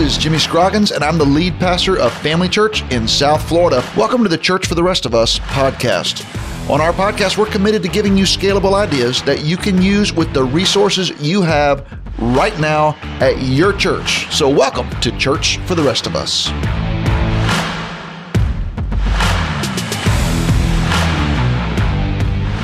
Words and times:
is 0.00 0.16
Jimmy 0.16 0.38
Scroggins, 0.38 0.92
and 0.92 1.04
I'm 1.04 1.18
the 1.18 1.26
lead 1.26 1.58
pastor 1.58 1.98
of 1.98 2.12
Family 2.20 2.48
Church 2.48 2.82
in 2.90 3.06
South 3.06 3.46
Florida. 3.46 3.84
Welcome 3.96 4.22
to 4.22 4.30
the 4.30 4.38
Church 4.38 4.66
for 4.66 4.74
the 4.74 4.82
Rest 4.82 5.04
of 5.04 5.14
Us 5.14 5.38
podcast. 5.40 6.24
On 6.70 6.80
our 6.80 6.92
podcast, 6.92 7.36
we're 7.36 7.50
committed 7.50 7.82
to 7.82 7.88
giving 7.88 8.16
you 8.16 8.24
scalable 8.24 8.72
ideas 8.72 9.22
that 9.24 9.44
you 9.44 9.58
can 9.58 9.82
use 9.82 10.10
with 10.10 10.32
the 10.32 10.42
resources 10.42 11.10
you 11.20 11.42
have 11.42 11.86
right 12.18 12.58
now 12.58 12.96
at 13.20 13.42
your 13.42 13.74
church. 13.74 14.32
So, 14.34 14.48
welcome 14.48 14.88
to 15.00 15.16
Church 15.18 15.58
for 15.66 15.74
the 15.74 15.82
Rest 15.82 16.06
of 16.06 16.16
Us. 16.16 16.50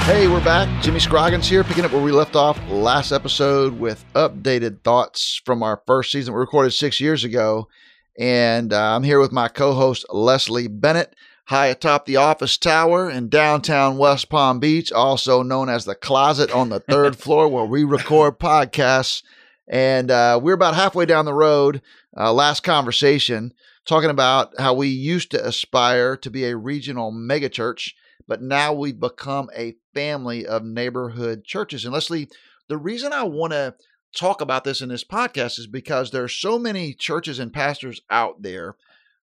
Hey, 0.07 0.29
we're 0.29 0.45
back. 0.45 0.69
Jimmy 0.85 1.01
Scroggins 1.01 1.49
here, 1.49 1.65
picking 1.65 1.85
up 1.85 1.91
where 1.91 2.01
we 2.01 2.13
left 2.13 2.37
off 2.37 2.61
last 2.71 3.11
episode 3.11 3.81
with 3.81 4.05
updated 4.15 4.83
thoughts 4.83 5.43
from 5.45 5.65
our 5.65 5.83
first 5.85 6.13
season 6.13 6.33
we 6.33 6.39
recorded 6.39 6.71
six 6.71 7.01
years 7.01 7.25
ago. 7.25 7.67
And 8.17 8.73
uh, 8.73 8.95
I'm 8.95 9.03
here 9.03 9.19
with 9.19 9.33
my 9.33 9.49
co 9.49 9.73
host, 9.73 10.07
Leslie 10.11 10.69
Bennett, 10.69 11.17
high 11.47 11.67
atop 11.67 12.07
the 12.07 12.19
office 12.19 12.57
tower 12.57 13.11
in 13.11 13.29
downtown 13.29 13.99
West 13.99 14.29
Palm 14.29 14.61
Beach, 14.61 14.93
also 14.93 15.43
known 15.43 15.69
as 15.69 15.87
the 15.87 15.97
closet 15.97 16.53
on 16.53 16.69
the 16.69 16.79
third 16.79 17.17
floor 17.19 17.49
where 17.49 17.67
we 17.67 17.83
record 17.83 18.39
podcasts. 18.39 19.25
And 19.67 20.13
uh, 20.13 20.39
we're 20.41 20.55
about 20.55 20.77
halfway 20.77 21.07
down 21.07 21.25
the 21.25 21.35
road. 21.35 21.83
Uh, 22.17 22.33
last 22.33 22.63
conversation 22.63 23.53
talking 23.85 24.11
about 24.11 24.53
how 24.61 24.73
we 24.73 24.87
used 24.87 25.33
to 25.33 25.45
aspire 25.45 26.17
to 26.19 26.31
be 26.31 26.45
a 26.45 26.57
regional 26.57 27.11
megachurch 27.11 27.91
but 28.27 28.43
now 28.43 28.73
we've 28.73 29.01
become 29.01 29.51
a 29.55 29.77
family 29.95 30.47
of 30.47 30.65
neighborhood 30.65 31.45
churches. 31.45 31.85
And 31.85 31.95
Leslie, 31.95 32.29
the 32.69 32.77
reason 32.77 33.13
I 33.13 33.25
want 33.25 33.53
to 33.53 33.75
talk 34.15 34.41
about 34.41 34.65
this 34.65 34.81
in 34.81 34.89
this 34.89 35.05
podcast 35.05 35.59
is 35.59 35.67
because 35.67 36.11
there 36.11 36.25
are 36.25 36.29
so 36.29 36.59
many 36.59 36.95
churches 36.95 37.39
and 37.39 37.53
pastors 37.53 38.01
out 38.11 38.43
there 38.43 38.77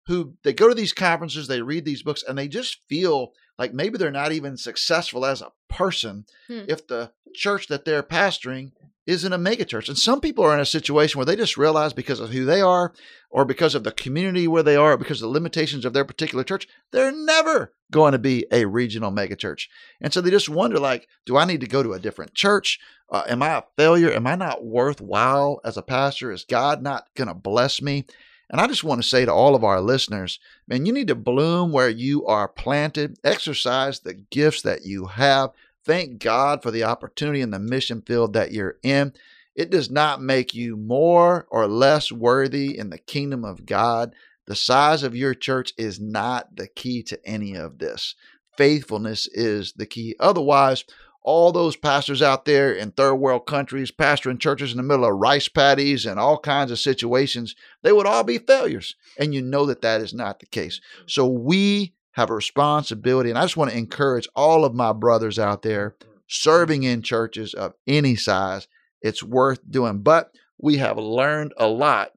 who 0.06 0.34
they 0.42 0.52
go 0.52 0.68
to 0.68 0.74
these 0.74 0.92
conferences, 0.92 1.46
they 1.46 1.62
read 1.62 1.84
these 1.84 2.02
books, 2.02 2.24
and 2.26 2.36
they 2.36 2.48
just 2.48 2.78
feel 2.88 3.32
like 3.58 3.72
maybe 3.72 3.98
they're 3.98 4.10
not 4.10 4.32
even 4.32 4.56
successful 4.56 5.24
as 5.24 5.40
a 5.40 5.52
person 5.68 6.26
hmm. 6.48 6.62
if 6.68 6.86
the 6.86 7.12
church 7.34 7.68
that 7.68 7.84
they're 7.84 8.02
pastoring 8.02 8.72
isn't 9.06 9.32
a 9.32 9.38
megachurch. 9.38 9.88
And 9.88 9.98
some 9.98 10.20
people 10.20 10.44
are 10.44 10.54
in 10.54 10.60
a 10.60 10.66
situation 10.66 11.18
where 11.18 11.26
they 11.26 11.36
just 11.36 11.56
realize 11.56 11.92
because 11.92 12.20
of 12.20 12.30
who 12.30 12.44
they 12.44 12.60
are, 12.60 12.92
or 13.30 13.44
because 13.44 13.74
of 13.74 13.82
the 13.82 13.92
community 13.92 14.46
where 14.46 14.62
they 14.62 14.76
are, 14.76 14.96
because 14.96 15.22
of 15.22 15.28
the 15.28 15.32
limitations 15.32 15.84
of 15.84 15.92
their 15.92 16.04
particular 16.04 16.44
church, 16.44 16.68
they're 16.90 17.10
never 17.10 17.72
going 17.90 18.12
to 18.12 18.18
be 18.18 18.46
a 18.52 18.64
regional 18.66 19.10
megachurch. 19.10 19.68
And 20.00 20.12
so 20.12 20.20
they 20.20 20.30
just 20.30 20.48
wonder, 20.48 20.78
like, 20.78 21.08
do 21.26 21.36
I 21.36 21.44
need 21.44 21.60
to 21.62 21.66
go 21.66 21.82
to 21.82 21.94
a 21.94 21.98
different 21.98 22.34
church? 22.34 22.78
Uh, 23.10 23.24
am 23.28 23.42
I 23.42 23.58
a 23.58 23.62
failure? 23.76 24.12
Am 24.12 24.26
I 24.26 24.36
not 24.36 24.64
worthwhile 24.64 25.60
as 25.64 25.76
a 25.76 25.82
pastor? 25.82 26.30
Is 26.30 26.44
God 26.44 26.82
not 26.82 27.06
going 27.14 27.28
to 27.28 27.34
bless 27.34 27.82
me? 27.82 28.04
And 28.50 28.60
I 28.60 28.66
just 28.66 28.84
want 28.84 29.02
to 29.02 29.08
say 29.08 29.24
to 29.24 29.32
all 29.32 29.54
of 29.54 29.64
our 29.64 29.80
listeners, 29.80 30.38
man, 30.68 30.84
you 30.84 30.92
need 30.92 31.08
to 31.08 31.14
bloom 31.14 31.72
where 31.72 31.88
you 31.88 32.26
are 32.26 32.48
planted, 32.48 33.18
exercise 33.24 34.00
the 34.00 34.12
gifts 34.12 34.60
that 34.62 34.84
you 34.84 35.06
have. 35.06 35.50
Thank 35.84 36.20
God 36.20 36.62
for 36.62 36.70
the 36.70 36.84
opportunity 36.84 37.40
and 37.40 37.52
the 37.52 37.58
mission 37.58 38.02
field 38.02 38.34
that 38.34 38.52
you're 38.52 38.76
in. 38.82 39.12
It 39.54 39.70
does 39.70 39.90
not 39.90 40.22
make 40.22 40.54
you 40.54 40.76
more 40.76 41.46
or 41.50 41.66
less 41.66 42.10
worthy 42.10 42.78
in 42.78 42.90
the 42.90 42.98
kingdom 42.98 43.44
of 43.44 43.66
God. 43.66 44.14
The 44.46 44.56
size 44.56 45.02
of 45.02 45.16
your 45.16 45.34
church 45.34 45.72
is 45.76 46.00
not 46.00 46.56
the 46.56 46.68
key 46.68 47.02
to 47.04 47.18
any 47.26 47.54
of 47.54 47.78
this. 47.78 48.14
Faithfulness 48.56 49.26
is 49.26 49.72
the 49.74 49.86
key. 49.86 50.14
Otherwise, 50.20 50.84
all 51.22 51.52
those 51.52 51.76
pastors 51.76 52.20
out 52.22 52.44
there 52.44 52.72
in 52.72 52.90
third 52.90 53.14
world 53.14 53.46
countries, 53.46 53.92
pastoring 53.92 54.40
churches 54.40 54.72
in 54.72 54.76
the 54.76 54.82
middle 54.82 55.04
of 55.04 55.14
rice 55.14 55.48
paddies 55.48 56.04
and 56.06 56.18
all 56.18 56.38
kinds 56.38 56.70
of 56.70 56.78
situations, 56.78 57.54
they 57.82 57.92
would 57.92 58.06
all 58.06 58.24
be 58.24 58.38
failures. 58.38 58.96
And 59.18 59.34
you 59.34 59.42
know 59.42 59.66
that 59.66 59.82
that 59.82 60.00
is 60.00 60.12
not 60.12 60.40
the 60.40 60.46
case. 60.46 60.80
So 61.06 61.26
we 61.26 61.94
have 62.12 62.30
a 62.30 62.34
responsibility. 62.34 63.30
And 63.30 63.38
I 63.38 63.42
just 63.42 63.56
want 63.56 63.70
to 63.70 63.76
encourage 63.76 64.28
all 64.34 64.64
of 64.64 64.74
my 64.74 64.92
brothers 64.92 65.38
out 65.38 65.62
there 65.62 65.96
serving 66.28 66.82
in 66.82 67.02
churches 67.02 67.54
of 67.54 67.74
any 67.86 68.16
size. 68.16 68.68
It's 69.00 69.22
worth 69.22 69.60
doing. 69.70 70.00
But 70.00 70.32
we 70.58 70.76
have 70.76 70.98
learned 70.98 71.52
a 71.56 71.66
lot 71.66 72.12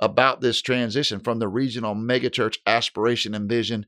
about 0.00 0.40
this 0.40 0.62
transition 0.62 1.20
from 1.20 1.38
the 1.38 1.48
regional 1.48 1.94
megachurch 1.94 2.58
aspiration 2.66 3.34
and 3.34 3.48
vision 3.48 3.86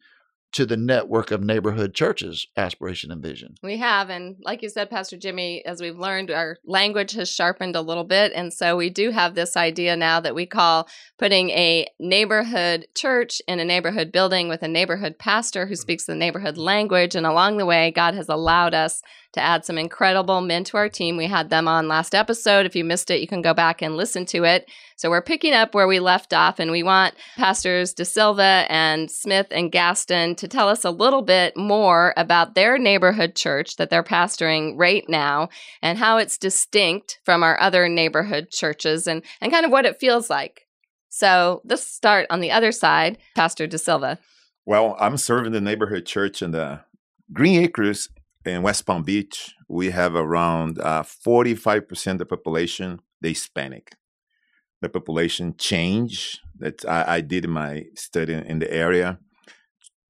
to 0.53 0.67
the 0.67 0.77
network 0.77 1.31
of 1.31 1.43
neighborhood 1.43 1.95
churches 1.95 2.47
aspiration 2.57 3.11
and 3.11 3.23
vision. 3.23 3.57
We 3.63 3.79
have. 3.79 4.11
And 4.11 4.37
like 4.45 4.63
you 4.63 4.69
said, 4.69 4.91
Pastor 4.91 5.17
Jimmy, 5.17 5.65
as 5.65 5.81
we've 5.81 5.99
learned, 5.99 6.31
our 6.31 6.59
language 6.65 7.13
has 7.13 7.31
sharpened 7.31 7.75
a 7.75 7.81
little 7.81 8.05
bit. 8.05 8.33
And 8.35 8.53
so 8.53 8.77
we 8.77 8.91
do 8.91 9.11
have 9.11 9.35
this 9.35 9.57
idea 9.57 9.97
now 9.97 10.21
that 10.21 10.35
we 10.35 10.47
call 10.47 10.89
putting 11.19 11.51
a 11.51 11.87
neighborhood 11.99 12.87
church 12.95 13.41
in 13.49 13.61
a 13.61 13.65
neighborhood 13.65 14.13
building 14.13 14.49
with 14.49 14.63
a 14.63 14.69
neighborhood 14.69 15.19
pastor 15.19 15.67
who 15.67 15.77
speaks 15.77 16.05
the 16.05 16.15
neighborhood 16.15 16.57
language. 16.59 17.15
And 17.15 17.27
along 17.27 17.57
the 17.57 17.67
way, 17.67 17.91
God 17.91 18.15
has 18.15 18.29
allowed 18.29 18.75
us 18.75 19.03
to 19.33 19.41
add 19.41 19.65
some 19.65 19.79
incredible 19.79 20.41
men 20.43 20.63
to 20.65 20.77
our 20.77 20.89
team. 20.89 21.17
We 21.17 21.27
had 21.27 21.49
them 21.49 21.67
on 21.67 21.89
last 21.89 22.15
episode. 22.15 22.67
If 22.67 22.77
you 22.77 22.85
missed 22.85 23.11
it, 23.11 23.21
you 23.21 23.27
can 23.27 23.41
go 23.41 23.55
back 23.55 23.81
and 23.81 23.97
listen 23.97 24.27
to 24.27 24.45
it. 24.45 24.69
So 24.97 25.11
we're 25.11 25.23
picking 25.23 25.55
up 25.55 25.75
where 25.75 25.89
we 25.89 26.01
left 26.01 26.33
off, 26.33 26.59
and 26.61 26.71
we 26.71 26.83
want 26.83 27.15
Pastors 27.37 27.93
De 27.95 28.05
Silva 28.05 28.67
and 28.69 29.11
Smith 29.11 29.47
and 29.51 29.73
Gaston 29.73 30.37
to 30.43 30.49
tell 30.49 30.69
us 30.69 30.85
a 30.85 30.91
little 30.91 31.23
bit 31.23 31.57
more 31.57 32.13
about 32.17 32.55
their 32.55 32.77
neighborhood 32.77 33.35
church 33.35 33.77
that 33.77 33.91
they're 33.91 34.03
pastoring 34.03 34.75
right 34.77 35.05
now 35.09 35.49
and 35.81 35.99
how 35.99 36.19
it's 36.19 36.37
distinct 36.37 37.21
from 37.25 37.43
our 37.43 37.59
other 37.61 37.89
neighborhood 37.89 38.51
churches 38.51 39.07
and, 39.07 39.23
and 39.41 39.53
kind 39.53 39.65
of 39.65 39.73
what 39.73 39.87
it 39.87 40.01
feels 40.01 40.29
like. 40.29 40.67
So 41.09 41.63
let's 41.65 41.87
start 41.87 42.27
on 42.29 42.41
the 42.41 42.51
other 42.51 42.73
side, 42.73 43.19
Pastor 43.37 43.67
De 43.67 43.79
Silva. 43.79 44.19
Well, 44.67 44.97
I'm 44.99 45.17
serving 45.17 45.53
the 45.53 45.61
neighborhood 45.61 46.07
church 46.07 46.43
in 46.43 46.51
the 46.51 46.81
Green 47.33 47.63
Acres 47.63 48.09
in 48.45 48.63
West 48.63 48.85
Palm 48.85 49.05
Beach, 49.05 49.55
we 49.69 49.91
have 49.91 50.15
around 50.17 50.81
uh, 50.81 51.03
45% 51.03 52.13
of 52.13 52.19
the 52.19 52.27
population, 52.27 53.01
they 53.21 53.31
Hispanic. 53.31 53.93
The 54.81 54.89
population 54.89 55.55
change 55.57 56.41
that 56.59 56.85
I, 56.85 57.17
I 57.17 57.21
did 57.21 57.49
my 57.49 57.85
study 57.95 58.35
in 58.35 58.59
the 58.59 58.73
area, 58.73 59.21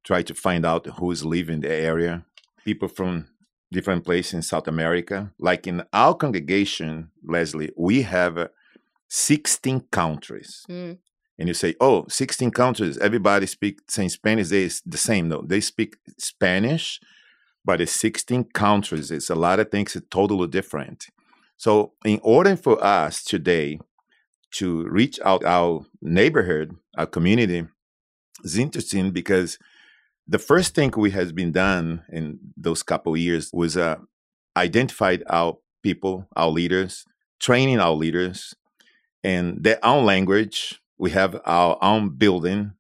try 0.05 0.23
to 0.23 0.35
find 0.35 0.67
out 0.67 0.87
who's 0.99 1.25
living 1.25 1.61
the 1.61 1.73
area. 1.73 2.25
People 2.65 2.89
from 2.89 3.27
different 3.73 4.05
places 4.05 4.35
in 4.35 4.43
South 4.43 4.69
America. 4.69 5.33
Like 5.39 5.67
in 5.67 5.83
our 5.93 6.15
congregation, 6.15 7.11
Leslie, 7.25 7.73
we 7.77 8.03
have 8.03 8.39
uh, 8.39 8.49
16 9.09 9.87
countries. 9.91 10.65
Mm. 10.71 10.99
And 11.39 11.49
you 11.49 11.55
say, 11.55 11.75
oh, 11.81 12.05
16 12.09 12.51
countries, 12.51 12.99
everybody 12.99 13.47
speaks 13.47 13.83
same 13.89 14.11
Spanish. 14.11 14.49
They 14.49 14.69
the 14.87 14.99
same. 14.99 15.29
No, 15.29 15.43
they 15.43 15.61
speak 15.61 15.97
Spanish, 16.19 17.01
but 17.65 17.81
it's 17.81 17.93
16 17.93 18.45
countries. 18.53 19.11
It's 19.11 19.31
a 19.31 19.35
lot 19.35 19.59
of 19.59 19.71
things 19.71 19.97
are 19.97 20.01
totally 20.01 20.47
different. 20.47 21.07
So, 21.57 21.93
in 22.05 22.21
order 22.23 22.57
for 22.57 22.83
us 22.85 23.25
today 23.25 23.79
to 24.53 24.85
reach 24.89 25.19
out 25.25 25.45
our 25.45 25.87
neighborhood, 26.01 26.77
our 26.97 27.07
community, 27.07 27.67
is 28.45 28.59
interesting 28.59 29.11
because 29.11 29.59
the 30.33 30.39
first 30.39 30.75
thing 30.75 30.91
we 30.97 31.11
has 31.11 31.31
been 31.31 31.53
done 31.53 32.03
in 32.11 32.39
those 32.57 32.83
couple 32.83 33.15
years 33.19 33.51
was 33.53 33.77
uh, 33.77 33.97
identified 34.57 35.23
our 35.29 35.59
people, 35.83 36.27
our 36.35 36.49
leaders, 36.49 37.05
training 37.39 37.79
our 37.79 37.93
leaders 37.93 38.55
in 39.23 39.61
their 39.61 39.79
own 39.85 40.07
language. 40.07 40.81
We 40.97 41.11
have 41.11 41.39
our 41.45 41.77
own 41.83 42.17
building. 42.17 42.73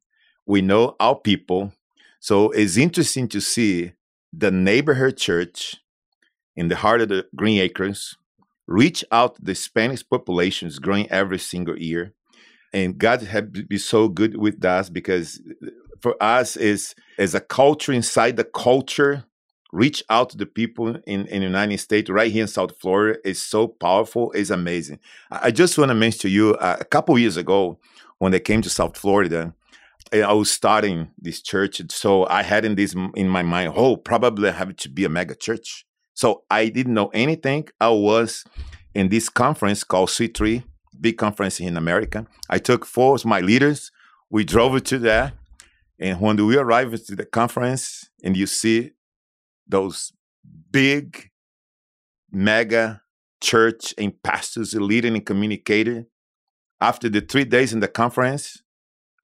We 0.46 0.62
know 0.62 0.96
our 0.98 1.14
people. 1.14 1.74
So 2.20 2.50
it's 2.52 2.78
interesting 2.78 3.28
to 3.28 3.40
see 3.40 3.92
the 4.32 4.50
neighborhood 4.50 5.18
church 5.18 5.76
in 6.56 6.68
the 6.68 6.76
heart 6.76 7.02
of 7.02 7.10
the 7.10 7.26
Green 7.36 7.60
Acres 7.60 8.16
reach 8.66 9.04
out 9.12 9.34
to 9.36 9.42
the 9.42 9.54
Spanish 9.54 10.08
population 10.08 10.70
growing 10.80 11.10
every 11.10 11.38
single 11.38 11.78
year. 11.78 12.14
And 12.72 12.96
God 12.96 13.20
has 13.20 13.42
been 13.42 13.78
so 13.78 14.08
good 14.08 14.38
with 14.38 14.64
us 14.64 14.88
because 14.88 15.42
for 16.02 16.20
us 16.22 16.56
is 16.56 16.94
as 17.18 17.34
a 17.34 17.40
culture 17.40 17.92
inside 17.92 18.36
the 18.36 18.44
culture, 18.44 19.24
reach 19.72 20.02
out 20.10 20.30
to 20.30 20.36
the 20.36 20.46
people 20.46 20.88
in, 21.06 21.26
in 21.26 21.40
the 21.40 21.46
United 21.46 21.78
States, 21.78 22.10
right 22.10 22.30
here 22.30 22.42
in 22.42 22.48
South 22.48 22.76
Florida, 22.78 23.18
is 23.24 23.42
so 23.42 23.68
powerful, 23.68 24.32
it's 24.32 24.50
amazing. 24.50 24.98
I 25.30 25.50
just 25.50 25.78
want 25.78 25.90
to 25.90 25.94
mention 25.94 26.20
to 26.22 26.28
you 26.28 26.54
uh, 26.56 26.76
a 26.80 26.84
couple 26.84 27.18
years 27.18 27.36
ago 27.36 27.78
when 28.18 28.32
they 28.32 28.40
came 28.40 28.60
to 28.62 28.70
South 28.70 28.96
Florida, 28.96 29.54
I 30.12 30.32
was 30.32 30.50
starting 30.50 31.10
this 31.18 31.40
church, 31.40 31.80
so 31.90 32.26
I 32.26 32.42
had 32.42 32.66
in 32.66 32.74
this 32.74 32.94
in 33.14 33.28
my 33.28 33.42
mind, 33.42 33.72
oh, 33.74 33.96
probably 33.96 34.50
I 34.50 34.52
have 34.52 34.76
to 34.76 34.88
be 34.90 35.04
a 35.04 35.08
mega 35.08 35.34
church. 35.34 35.86
So 36.12 36.42
I 36.50 36.68
didn't 36.68 36.92
know 36.92 37.08
anything. 37.14 37.68
I 37.80 37.88
was 37.88 38.44
in 38.94 39.08
this 39.08 39.30
conference 39.30 39.84
called 39.84 40.10
C3, 40.10 40.64
big 41.00 41.16
conference 41.16 41.60
in 41.60 41.78
America. 41.78 42.26
I 42.50 42.58
took 42.58 42.84
four 42.84 43.14
of 43.14 43.24
my 43.24 43.40
leaders. 43.40 43.90
We 44.28 44.44
drove 44.44 44.82
to 44.84 44.98
there, 44.98 45.32
and 45.98 46.20
when 46.20 46.36
we 46.46 46.56
arrive 46.56 46.90
to 47.04 47.16
the 47.16 47.24
conference, 47.24 48.10
and 48.24 48.36
you 48.36 48.46
see 48.46 48.92
those 49.66 50.12
big, 50.70 51.30
mega 52.30 53.02
church 53.40 53.94
and 53.98 54.20
pastors 54.22 54.74
leading 54.74 55.14
and 55.14 55.26
communicating, 55.26 56.06
After 56.80 57.08
the 57.08 57.20
three 57.20 57.44
days 57.44 57.72
in 57.72 57.80
the 57.80 57.88
conference, 57.88 58.62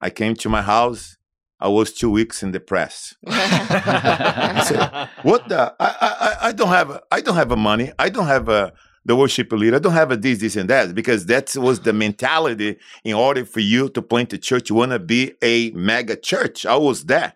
I 0.01 0.09
came 0.09 0.33
to 0.35 0.49
my 0.49 0.61
house. 0.61 1.17
I 1.59 1.67
was 1.67 1.91
two 1.91 2.09
weeks 2.09 2.41
in 2.41 2.51
the 2.51 2.61
press. 2.61 3.15
I 3.27 4.63
said, 4.65 5.09
"What 5.23 5.49
the? 5.49 5.75
I, 5.77 5.89
I, 6.01 6.47
I 6.47 6.51
don't 6.53 6.69
have, 6.69 7.01
I 7.11 7.19
don't 7.19 7.35
have 7.35 7.51
a 7.51 7.57
money. 7.57 7.91
I 7.99 8.07
don't 8.07 8.27
have 8.27 8.47
a 8.47 8.71
the 9.09 9.15
worship 9.15 9.51
leader. 9.51 9.77
I 9.77 9.79
don't 9.79 9.93
have 9.93 10.11
a 10.11 10.17
this, 10.17 10.39
this, 10.39 10.55
and 10.55 10.69
that 10.69 10.93
because 10.93 11.25
that 11.25 11.55
was 11.55 11.79
the 11.79 11.93
mentality. 11.93 12.77
In 13.03 13.15
order 13.15 13.43
for 13.43 13.59
you 13.59 13.89
to 13.89 14.03
plant 14.03 14.33
a 14.33 14.37
church, 14.37 14.69
you 14.69 14.75
want 14.75 14.91
to 14.91 14.99
be 14.99 15.33
a 15.41 15.71
mega 15.71 16.15
church. 16.15 16.63
I 16.63 16.75
was 16.75 17.05
there. 17.05 17.33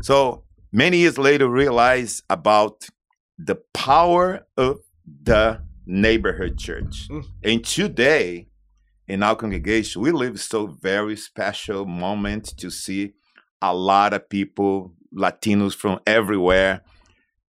So 0.00 0.44
many 0.72 0.96
years 0.96 1.18
later, 1.18 1.50
realized 1.50 2.22
about 2.30 2.86
the 3.38 3.56
power 3.74 4.46
of 4.56 4.80
the 5.22 5.60
neighborhood 5.84 6.58
church. 6.58 7.08
Mm. 7.10 7.26
And 7.42 7.62
today, 7.62 8.48
in 9.06 9.22
our 9.22 9.36
congregation, 9.36 10.00
we 10.00 10.12
live 10.12 10.40
so 10.40 10.66
very 10.66 11.16
special 11.16 11.84
moment 11.84 12.56
to 12.56 12.70
see 12.70 13.12
a 13.60 13.74
lot 13.74 14.14
of 14.14 14.30
people, 14.30 14.94
Latinos 15.14 15.74
from 15.74 16.00
everywhere, 16.06 16.80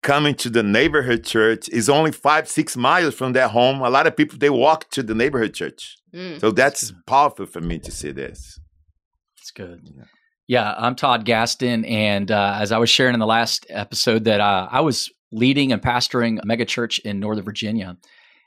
coming 0.03 0.35
to 0.35 0.49
the 0.49 0.61
neighborhood 0.61 1.23
church. 1.23 1.67
is 1.69 1.89
only 1.89 2.11
five, 2.11 2.47
six 2.47 2.77
miles 2.77 3.15
from 3.15 3.33
their 3.33 3.47
home. 3.47 3.81
A 3.81 3.89
lot 3.89 4.05
of 4.05 4.15
people 4.15 4.37
they 4.37 4.49
walk 4.49 4.89
to 4.91 5.01
the 5.01 5.15
neighborhood 5.15 5.53
church. 5.53 5.97
Mm. 6.13 6.39
So 6.39 6.51
that's 6.51 6.93
powerful 7.07 7.47
for 7.47 7.61
me 7.61 7.79
to 7.79 7.91
see 7.91 8.11
this. 8.11 8.59
That's 9.37 9.51
good. 9.51 9.81
Yeah. 9.83 10.03
Yeah, 10.45 10.75
I'm 10.77 10.95
Todd 10.95 11.23
Gaston, 11.23 11.85
and 11.85 12.29
uh, 12.29 12.57
as 12.59 12.73
I 12.73 12.77
was 12.77 12.89
sharing 12.89 13.13
in 13.13 13.21
the 13.21 13.25
last 13.25 13.65
episode, 13.69 14.25
that 14.25 14.41
uh, 14.41 14.67
I 14.69 14.81
was 14.81 15.09
leading 15.31 15.71
and 15.71 15.81
pastoring 15.81 16.37
a 16.43 16.45
mega 16.45 16.65
church 16.65 16.99
in 16.99 17.21
Northern 17.21 17.45
Virginia, 17.45 17.97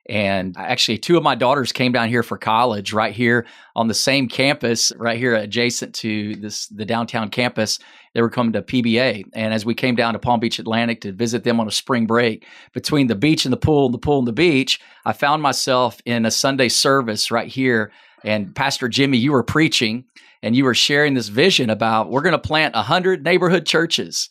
and 0.08 0.54
actually, 0.56 0.98
two 0.98 1.16
of 1.16 1.24
my 1.24 1.34
daughters 1.34 1.72
came 1.72 1.90
down 1.90 2.08
here 2.08 2.22
for 2.22 2.38
college 2.38 2.92
right 2.92 3.12
here 3.12 3.44
on 3.74 3.88
the 3.88 3.94
same 3.94 4.28
campus, 4.28 4.92
right 4.96 5.18
here 5.18 5.34
adjacent 5.34 5.96
to 5.96 6.36
this 6.36 6.68
the 6.68 6.84
downtown 6.84 7.28
campus. 7.28 7.80
They 8.14 8.22
were 8.22 8.30
coming 8.30 8.52
to 8.52 8.62
PBA. 8.62 9.24
And 9.34 9.52
as 9.52 9.66
we 9.66 9.74
came 9.74 9.96
down 9.96 10.12
to 10.12 10.20
Palm 10.20 10.38
Beach 10.38 10.60
Atlantic 10.60 11.00
to 11.00 11.12
visit 11.12 11.42
them 11.42 11.58
on 11.58 11.66
a 11.66 11.72
spring 11.72 12.06
break, 12.06 12.46
between 12.72 13.08
the 13.08 13.16
beach 13.16 13.44
and 13.44 13.52
the 13.52 13.58
pool, 13.58 13.86
and 13.86 13.94
the 13.94 13.98
pool 13.98 14.20
and 14.20 14.28
the 14.28 14.32
beach, 14.32 14.80
I 15.04 15.12
found 15.12 15.42
myself 15.42 16.00
in 16.04 16.24
a 16.24 16.30
Sunday 16.30 16.68
service 16.68 17.32
right 17.32 17.48
here. 17.48 17.90
And 18.22 18.54
Pastor 18.54 18.88
Jimmy, 18.88 19.18
you 19.18 19.32
were 19.32 19.42
preaching 19.42 20.04
and 20.40 20.54
you 20.54 20.64
were 20.64 20.74
sharing 20.74 21.14
this 21.14 21.28
vision 21.28 21.68
about 21.68 22.10
we're 22.10 22.22
going 22.22 22.32
to 22.32 22.38
plant 22.38 22.76
100 22.76 23.24
neighborhood 23.24 23.66
churches. 23.66 24.28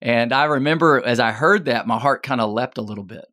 And 0.00 0.32
I 0.32 0.44
remember 0.44 1.04
as 1.04 1.20
I 1.20 1.32
heard 1.32 1.66
that, 1.66 1.86
my 1.86 1.98
heart 1.98 2.22
kind 2.22 2.40
of 2.40 2.50
leapt 2.50 2.78
a 2.78 2.82
little 2.82 3.04
bit 3.04 3.26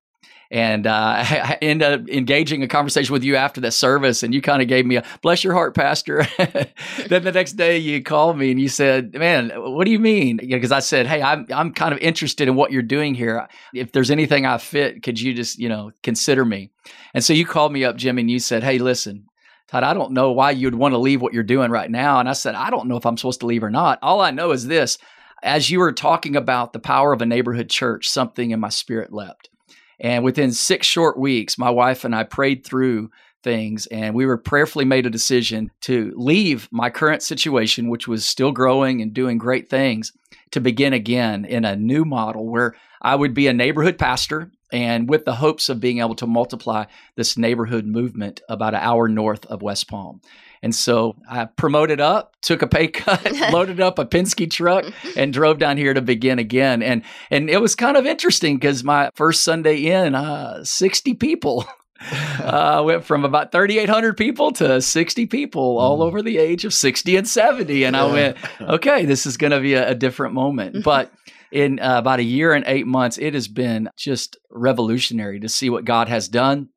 and 0.56 0.88
uh, 0.88 1.16
I 1.18 1.58
ended 1.62 1.92
up 1.92 2.10
engaging 2.10 2.64
a 2.64 2.68
conversation 2.70 3.12
with 3.12 3.26
you 3.26 3.36
after 3.36 3.60
that 3.62 3.74
service, 3.74 4.24
and 4.24 4.34
you 4.34 4.42
kind 4.42 4.62
of 4.62 4.70
gave 4.70 4.86
me 4.86 4.96
a 4.96 5.04
bless 5.22 5.44
your 5.44 5.52
heart, 5.54 5.76
Pastor. 5.76 6.26
then 6.38 7.24
the 7.24 7.34
next 7.34 7.54
day 7.54 7.78
you 7.78 8.02
called 8.02 8.38
me 8.38 8.52
and 8.52 8.60
you 8.60 8.70
said, 8.70 9.14
"Man, 9.14 9.52
what 9.54 9.84
do 9.84 9.92
you 9.92 10.00
mean?" 10.00 10.38
Because 10.38 10.72
I 10.72 10.80
said, 10.80 11.08
"Hey, 11.08 11.22
I'm 11.22 11.46
I'm 11.54 11.74
kind 11.74 11.94
of 11.94 12.00
interested 12.00 12.48
in 12.48 12.56
what 12.56 12.72
you're 12.72 12.82
doing 12.82 13.16
here. 13.16 13.50
If 13.74 13.92
there's 13.92 14.10
anything 14.10 14.46
I 14.46 14.58
fit, 14.58 15.04
could 15.04 15.20
you 15.20 15.34
just 15.34 15.60
you 15.60 15.68
know 15.68 15.92
consider 16.04 16.46
me?" 16.46 16.72
And 17.14 17.22
so 17.22 17.34
you 17.34 17.46
called 17.46 17.74
me 17.74 17.84
up, 17.84 17.98
Jim, 17.98 18.18
and 18.18 18.32
you 18.32 18.40
said, 18.40 18.64
"Hey, 18.64 18.80
listen." 18.80 19.26
Todd, 19.68 19.84
I 19.84 19.96
don't 19.96 20.12
know 20.12 20.32
why 20.32 20.52
you'd 20.52 20.76
want 20.76 20.94
to 20.94 21.00
leave 21.00 21.24
what 21.24 21.34
you're 21.34 21.42
doing 21.42 21.72
right 21.72 21.90
now. 21.90 22.20
And 22.20 22.30
I 22.30 22.34
said, 22.34 22.54
I 22.54 22.70
don't 22.70 22.88
know 22.88 22.98
if 22.98 23.06
I'm 23.08 23.18
supposed 23.18 23.40
to 23.40 23.48
leave 23.48 23.64
or 23.64 23.72
not. 23.72 23.98
All 24.04 24.22
I 24.22 24.30
know 24.30 24.52
is 24.52 24.68
this 24.68 25.00
as 25.42 25.72
you 25.72 25.80
were 25.80 25.92
talking 25.92 26.36
about 26.36 26.72
the 26.72 26.78
power 26.78 27.12
of 27.12 27.24
a 27.24 27.26
neighborhood 27.26 27.68
church, 27.68 28.08
something 28.08 28.52
in 28.52 28.60
my 28.60 28.70
spirit 28.70 29.12
leapt. 29.12 29.50
And 30.00 30.24
within 30.24 30.52
six 30.52 30.88
short 30.88 31.18
weeks, 31.18 31.58
my 31.58 31.70
wife 31.70 32.04
and 32.04 32.16
I 32.16 32.24
prayed 32.24 32.66
through 32.66 33.12
things 33.44 33.86
and 33.88 34.16
we 34.16 34.26
were 34.26 34.38
prayerfully 34.38 34.86
made 34.86 35.06
a 35.06 35.10
decision 35.10 35.72
to 35.82 36.12
leave 36.16 36.68
my 36.72 36.90
current 36.90 37.22
situation, 37.22 37.90
which 37.90 38.08
was 38.08 38.26
still 38.26 38.52
growing 38.52 39.02
and 39.02 39.14
doing 39.14 39.38
great 39.38 39.70
things, 39.70 40.12
to 40.52 40.60
begin 40.60 40.94
again 40.94 41.46
in 41.46 41.64
a 41.64 41.76
new 41.76 42.06
model 42.06 42.48
where 42.48 42.76
I 43.02 43.16
would 43.16 43.34
be 43.34 43.48
a 43.48 43.54
neighborhood 43.54 43.98
pastor 43.98 44.52
and 44.72 45.10
with 45.10 45.26
the 45.26 45.36
hopes 45.36 45.70
of 45.70 45.80
being 45.80 46.00
able 46.00 46.16
to 46.16 46.28
multiply 46.28 46.86
this 47.16 47.38
neighborhood 47.38 47.86
movement 47.86 48.42
about 48.50 48.74
an 48.74 48.82
hour 48.82 49.08
north 49.08 49.46
of 49.46 49.62
West 49.62 49.88
Palm. 49.88 50.22
And 50.62 50.74
so 50.74 51.16
I 51.30 51.46
promoted 51.46 52.02
up, 52.02 52.36
took 52.42 52.62
a 52.62 52.68
pay 52.68 52.88
cut, 52.88 53.24
loaded 53.54 53.80
up 53.80 54.00
a 54.00 54.06
Penske 54.06 54.50
truck, 54.50 54.86
and 55.18 55.32
drove 55.32 55.60
down 55.60 55.78
here 55.78 55.94
to 55.94 56.02
begin 56.02 56.40
again. 56.40 56.82
And 56.82 57.04
and 57.30 57.50
it 57.50 57.62
was 57.62 57.76
kind 57.76 57.98
of 57.98 58.06
interesting 58.06 58.56
because 58.56 58.84
my 58.84 59.12
first 59.14 59.44
Sunday 59.44 59.86
in, 59.86 60.16
uh, 60.16 60.64
sixty 60.64 61.14
people. 61.14 61.66
uh, 62.40 62.84
went 62.86 63.06
from 63.06 63.24
about 63.24 63.54
3,800 63.54 64.18
people 64.18 64.52
to 64.52 64.82
60 64.82 65.28
people, 65.28 65.80
all 65.80 66.00
mm. 66.00 66.04
over 66.04 66.22
the 66.22 66.38
age 66.38 66.66
of 66.66 66.74
60 66.74 67.16
and 67.16 67.28
70. 67.28 67.86
And 67.86 67.96
yeah. 67.96 68.04
I 68.04 68.12
went, 68.12 68.38
okay, 68.62 69.06
this 69.06 69.26
is 69.26 69.38
going 69.38 69.52
to 69.52 69.62
be 69.62 69.76
a, 69.76 69.92
a, 69.92 69.96
different 69.96 70.34
moment. 70.34 70.84
But 70.84 71.10
in 71.56 71.80
uh, 71.80 71.98
about 71.98 72.20
a 72.20 72.24
year 72.24 72.54
and 72.54 72.66
eight 72.68 72.88
months, 72.88 73.18
it 73.18 73.34
has 73.34 73.48
been 73.48 73.90
just 73.98 74.38
revolutionary 74.50 75.40
to 75.40 75.50
see 75.50 75.70
what 75.70 75.86
God 75.86 76.10
has 76.10 76.28
done 76.28 76.70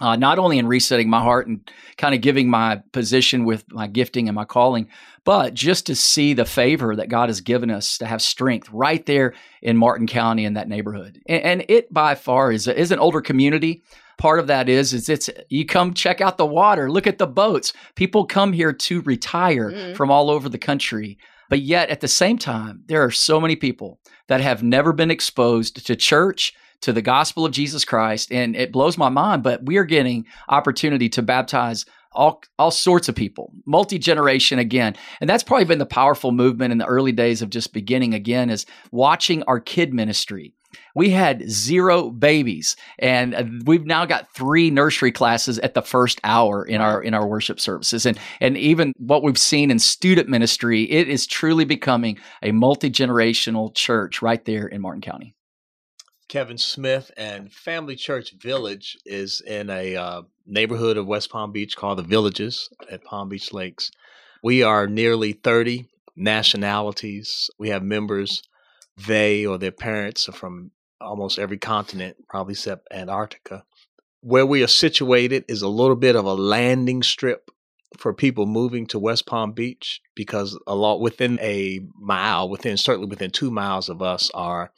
uh, 0.00 0.16
not 0.16 0.38
only 0.38 0.58
in 0.58 0.66
resetting 0.66 1.08
my 1.08 1.20
heart 1.20 1.46
and 1.46 1.70
kind 1.96 2.14
of 2.14 2.20
giving 2.20 2.50
my 2.50 2.82
position 2.92 3.44
with 3.44 3.64
my 3.72 3.86
gifting 3.86 4.28
and 4.28 4.34
my 4.34 4.44
calling, 4.44 4.88
but 5.24 5.54
just 5.54 5.86
to 5.86 5.94
see 5.94 6.34
the 6.34 6.44
favor 6.44 6.94
that 6.94 7.08
God 7.08 7.28
has 7.28 7.40
given 7.40 7.70
us 7.70 7.98
to 7.98 8.06
have 8.06 8.20
strength 8.20 8.68
right 8.70 9.04
there 9.06 9.34
in 9.62 9.76
Martin 9.76 10.06
County 10.06 10.44
in 10.44 10.54
that 10.54 10.68
neighborhood. 10.68 11.20
And, 11.26 11.42
and 11.42 11.64
it 11.68 11.92
by 11.92 12.14
far 12.14 12.52
is, 12.52 12.68
a, 12.68 12.78
is 12.78 12.92
an 12.92 12.98
older 12.98 13.22
community. 13.22 13.82
Part 14.18 14.38
of 14.38 14.46
that 14.46 14.68
is 14.68 14.94
is 14.94 15.08
it's 15.10 15.28
you 15.50 15.66
come 15.66 15.92
check 15.92 16.22
out 16.22 16.38
the 16.38 16.46
water, 16.46 16.90
look 16.90 17.06
at 17.06 17.18
the 17.18 17.26
boats. 17.26 17.74
People 17.96 18.24
come 18.24 18.52
here 18.52 18.72
to 18.72 19.02
retire 19.02 19.70
mm-hmm. 19.70 19.94
from 19.94 20.10
all 20.10 20.30
over 20.30 20.48
the 20.48 20.58
country. 20.58 21.18
But 21.48 21.60
yet 21.60 21.90
at 21.90 22.00
the 22.00 22.08
same 22.08 22.38
time, 22.38 22.82
there 22.86 23.02
are 23.02 23.10
so 23.10 23.40
many 23.40 23.56
people 23.56 24.00
that 24.28 24.40
have 24.40 24.62
never 24.62 24.92
been 24.92 25.10
exposed 25.10 25.86
to 25.86 25.96
church, 25.96 26.52
to 26.82 26.92
the 26.92 27.02
gospel 27.02 27.44
of 27.44 27.52
Jesus 27.52 27.84
Christ. 27.84 28.30
And 28.30 28.54
it 28.54 28.72
blows 28.72 28.98
my 28.98 29.08
mind, 29.08 29.42
but 29.42 29.64
we 29.64 29.76
are 29.76 29.84
getting 29.84 30.26
opportunity 30.48 31.08
to 31.10 31.22
baptize 31.22 31.86
all 32.12 32.42
all 32.58 32.70
sorts 32.70 33.08
of 33.08 33.14
people, 33.14 33.52
multi 33.66 33.98
generation 33.98 34.58
again, 34.58 34.96
and 35.20 35.28
that's 35.28 35.44
probably 35.44 35.66
been 35.66 35.78
the 35.78 35.86
powerful 35.86 36.32
movement 36.32 36.72
in 36.72 36.78
the 36.78 36.86
early 36.86 37.12
days 37.12 37.42
of 37.42 37.50
just 37.50 37.74
beginning 37.74 38.14
again 38.14 38.50
is 38.50 38.66
watching 38.90 39.42
our 39.44 39.60
kid 39.60 39.92
ministry. 39.92 40.54
We 40.94 41.10
had 41.10 41.50
zero 41.50 42.10
babies, 42.10 42.76
and 42.98 43.34
uh, 43.34 43.44
we've 43.64 43.86
now 43.86 44.06
got 44.06 44.32
three 44.34 44.70
nursery 44.70 45.12
classes 45.12 45.58
at 45.58 45.74
the 45.74 45.82
first 45.82 46.20
hour 46.24 46.64
in 46.64 46.80
our 46.80 47.02
in 47.02 47.14
our 47.14 47.26
worship 47.26 47.60
services, 47.60 48.06
and 48.06 48.18
and 48.40 48.56
even 48.56 48.92
what 48.98 49.22
we've 49.22 49.38
seen 49.38 49.70
in 49.70 49.78
student 49.78 50.28
ministry, 50.28 50.82
it 50.90 51.08
is 51.08 51.26
truly 51.26 51.64
becoming 51.64 52.18
a 52.42 52.52
multi 52.52 52.90
generational 52.90 53.74
church 53.74 54.22
right 54.22 54.44
there 54.44 54.66
in 54.66 54.80
Martin 54.80 55.02
County. 55.02 55.36
Kevin 56.28 56.58
Smith, 56.58 57.10
and 57.16 57.52
Family 57.52 57.94
Church 57.94 58.32
Village 58.32 58.96
is 59.06 59.40
in 59.40 59.70
a 59.70 59.94
uh, 59.94 60.22
neighborhood 60.44 60.96
of 60.96 61.06
West 61.06 61.30
Palm 61.30 61.52
Beach 61.52 61.76
called 61.76 61.98
the 61.98 62.02
Villages 62.02 62.68
at 62.90 63.04
Palm 63.04 63.28
Beach 63.28 63.52
Lakes. 63.52 63.92
We 64.42 64.62
are 64.62 64.88
nearly 64.88 65.32
30 65.32 65.88
nationalities. 66.16 67.48
We 67.58 67.68
have 67.68 67.82
members, 67.82 68.42
they 68.96 69.44
or 69.44 69.58
their 69.58 69.72
parents 69.72 70.28
are 70.28 70.32
from 70.32 70.70
almost 71.00 71.38
every 71.38 71.58
continent, 71.58 72.16
probably 72.28 72.52
except 72.52 72.88
Antarctica. 72.90 73.64
Where 74.20 74.46
we 74.46 74.62
are 74.62 74.68
situated 74.68 75.44
is 75.48 75.62
a 75.62 75.68
little 75.68 75.96
bit 75.96 76.16
of 76.16 76.24
a 76.24 76.34
landing 76.34 77.02
strip 77.02 77.50
for 77.96 78.12
people 78.12 78.46
moving 78.46 78.86
to 78.86 78.98
West 78.98 79.26
Palm 79.26 79.52
Beach 79.52 80.00
because 80.14 80.58
a 80.66 80.74
lot 80.74 81.00
within 81.00 81.38
a 81.40 81.80
mile, 81.98 82.48
within 82.48 82.76
certainly 82.76 83.08
within 83.08 83.30
two 83.30 83.50
miles 83.50 83.88
of 83.88 84.02
us 84.02 84.30
are 84.34 84.72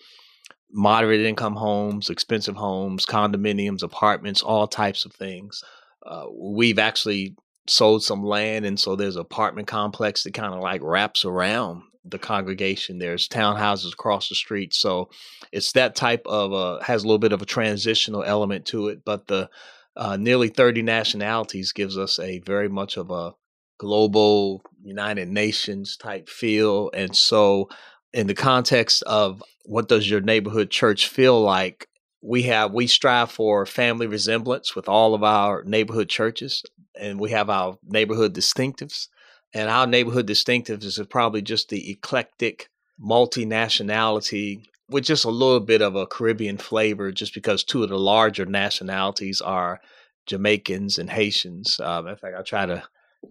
moderate 0.70 1.22
income 1.22 1.56
homes, 1.56 2.10
expensive 2.10 2.56
homes, 2.56 3.06
condominiums, 3.06 3.82
apartments, 3.82 4.42
all 4.42 4.66
types 4.66 5.04
of 5.04 5.12
things. 5.12 5.62
Uh, 6.06 6.26
we've 6.30 6.78
actually 6.78 7.34
sold 7.66 8.02
some 8.02 8.22
land, 8.22 8.66
and 8.66 8.78
so 8.78 8.94
there's 8.94 9.16
an 9.16 9.22
apartment 9.22 9.66
complex 9.66 10.24
that 10.24 10.34
kind 10.34 10.54
of 10.54 10.60
like 10.60 10.82
wraps 10.82 11.24
around 11.24 11.82
the 12.10 12.18
congregation. 12.18 12.98
There's 12.98 13.28
townhouses 13.28 13.92
across 13.92 14.28
the 14.28 14.34
street, 14.34 14.74
so 14.74 15.10
it's 15.52 15.72
that 15.72 15.96
type 15.96 16.22
of 16.26 16.52
uh, 16.52 16.82
has 16.82 17.02
a 17.02 17.06
little 17.06 17.18
bit 17.18 17.32
of 17.32 17.42
a 17.42 17.46
transitional 17.46 18.24
element 18.24 18.66
to 18.66 18.88
it. 18.88 19.04
But 19.04 19.26
the 19.26 19.48
uh, 19.96 20.16
nearly 20.16 20.48
30 20.48 20.82
nationalities 20.82 21.72
gives 21.72 21.98
us 21.98 22.18
a 22.18 22.38
very 22.40 22.68
much 22.68 22.96
of 22.96 23.10
a 23.10 23.34
global 23.78 24.62
United 24.82 25.28
Nations 25.28 25.96
type 25.96 26.28
feel, 26.28 26.90
and 26.94 27.16
so 27.16 27.68
in 28.12 28.26
the 28.26 28.34
context 28.34 29.02
of 29.04 29.42
what 29.64 29.88
does 29.88 30.08
your 30.08 30.20
neighborhood 30.20 30.70
church 30.70 31.08
feel 31.08 31.40
like 31.40 31.86
we 32.22 32.42
have 32.44 32.72
we 32.72 32.86
strive 32.86 33.30
for 33.30 33.64
family 33.66 34.06
resemblance 34.06 34.74
with 34.74 34.88
all 34.88 35.14
of 35.14 35.22
our 35.22 35.62
neighborhood 35.64 36.08
churches 36.08 36.64
and 36.98 37.20
we 37.20 37.30
have 37.30 37.48
our 37.48 37.78
neighborhood 37.84 38.34
distinctives 38.34 39.08
and 39.54 39.68
our 39.70 39.86
neighborhood 39.86 40.26
distinctives 40.26 40.84
is 40.84 41.00
probably 41.08 41.42
just 41.42 41.68
the 41.68 41.90
eclectic 41.90 42.68
multinationality 43.00 44.62
with 44.90 45.04
just 45.04 45.24
a 45.24 45.30
little 45.30 45.60
bit 45.60 45.82
of 45.82 45.94
a 45.94 46.06
caribbean 46.06 46.58
flavor 46.58 47.12
just 47.12 47.34
because 47.34 47.62
two 47.62 47.82
of 47.82 47.90
the 47.90 47.98
larger 47.98 48.46
nationalities 48.46 49.40
are 49.40 49.80
jamaicans 50.26 50.98
and 50.98 51.10
haitians 51.10 51.78
um, 51.80 52.06
in 52.08 52.16
fact 52.16 52.34
i 52.36 52.42
try 52.42 52.66
to 52.66 52.82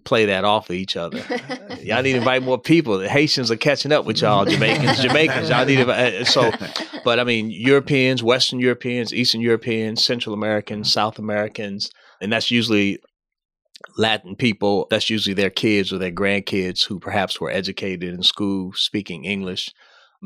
play 0.04 0.26
that 0.26 0.44
off 0.44 0.70
of 0.70 0.76
each 0.76 0.98
other. 0.98 1.18
y'all 1.82 2.02
need 2.02 2.14
to 2.14 2.18
invite 2.18 2.44
more 2.44 2.60
people. 2.60 2.98
The 2.98 3.10
Haitians 3.10 3.52
are 3.52 3.56
catching 3.56 3.92
up 3.92 4.06
with 4.06 4.22
y'all, 4.22 4.46
Jamaicans, 4.46 5.02
Jamaicans. 5.02 5.50
Y'all 5.50 5.66
need 5.66 5.78
to. 5.78 5.90
Uh, 5.90 6.24
so, 6.26 6.52
but 7.04 7.20
I 7.20 7.24
mean, 7.24 7.50
Europeans, 7.50 8.24
Western 8.24 8.60
Europeans, 8.60 9.14
Eastern 9.14 9.42
Europeans, 9.42 10.04
Central 10.04 10.34
Americans, 10.34 10.92
South 10.92 11.20
Americans, 11.20 11.90
and 12.22 12.32
that's 12.32 12.52
usually 12.52 13.00
Latin 13.98 14.36
people. 14.36 14.88
That's 14.89 15.10
usually 15.10 15.34
their 15.34 15.50
kids 15.50 15.91
or 15.93 15.98
their 15.98 16.12
grandkids 16.12 16.86
who 16.86 17.00
perhaps 17.00 17.39
were 17.39 17.51
educated 17.51 18.13
in 18.13 18.24
school 18.24 18.74
speaking 18.74 19.25
English. 19.25 19.74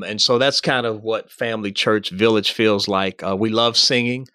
And 0.08 0.22
so 0.22 0.38
that's 0.38 0.62
kind 0.62 0.86
of 0.86 1.01
what 1.03 1.31
Family 1.31 1.72
Church 1.72 2.12
Village 2.12 2.51
feels 2.51 2.88
like. 2.88 3.22
Uh, 3.24 3.36
we 3.36 3.50
love 3.50 3.75
singing 3.75 4.27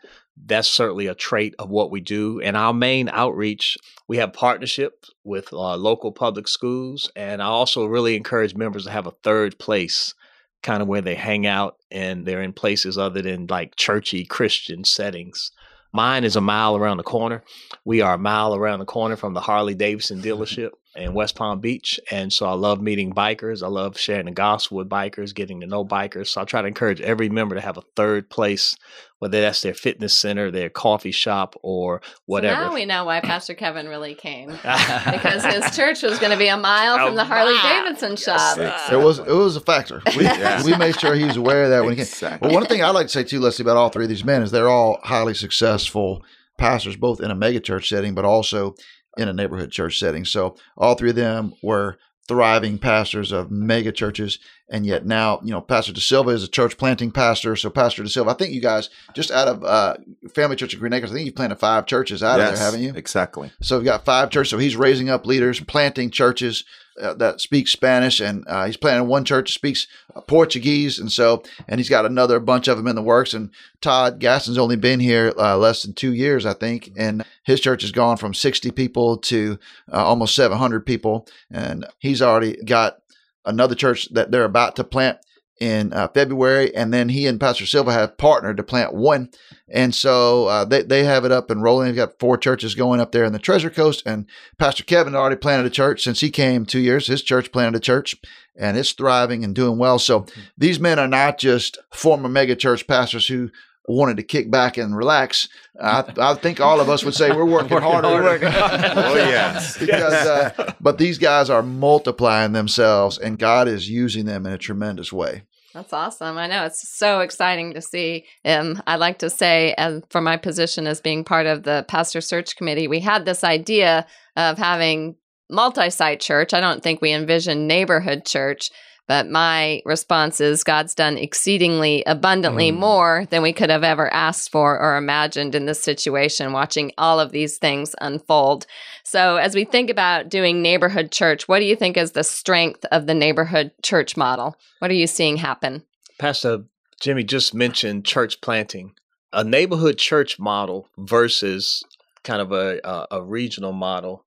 that's 0.45 0.69
certainly 0.69 1.07
a 1.07 1.15
trait 1.15 1.55
of 1.59 1.71
what 1.71 1.91
we 1.91 2.01
do. 2.01 2.41
And 2.41 2.57
our 2.57 2.73
main 2.73 3.09
outreach, 3.09 3.79
we 4.07 4.19
have 4.19 4.33
partnerships 4.33 5.11
with 5.25 5.53
uh, 5.53 5.77
local 5.77 6.13
public 6.13 6.49
schools. 6.49 7.11
And 7.17 7.43
I 7.43 7.47
also 7.47 7.87
really 7.87 8.17
encourage 8.17 8.55
members 8.55 8.85
to 8.85 8.91
have 8.91 9.07
a 9.07 9.15
third 9.23 9.59
place, 9.59 10.15
kind 10.63 10.83
of 10.83 10.89
where 10.89 11.01
they 11.01 11.15
hang 11.15 11.47
out 11.47 11.77
and 11.91 12.27
they're 12.27 12.43
in 12.43 12.53
places 12.53 12.99
other 12.99 13.23
than 13.23 13.47
like 13.47 13.77
churchy 13.77 14.25
Christian 14.25 14.85
settings. 14.85 15.53
Mine 15.97 16.25
is 16.25 16.37
a 16.37 16.43
mile 16.43 16.77
around 16.77 16.99
the 16.99 17.03
corner. 17.03 17.43
We 17.87 18.03
are 18.03 18.13
a 18.13 18.19
mile 18.19 18.55
around 18.55 18.81
the 18.81 18.85
corner 18.85 19.17
from 19.17 19.33
the 19.33 19.41
Harley 19.41 19.75
Davidson 19.75 20.21
dealership 20.21 20.73
in 20.97 21.15
West 21.15 21.37
Palm 21.37 21.61
Beach. 21.61 22.01
And 22.11 22.33
so 22.33 22.47
I 22.47 22.53
love 22.53 22.81
meeting 22.81 23.13
bikers. 23.13 23.63
I 23.63 23.69
love 23.69 23.99
sharing 23.99 24.27
the 24.27 24.33
gospel 24.33 24.79
with 24.79 24.89
bikers, 24.89 25.35
getting 25.35 25.61
to 25.61 25.67
know 25.67 25.85
bikers. 25.85 26.29
So 26.29 26.41
I 26.41 26.45
try 26.45 26.63
to 26.63 26.69
encourage 26.69 27.01
every 27.01 27.29
member 27.29 27.55
to 27.55 27.61
have 27.61 27.77
a 27.77 27.83
third 27.95 28.31
place, 28.31 28.77
whether 29.19 29.41
that's 29.41 29.63
their 29.63 29.75
fitness 29.75 30.17
center, 30.17 30.51
their 30.51 30.69
coffee 30.69 31.11
shop, 31.11 31.55
or 31.63 32.01
whatever. 32.25 32.63
So 32.63 32.69
now 32.69 32.75
we 32.75 32.85
know 32.85 33.05
why 33.05 33.21
Pastor 33.21 33.55
Kevin 33.55 33.89
really 33.89 34.15
came 34.15 34.51
because 35.11 35.45
his 35.45 35.75
church 35.77 36.03
was 36.03 36.19
going 36.19 36.33
to 36.33 36.39
be 36.39 36.49
a 36.49 36.57
mile 36.57 36.99
from 37.07 37.15
the 37.15 37.23
oh, 37.23 37.27
Harley 37.27 37.57
Davidson 37.63 38.17
shop. 38.17 38.57
Yes, 38.59 38.91
it 38.91 38.99
was 38.99 39.19
it 39.19 39.27
was 39.29 39.57
a 39.57 39.61
factor. 39.61 40.03
We, 40.17 40.25
yes. 40.25 40.65
we 40.65 40.77
made 40.77 40.99
sure 40.99 41.15
he 41.15 41.25
was 41.25 41.37
aware 41.37 41.65
of 41.65 41.71
that 41.71 41.85
when 41.85 41.93
exactly. 41.93 42.29
he 42.29 42.31
came. 42.31 42.39
Well, 42.41 42.61
one 42.61 42.67
thing 42.67 42.83
I'd 42.83 42.91
like 42.91 43.07
to 43.07 43.13
say 43.13 43.25
too, 43.25 43.41
Leslie, 43.41 43.63
about 43.63 43.77
all 43.77 43.91
three 43.91 44.05
of 44.05 44.09
these 44.09 44.25
men 44.25 44.43
is 44.43 44.51
they're 44.51 44.69
all 44.69 44.99
highly 45.03 45.35
successful 45.35 46.23
pastors, 46.59 46.97
both 46.97 47.21
in 47.21 47.31
a 47.31 47.37
megachurch 47.37 47.87
setting, 47.87 48.15
but 48.15 48.25
also 48.25 48.75
in 49.17 49.29
a 49.29 49.33
neighborhood 49.33 49.71
church 49.71 49.99
setting. 49.99 50.25
So 50.25 50.57
all 50.77 50.95
three 50.95 51.11
of 51.11 51.17
them 51.17 51.55
were 51.63 51.99
thriving 52.29 52.79
pastors 52.79 53.31
of 53.31 53.51
mega 53.51 53.93
churches. 53.93 54.39
And 54.69 54.85
yet 54.85 55.07
now, 55.07 55.41
you 55.45 55.53
know, 55.53 55.61
Pastor 55.61 55.93
De 55.93 56.01
Silva 56.01 56.31
is 56.31 56.43
a 56.43 56.49
church 56.49 56.77
planting 56.77 57.13
pastor. 57.13 57.55
So 57.55 57.71
Pastor 57.71 58.03
De 58.03 58.09
Silva, 58.09 58.31
I 58.31 58.35
think 58.35 58.53
you 58.53 58.61
guys 58.61 58.91
just 59.15 59.31
out 59.31 59.49
of 59.49 59.65
uh, 59.65 59.97
Family 60.35 60.57
Church 60.57 60.75
of 60.75 60.81
Green 60.81 60.93
Acres, 60.93 61.13
I 61.13 61.15
think 61.15 61.27
you've 61.27 61.37
planted 61.37 61.61
five 61.61 61.87
churches 61.87 62.23
out 62.23 62.39
yes, 62.39 62.51
of 62.51 62.57
there, 62.57 62.65
haven't 62.65 62.83
you? 62.83 62.93
Exactly. 62.97 63.53
So 63.63 63.77
we've 63.77 63.85
got 63.85 64.05
five 64.05 64.31
churches. 64.31 64.51
So 64.51 64.59
he's 64.59 64.77
raising 64.77 65.09
up 65.09 65.25
leaders, 65.25 65.61
planting 65.61 66.11
churches 66.11 66.65
uh, 67.01 67.15
that 67.15 67.41
speaks 67.41 67.73
Spanish, 67.73 68.21
and 68.21 68.45
uh, 68.47 68.67
he's 68.67 68.77
planning 68.77 69.09
one 69.09 69.25
church 69.25 69.49
that 69.49 69.55
speaks 69.55 69.87
uh, 70.15 70.21
Portuguese, 70.21 70.99
and 70.99 71.11
so 71.11 71.43
and 71.69 71.79
he's 71.79 71.89
got 71.89 72.07
another 72.07 72.41
bunch 72.41 72.69
of 72.69 72.77
them 72.77 72.87
in 72.87 72.97
the 72.97 73.03
works. 73.03 73.35
And 73.35 73.51
Todd 73.81 74.19
Gaston's 74.19 74.59
only 74.59 74.77
been 74.77 75.01
here 75.01 75.33
uh, 75.39 75.57
less 75.57 75.83
than 75.83 75.95
two 75.95 76.13
years, 76.13 76.47
I 76.47 76.55
think, 76.55 76.93
and 76.97 77.25
his 77.45 77.61
church 77.61 77.83
has 77.83 77.93
gone 77.93 78.17
from 78.17 78.35
sixty 78.35 78.71
people 78.71 79.19
to 79.19 79.59
uh, 79.93 80.05
almost 80.05 80.35
seven 80.35 80.59
hundred 80.59 80.87
people, 80.87 81.27
and 81.51 81.87
he's 81.99 82.23
already 82.23 82.57
got 82.65 82.99
another 83.45 83.75
church 83.75 84.09
that 84.13 84.31
they're 84.31 84.45
about 84.45 84.77
to 84.77 84.85
plant 84.85 85.19
in 85.59 85.93
uh, 85.93 86.09
February, 86.09 86.75
and 86.75 86.93
then 86.93 87.09
he 87.09 87.27
and 87.27 87.41
Pastor 87.41 87.65
Silva 87.65 87.93
have 87.93 88.19
partnered 88.19 88.59
to 88.59 88.63
plant 88.63 88.95
one, 88.95 89.31
and 89.69 89.95
so 89.95 90.47
uh, 90.47 90.65
they 90.65 90.83
they 90.83 91.05
have 91.05 91.25
it 91.25 91.33
up 91.33 91.51
and 91.51 91.63
rolling. 91.63 91.87
They've 91.87 91.97
got 91.97 92.19
four 92.19 92.37
churches 92.37 92.75
going 92.75 93.01
up 93.01 93.13
there 93.13 93.25
in 93.25 93.33
the 93.33 93.39
Treasure 93.39 93.71
Coast, 93.71 94.03
and 94.05 94.27
Pastor 94.59 94.85
Kevin 94.85 95.15
already 95.15 95.37
planted 95.37 95.67
a 95.67 95.71
church 95.71 96.03
since 96.03 96.21
he 96.21 96.31
came 96.31 96.67
two 96.67 96.81
years. 96.81 97.07
His 97.07 97.23
church 97.23 97.53
planted 97.53 97.77
a 97.77 97.81
church, 97.81 98.15
and 98.55 98.77
it's 98.77 98.93
thriving 98.93 99.45
and 99.45 99.55
doing 99.55 99.79
well. 99.79 99.99
So 99.99 100.21
mm-hmm. 100.21 100.41
these 100.59 100.79
men 100.79 100.99
are 100.99 101.09
not 101.09 101.39
just 101.39 101.79
former 101.93 102.29
mega 102.29 102.57
church 102.57 102.87
pastors 102.87 103.27
who 103.27 103.51
wanted 103.89 104.17
to 104.17 104.23
kick 104.23 104.51
back 104.51 104.77
and 104.77 104.97
relax. 104.97 105.49
I, 105.81 106.05
I 106.19 106.35
think 106.35 106.61
all 106.61 106.81
of 106.81 106.89
us 106.89 107.05
would 107.05 107.15
say 107.15 107.31
we're 107.31 107.45
working, 107.45 107.71
working 107.71 107.91
harder. 107.91 108.09
harder. 108.09 108.47
oh 108.97 109.15
yes, 109.15 109.79
because 109.81 110.13
uh, 110.13 110.75
but 110.81 110.99
these 110.99 111.19
guys 111.19 111.51
are 111.51 111.63
multiplying 111.63 112.53
themselves, 112.53 113.19
and 113.19 113.39
God 113.39 113.69
is 113.69 113.89
using 113.89 114.27
them 114.27 114.47
in 114.47 114.53
a 114.53 114.59
tremendous 114.59 115.13
way. 115.13 115.43
That's 115.75 115.93
awesome. 115.93 116.39
I 116.39 116.47
know 116.47 116.65
it's 116.65 116.89
so 116.89 117.21
exciting 117.21 117.75
to 117.75 117.83
see. 117.83 118.25
Um, 118.47 118.83
I 118.87 118.97
like 118.97 119.19
to 119.19 119.29
say, 119.29 119.75
and 119.77 120.03
for 120.09 120.23
my 120.23 120.39
position 120.39 120.87
as 120.87 121.03
being 121.03 121.23
part 121.23 121.45
of 121.45 121.65
the 121.65 121.85
pastor 121.87 122.23
search 122.23 122.57
committee, 122.57 122.89
we 122.89 123.01
had 123.01 123.27
this 123.27 123.45
idea 123.45 124.07
of 124.37 124.57
having 124.57 125.17
multi-site 125.51 126.21
church. 126.21 126.55
I 126.55 126.61
don't 126.61 126.83
think 126.83 127.03
we 127.03 127.13
envisioned 127.13 127.69
neighborhood 127.69 128.25
church, 128.25 128.71
but 129.07 129.29
my 129.29 129.83
response 129.85 130.41
is 130.41 130.65
God's 130.65 130.95
done 130.95 131.17
exceedingly 131.17 132.03
abundantly 132.07 132.73
mm. 132.73 132.79
more 132.79 133.27
than 133.31 133.43
we 133.43 133.53
could 133.53 133.71
have 133.71 133.85
ever 133.85 134.13
asked 134.13 134.51
for 134.51 134.79
or 134.79 134.97
imagined 134.97 135.55
in 135.55 135.67
this 135.67 135.81
situation, 135.81 136.53
watching 136.53 136.93
all 136.99 137.21
of 137.21 137.33
these 137.33 137.59
things 137.59 137.95
unfold. 138.01 138.67
So, 139.05 139.37
as 139.37 139.55
we 139.55 139.65
think 139.65 139.91
about 139.91 140.29
doing 140.29 140.63
neighborhood 140.63 141.13
church, 141.13 141.47
what 141.49 141.61
do 141.61 141.67
you 141.67 141.77
think 141.77 141.97
is 141.97 142.13
the 142.13 142.25
strength 142.25 142.85
of 142.91 143.07
the 143.07 143.15
neighborhood 143.15 143.73
church 143.83 144.17
model? 144.17 144.57
What 144.81 144.91
are 144.91 144.95
you 144.95 145.07
seeing 145.07 145.37
happen? 145.37 145.85
Pastor 146.19 146.65
Jimmy 147.01 147.25
just 147.25 147.55
mentioned 147.55 148.05
church 148.05 148.41
planting. 148.41 148.93
A 149.33 149.45
neighborhood 149.45 149.99
church 149.99 150.39
model 150.39 150.89
versus 150.97 151.85
kind 152.25 152.41
of 152.41 152.53
a, 152.53 152.81
a, 152.85 153.07
a 153.19 153.23
regional 153.23 153.73
model 153.73 154.25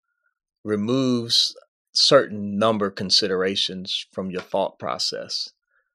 removes 0.63 1.55
certain 1.91 2.57
number 2.57 2.89
considerations 2.89 4.05
from 4.11 4.31
your 4.31 4.41
thought 4.41 4.79
process. 4.79 5.49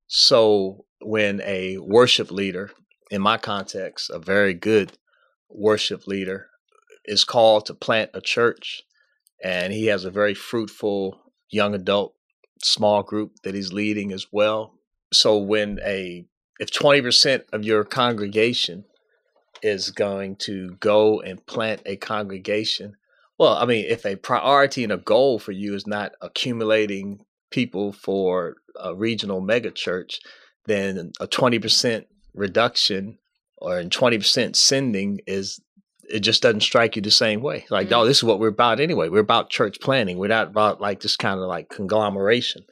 So 0.06 0.84
when 1.00 1.40
a 1.44 1.78
worship 1.78 2.30
leader, 2.30 2.70
in 3.10 3.22
my 3.22 3.38
context, 3.38 4.10
a 4.10 4.18
very 4.18 4.54
good 4.54 4.98
worship 5.48 6.06
leader, 6.06 6.48
is 7.04 7.24
called 7.24 7.66
to 7.66 7.74
plant 7.74 8.10
a 8.14 8.20
church 8.20 8.82
and 9.42 9.72
he 9.72 9.86
has 9.86 10.04
a 10.04 10.10
very 10.10 10.34
fruitful 10.34 11.20
young 11.50 11.74
adult 11.74 12.14
small 12.62 13.02
group 13.02 13.32
that 13.42 13.54
he's 13.54 13.72
leading 13.72 14.10
as 14.10 14.26
well. 14.32 14.74
So 15.12 15.38
when 15.38 15.78
a 15.84 16.24
if 16.58 16.70
20% 16.70 17.42
of 17.52 17.64
your 17.64 17.84
congregation 17.84 18.84
is 19.62 19.90
going 19.90 20.36
to 20.36 20.76
go 20.80 21.20
and 21.20 21.44
plant 21.46 21.82
a 21.84 21.96
congregation 21.96 22.96
well, 23.38 23.55
I 23.55 23.64
mean, 23.67 23.87
if 23.88 24.05
a 24.07 24.17
priority 24.17 24.85
and 24.85 24.93
a 24.93 24.99
goal 24.99 25.38
for 25.38 25.53
you 25.53 25.75
is 25.75 25.87
not 25.87 26.12
accumulating 26.21 27.25
people 27.50 27.93
for 27.93 28.57
a 28.79 28.95
regional 28.95 29.43
megachurch, 29.43 30.19
then 30.67 31.12
a 31.21 31.26
20% 31.26 32.05
reduction 32.35 33.19
or 33.59 33.79
in 33.79 33.91
20% 33.91 34.57
sending 34.57 35.21
is 35.26 35.61
it 36.09 36.21
just 36.21 36.43
doesn't 36.43 36.61
strike 36.61 36.97
you 36.97 37.03
the 37.03 37.11
same 37.11 37.41
way. 37.41 37.64
Like, 37.71 37.87
mm-hmm. 37.87 37.95
oh, 37.95 38.05
this 38.05 38.19
is 38.19 38.25
what 38.25 38.38
we're 38.38 38.49
about 38.49 38.81
anyway. 38.81 39.09
We're 39.09 39.21
about 39.21 39.50
church 39.50 39.79
planning. 39.81 40.19
We're 40.19 40.29
not 40.29 40.49
about 40.49 40.81
like 40.81 41.00
this 41.00 41.17
kind 41.17 41.41
of 41.41 41.47
like 41.47 41.71
conglomeration. 41.71 42.64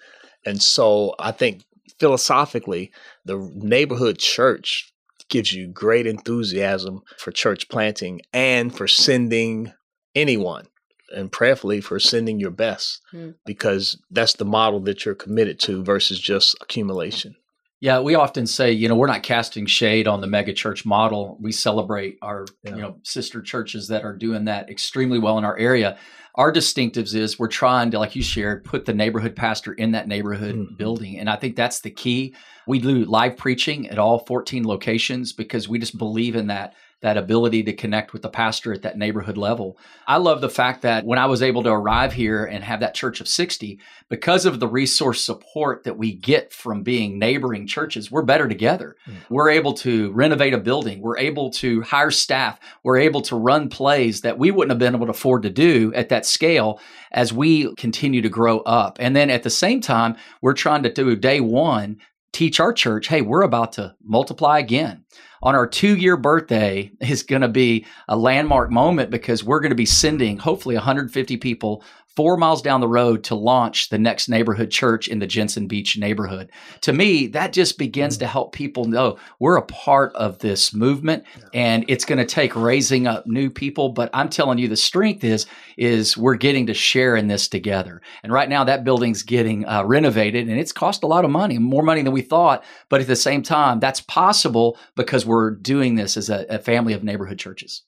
And 0.44 0.62
so 0.62 1.14
I 1.18 1.32
think 1.32 1.64
philosophically, 1.98 2.92
the 3.24 3.38
neighborhood 3.54 4.18
church 4.18 4.92
gives 5.28 5.52
you 5.52 5.66
great 5.66 6.06
enthusiasm 6.06 7.02
for 7.16 7.30
church 7.30 7.68
planting 7.68 8.20
and 8.32 8.74
for 8.76 8.86
sending 8.86 9.72
anyone 10.14 10.66
and 11.14 11.30
prayerfully 11.30 11.80
for 11.80 11.98
sending 11.98 12.40
your 12.40 12.50
best 12.50 13.00
mm. 13.12 13.34
because 13.44 14.00
that's 14.10 14.34
the 14.34 14.44
model 14.44 14.80
that 14.80 15.04
you're 15.04 15.14
committed 15.14 15.60
to 15.60 15.84
versus 15.84 16.18
just 16.18 16.56
accumulation. 16.60 17.36
Yeah, 17.80 17.98
we 17.98 18.14
often 18.14 18.46
say, 18.46 18.70
you 18.70 18.88
know, 18.88 18.94
we're 18.94 19.08
not 19.08 19.24
casting 19.24 19.66
shade 19.66 20.06
on 20.06 20.20
the 20.20 20.28
mega 20.28 20.52
church 20.52 20.86
model. 20.86 21.36
We 21.40 21.50
celebrate 21.50 22.16
our, 22.22 22.46
yeah. 22.62 22.76
you 22.76 22.80
know, 22.80 22.96
sister 23.02 23.42
churches 23.42 23.88
that 23.88 24.04
are 24.04 24.16
doing 24.16 24.44
that 24.44 24.70
extremely 24.70 25.18
well 25.18 25.36
in 25.36 25.44
our 25.44 25.58
area. 25.58 25.98
Our 26.36 26.52
distinctives 26.52 27.12
is 27.12 27.40
we're 27.40 27.48
trying 27.48 27.90
to, 27.90 27.98
like 27.98 28.14
you 28.14 28.22
shared, 28.22 28.64
put 28.64 28.84
the 28.84 28.94
neighborhood 28.94 29.34
pastor 29.34 29.72
in 29.72 29.90
that 29.92 30.06
neighborhood 30.06 30.54
mm-hmm. 30.54 30.76
building. 30.76 31.18
And 31.18 31.28
I 31.28 31.34
think 31.34 31.56
that's 31.56 31.80
the 31.80 31.90
key. 31.90 32.36
We 32.68 32.78
do 32.78 33.04
live 33.04 33.36
preaching 33.36 33.88
at 33.88 33.98
all 33.98 34.20
14 34.20 34.64
locations 34.64 35.32
because 35.32 35.68
we 35.68 35.80
just 35.80 35.98
believe 35.98 36.36
in 36.36 36.46
that 36.46 36.74
that 37.02 37.16
ability 37.16 37.64
to 37.64 37.72
connect 37.72 38.12
with 38.12 38.22
the 38.22 38.28
pastor 38.28 38.72
at 38.72 38.82
that 38.82 38.96
neighborhood 38.96 39.36
level. 39.36 39.76
I 40.06 40.16
love 40.16 40.40
the 40.40 40.48
fact 40.48 40.82
that 40.82 41.04
when 41.04 41.18
I 41.18 41.26
was 41.26 41.42
able 41.42 41.62
to 41.64 41.70
arrive 41.70 42.12
here 42.12 42.44
and 42.44 42.62
have 42.64 42.80
that 42.80 42.94
church 42.94 43.20
of 43.20 43.28
60, 43.28 43.78
because 44.08 44.46
of 44.46 44.60
the 44.60 44.68
resource 44.68 45.22
support 45.22 45.84
that 45.84 45.98
we 45.98 46.14
get 46.14 46.52
from 46.52 46.82
being 46.82 47.18
neighboring 47.18 47.66
churches, 47.66 48.10
we're 48.10 48.22
better 48.22 48.48
together. 48.48 48.96
Mm. 49.08 49.16
We're 49.28 49.50
able 49.50 49.74
to 49.74 50.12
renovate 50.12 50.54
a 50.54 50.58
building, 50.58 51.00
we're 51.00 51.18
able 51.18 51.50
to 51.50 51.82
hire 51.82 52.12
staff, 52.12 52.60
we're 52.84 52.98
able 52.98 53.22
to 53.22 53.36
run 53.36 53.68
plays 53.68 54.20
that 54.20 54.38
we 54.38 54.52
wouldn't 54.52 54.70
have 54.70 54.78
been 54.78 54.94
able 54.94 55.06
to 55.06 55.10
afford 55.10 55.42
to 55.42 55.50
do 55.50 55.92
at 55.94 56.08
that 56.10 56.24
scale 56.24 56.80
as 57.10 57.32
we 57.32 57.74
continue 57.74 58.22
to 58.22 58.28
grow 58.28 58.60
up. 58.60 58.96
And 59.00 59.16
then 59.16 59.28
at 59.28 59.42
the 59.42 59.50
same 59.50 59.80
time, 59.80 60.16
we're 60.40 60.54
trying 60.54 60.84
to 60.84 60.92
do 60.92 61.14
day 61.16 61.40
one 61.40 61.98
teach 62.32 62.60
our 62.60 62.72
church, 62.72 63.08
hey, 63.08 63.20
we're 63.20 63.42
about 63.42 63.72
to 63.72 63.94
multiply 64.02 64.58
again 64.58 65.04
on 65.42 65.54
our 65.54 65.66
two 65.66 65.96
year 65.96 66.16
birthday 66.16 66.90
is 67.00 67.22
going 67.22 67.42
to 67.42 67.48
be 67.48 67.84
a 68.08 68.16
landmark 68.16 68.70
moment 68.70 69.10
because 69.10 69.42
we're 69.42 69.60
going 69.60 69.70
to 69.70 69.76
be 69.76 69.86
sending 69.86 70.38
hopefully 70.38 70.74
150 70.76 71.36
people 71.38 71.82
four 72.16 72.36
miles 72.36 72.60
down 72.62 72.80
the 72.80 72.88
road 72.88 73.24
to 73.24 73.34
launch 73.34 73.88
the 73.88 73.98
next 73.98 74.28
neighborhood 74.28 74.70
church 74.70 75.08
in 75.08 75.18
the 75.18 75.26
Jensen 75.26 75.66
Beach 75.66 75.96
neighborhood. 75.96 76.50
To 76.82 76.92
me, 76.92 77.26
that 77.28 77.52
just 77.52 77.78
begins 77.78 78.18
to 78.18 78.26
help 78.26 78.52
people 78.52 78.84
know 78.84 79.18
we're 79.38 79.56
a 79.56 79.62
part 79.62 80.14
of 80.14 80.38
this 80.38 80.74
movement 80.74 81.24
and 81.54 81.84
it's 81.88 82.04
going 82.04 82.18
to 82.18 82.24
take 82.24 82.54
raising 82.54 83.06
up 83.06 83.26
new 83.26 83.48
people. 83.48 83.90
But 83.90 84.10
I'm 84.12 84.28
telling 84.28 84.58
you, 84.58 84.68
the 84.68 84.76
strength 84.76 85.24
is, 85.24 85.46
is 85.76 86.16
we're 86.16 86.36
getting 86.36 86.66
to 86.66 86.74
share 86.74 87.16
in 87.16 87.28
this 87.28 87.48
together. 87.48 88.02
And 88.22 88.32
right 88.32 88.48
now 88.48 88.64
that 88.64 88.84
building's 88.84 89.22
getting 89.22 89.66
uh, 89.66 89.84
renovated 89.84 90.48
and 90.48 90.58
it's 90.58 90.72
cost 90.72 91.02
a 91.02 91.06
lot 91.06 91.24
of 91.24 91.30
money, 91.30 91.58
more 91.58 91.82
money 91.82 92.02
than 92.02 92.12
we 92.12 92.22
thought. 92.22 92.64
But 92.88 93.00
at 93.00 93.06
the 93.06 93.16
same 93.16 93.42
time, 93.42 93.80
that's 93.80 94.00
possible 94.00 94.78
because 94.96 95.24
we're 95.24 95.50
doing 95.50 95.94
this 95.94 96.16
as 96.16 96.28
a, 96.28 96.44
a 96.48 96.58
family 96.58 96.92
of 96.92 97.02
neighborhood 97.02 97.38
churches. 97.38 97.82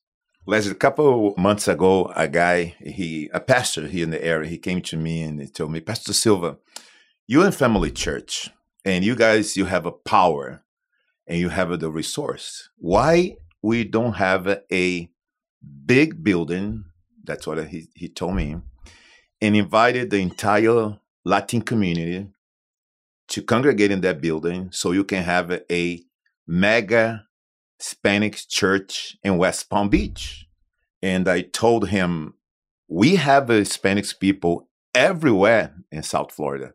Les, 0.46 0.68
a 0.68 0.74
couple 0.74 1.34
months 1.38 1.68
ago, 1.68 2.12
a 2.14 2.28
guy, 2.28 2.74
he 2.78 3.30
a 3.32 3.40
pastor 3.40 3.86
here 3.86 4.04
in 4.04 4.10
the 4.10 4.22
area, 4.22 4.50
he 4.50 4.58
came 4.58 4.82
to 4.82 4.94
me 4.94 5.22
and 5.22 5.40
he 5.40 5.48
told 5.48 5.72
me, 5.72 5.80
Pastor 5.80 6.12
Silva, 6.12 6.58
you 7.26 7.42
in 7.42 7.50
Family 7.50 7.90
Church, 7.90 8.50
and 8.84 9.02
you 9.02 9.16
guys, 9.16 9.56
you 9.56 9.64
have 9.64 9.86
a 9.86 9.92
power 9.92 10.62
and 11.26 11.38
you 11.38 11.48
have 11.48 11.80
the 11.80 11.90
resource. 11.90 12.68
Why 12.76 13.38
we 13.62 13.84
don't 13.84 14.14
have 14.14 14.60
a 14.70 15.08
big 15.86 16.22
building? 16.22 16.84
That's 17.24 17.46
what 17.46 17.66
he, 17.68 17.88
he 17.94 18.10
told 18.10 18.36
me, 18.36 18.56
and 19.40 19.56
invited 19.56 20.10
the 20.10 20.18
entire 20.18 20.98
Latin 21.24 21.62
community 21.62 22.28
to 23.28 23.42
congregate 23.42 23.90
in 23.90 24.02
that 24.02 24.20
building 24.20 24.68
so 24.72 24.92
you 24.92 25.04
can 25.04 25.22
have 25.22 25.62
a 25.72 26.04
mega 26.46 27.26
Hispanic 27.84 28.40
church 28.48 29.14
in 29.22 29.36
West 29.36 29.68
Palm 29.68 29.90
Beach. 29.90 30.48
And 31.02 31.28
I 31.28 31.42
told 31.42 31.90
him, 31.90 32.32
we 32.88 33.16
have 33.16 33.48
Hispanic 33.48 34.06
people 34.18 34.70
everywhere 34.94 35.74
in 35.92 36.02
South 36.02 36.32
Florida, 36.32 36.72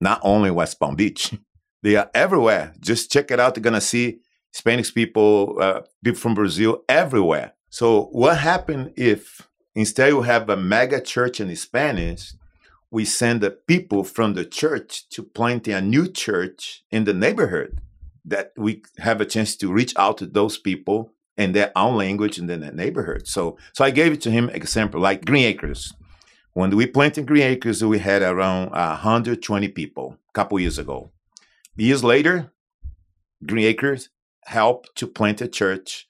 not 0.00 0.20
only 0.22 0.50
West 0.50 0.80
Palm 0.80 0.96
Beach. 0.96 1.34
They 1.80 1.94
are 1.94 2.10
everywhere. 2.12 2.74
Just 2.80 3.12
check 3.12 3.30
it 3.30 3.38
out. 3.38 3.56
You're 3.56 3.62
going 3.62 3.74
to 3.74 3.80
see 3.80 4.18
Hispanic 4.52 4.92
people, 4.92 5.58
uh, 5.60 5.82
people 6.02 6.18
from 6.18 6.34
Brazil 6.34 6.82
everywhere. 6.88 7.52
So, 7.70 8.06
what 8.10 8.38
happened 8.38 8.94
if 8.96 9.48
instead 9.76 10.08
you 10.08 10.22
have 10.22 10.50
a 10.50 10.56
mega 10.56 11.00
church 11.00 11.38
in 11.38 11.54
Spanish, 11.54 12.32
we 12.90 13.04
send 13.04 13.42
the 13.42 13.52
people 13.52 14.02
from 14.02 14.34
the 14.34 14.44
church 14.44 15.08
to 15.10 15.22
planting 15.22 15.72
a 15.72 15.80
new 15.80 16.08
church 16.08 16.82
in 16.90 17.04
the 17.04 17.14
neighborhood? 17.14 17.80
That 18.28 18.52
we 18.56 18.82
have 18.98 19.20
a 19.20 19.26
chance 19.26 19.56
to 19.56 19.72
reach 19.72 19.94
out 19.96 20.18
to 20.18 20.26
those 20.26 20.58
people 20.58 21.12
in 21.36 21.52
their 21.52 21.72
own 21.76 21.96
language 21.96 22.38
and 22.38 22.50
in 22.50 22.60
their 22.60 22.72
neighborhood. 22.72 23.26
So, 23.26 23.56
so 23.72 23.84
I 23.84 23.90
gave 23.90 24.12
it 24.12 24.20
to 24.22 24.30
him 24.30 24.50
example 24.50 25.00
like 25.00 25.24
Green 25.24 25.44
Acres. 25.44 25.94
When 26.52 26.76
we 26.76 26.86
planted 26.86 27.26
Green 27.26 27.44
Acres, 27.44 27.84
we 27.84 28.00
had 28.00 28.22
around 28.22 28.68
uh, 28.68 28.98
120 28.98 29.68
people 29.68 30.16
a 30.28 30.32
couple 30.32 30.58
years 30.58 30.78
ago. 30.78 31.12
Years 31.76 32.02
later, 32.02 32.52
Green 33.46 33.66
Acres 33.66 34.08
helped 34.46 34.96
to 34.96 35.06
plant 35.06 35.40
a 35.40 35.48
church 35.48 36.08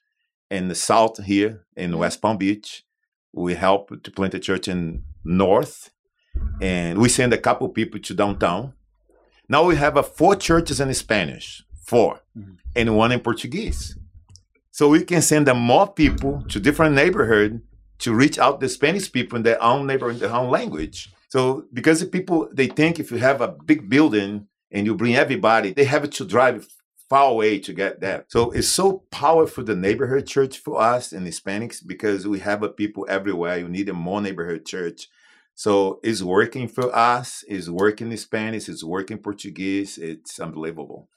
in 0.49 0.67
the 0.67 0.75
south 0.75 1.23
here 1.23 1.65
in. 1.75 1.97
West 1.97 2.21
Palm 2.21 2.37
Beach. 2.37 2.83
We 3.31 3.53
helped 3.53 4.03
to 4.03 4.11
plant 4.11 4.33
a 4.33 4.39
church 4.39 4.67
in 4.67 5.03
north, 5.23 5.91
and 6.59 6.97
we 6.97 7.09
send 7.09 7.31
a 7.31 7.37
couple 7.37 7.69
people 7.69 7.99
to 7.99 8.13
downtown. 8.15 8.73
Now 9.47 9.65
we 9.65 9.75
have 9.75 9.97
a 9.97 10.01
four 10.01 10.35
churches 10.35 10.79
in 10.79 10.91
Spanish 10.95 11.63
4 11.89 12.21
mm-hmm. 12.37 12.51
and 12.75 12.95
one 12.95 13.11
in 13.11 13.19
Portuguese. 13.19 13.97
So 14.71 14.87
we 14.89 15.03
can 15.03 15.21
send 15.21 15.47
them 15.47 15.59
more 15.59 15.91
people 15.91 16.43
to 16.49 16.59
different 16.59 16.95
neighborhood 16.95 17.61
to 17.99 18.13
reach 18.13 18.37
out 18.39 18.59
the 18.59 18.69
Spanish 18.69 19.11
people 19.11 19.35
in 19.37 19.43
their 19.43 19.61
own 19.61 19.87
neighborhood, 19.87 20.15
in 20.15 20.21
their 20.21 20.39
own 20.39 20.49
language. 20.49 21.09
So 21.27 21.65
because 21.73 21.99
the 21.99 22.05
people 22.05 22.47
they 22.53 22.67
think 22.67 22.99
if 22.99 23.11
you 23.11 23.17
have 23.17 23.41
a 23.41 23.47
big 23.47 23.89
building 23.89 24.47
and 24.71 24.85
you 24.85 24.95
bring 24.95 25.15
everybody, 25.15 25.73
they 25.73 25.85
have 25.85 26.09
to 26.09 26.25
drive 26.25 26.67
far 27.09 27.31
away 27.31 27.59
to 27.59 27.73
get 27.73 27.99
that. 28.01 28.31
So 28.31 28.51
it's 28.51 28.67
so 28.67 29.03
powerful 29.11 29.63
the 29.63 29.75
neighborhood 29.75 30.27
church 30.27 30.59
for 30.59 30.79
us 30.79 31.11
and 31.11 31.25
Hispanics 31.27 31.85
because 31.85 32.27
we 32.27 32.39
have 32.39 32.61
a 32.61 32.69
people 32.69 33.05
everywhere. 33.09 33.57
You 33.57 33.67
need 33.67 33.89
a 33.89 33.93
more 33.93 34.21
neighborhood 34.21 34.65
church. 34.65 35.07
So 35.55 35.99
it's 36.03 36.21
working 36.21 36.67
for 36.69 36.95
us. 36.95 37.43
It's 37.47 37.67
working 37.67 38.11
in 38.11 38.17
Spanish. 38.17 38.69
It's 38.69 38.83
working 38.83 39.17
Portuguese. 39.17 39.97
It's 39.97 40.39
unbelievable. 40.39 41.09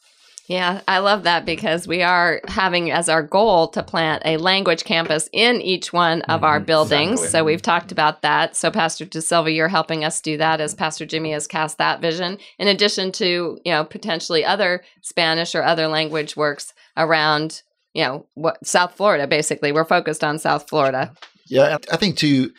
Yeah, 0.52 0.82
I 0.86 0.98
love 0.98 1.22
that 1.22 1.46
because 1.46 1.88
we 1.88 2.02
are 2.02 2.42
having 2.46 2.90
as 2.90 3.08
our 3.08 3.22
goal 3.22 3.68
to 3.68 3.82
plant 3.82 4.22
a 4.26 4.36
language 4.36 4.84
campus 4.84 5.30
in 5.32 5.62
each 5.62 5.94
one 5.94 6.20
of 6.22 6.40
mm-hmm, 6.40 6.44
our 6.44 6.60
buildings. 6.60 7.12
Exactly. 7.12 7.28
So 7.30 7.44
we've 7.44 7.62
talked 7.62 7.90
about 7.90 8.20
that. 8.20 8.54
So 8.54 8.70
Pastor 8.70 9.06
De 9.06 9.22
Silva, 9.22 9.50
you're 9.50 9.68
helping 9.68 10.04
us 10.04 10.20
do 10.20 10.36
that 10.36 10.60
as 10.60 10.74
Pastor 10.74 11.06
Jimmy 11.06 11.32
has 11.32 11.46
cast 11.46 11.78
that 11.78 12.02
vision. 12.02 12.36
In 12.58 12.68
addition 12.68 13.12
to, 13.12 13.58
you 13.64 13.72
know, 13.72 13.82
potentially 13.82 14.44
other 14.44 14.84
Spanish 15.00 15.54
or 15.54 15.62
other 15.62 15.88
language 15.88 16.36
works 16.36 16.74
around, 16.98 17.62
you 17.94 18.04
know, 18.04 18.26
what 18.34 18.66
South 18.66 18.94
Florida 18.94 19.26
basically. 19.26 19.72
We're 19.72 19.86
focused 19.86 20.22
on 20.22 20.38
South 20.38 20.68
Florida. 20.68 21.14
Yeah, 21.46 21.78
I 21.90 21.96
think 21.96 22.18
too 22.18 22.52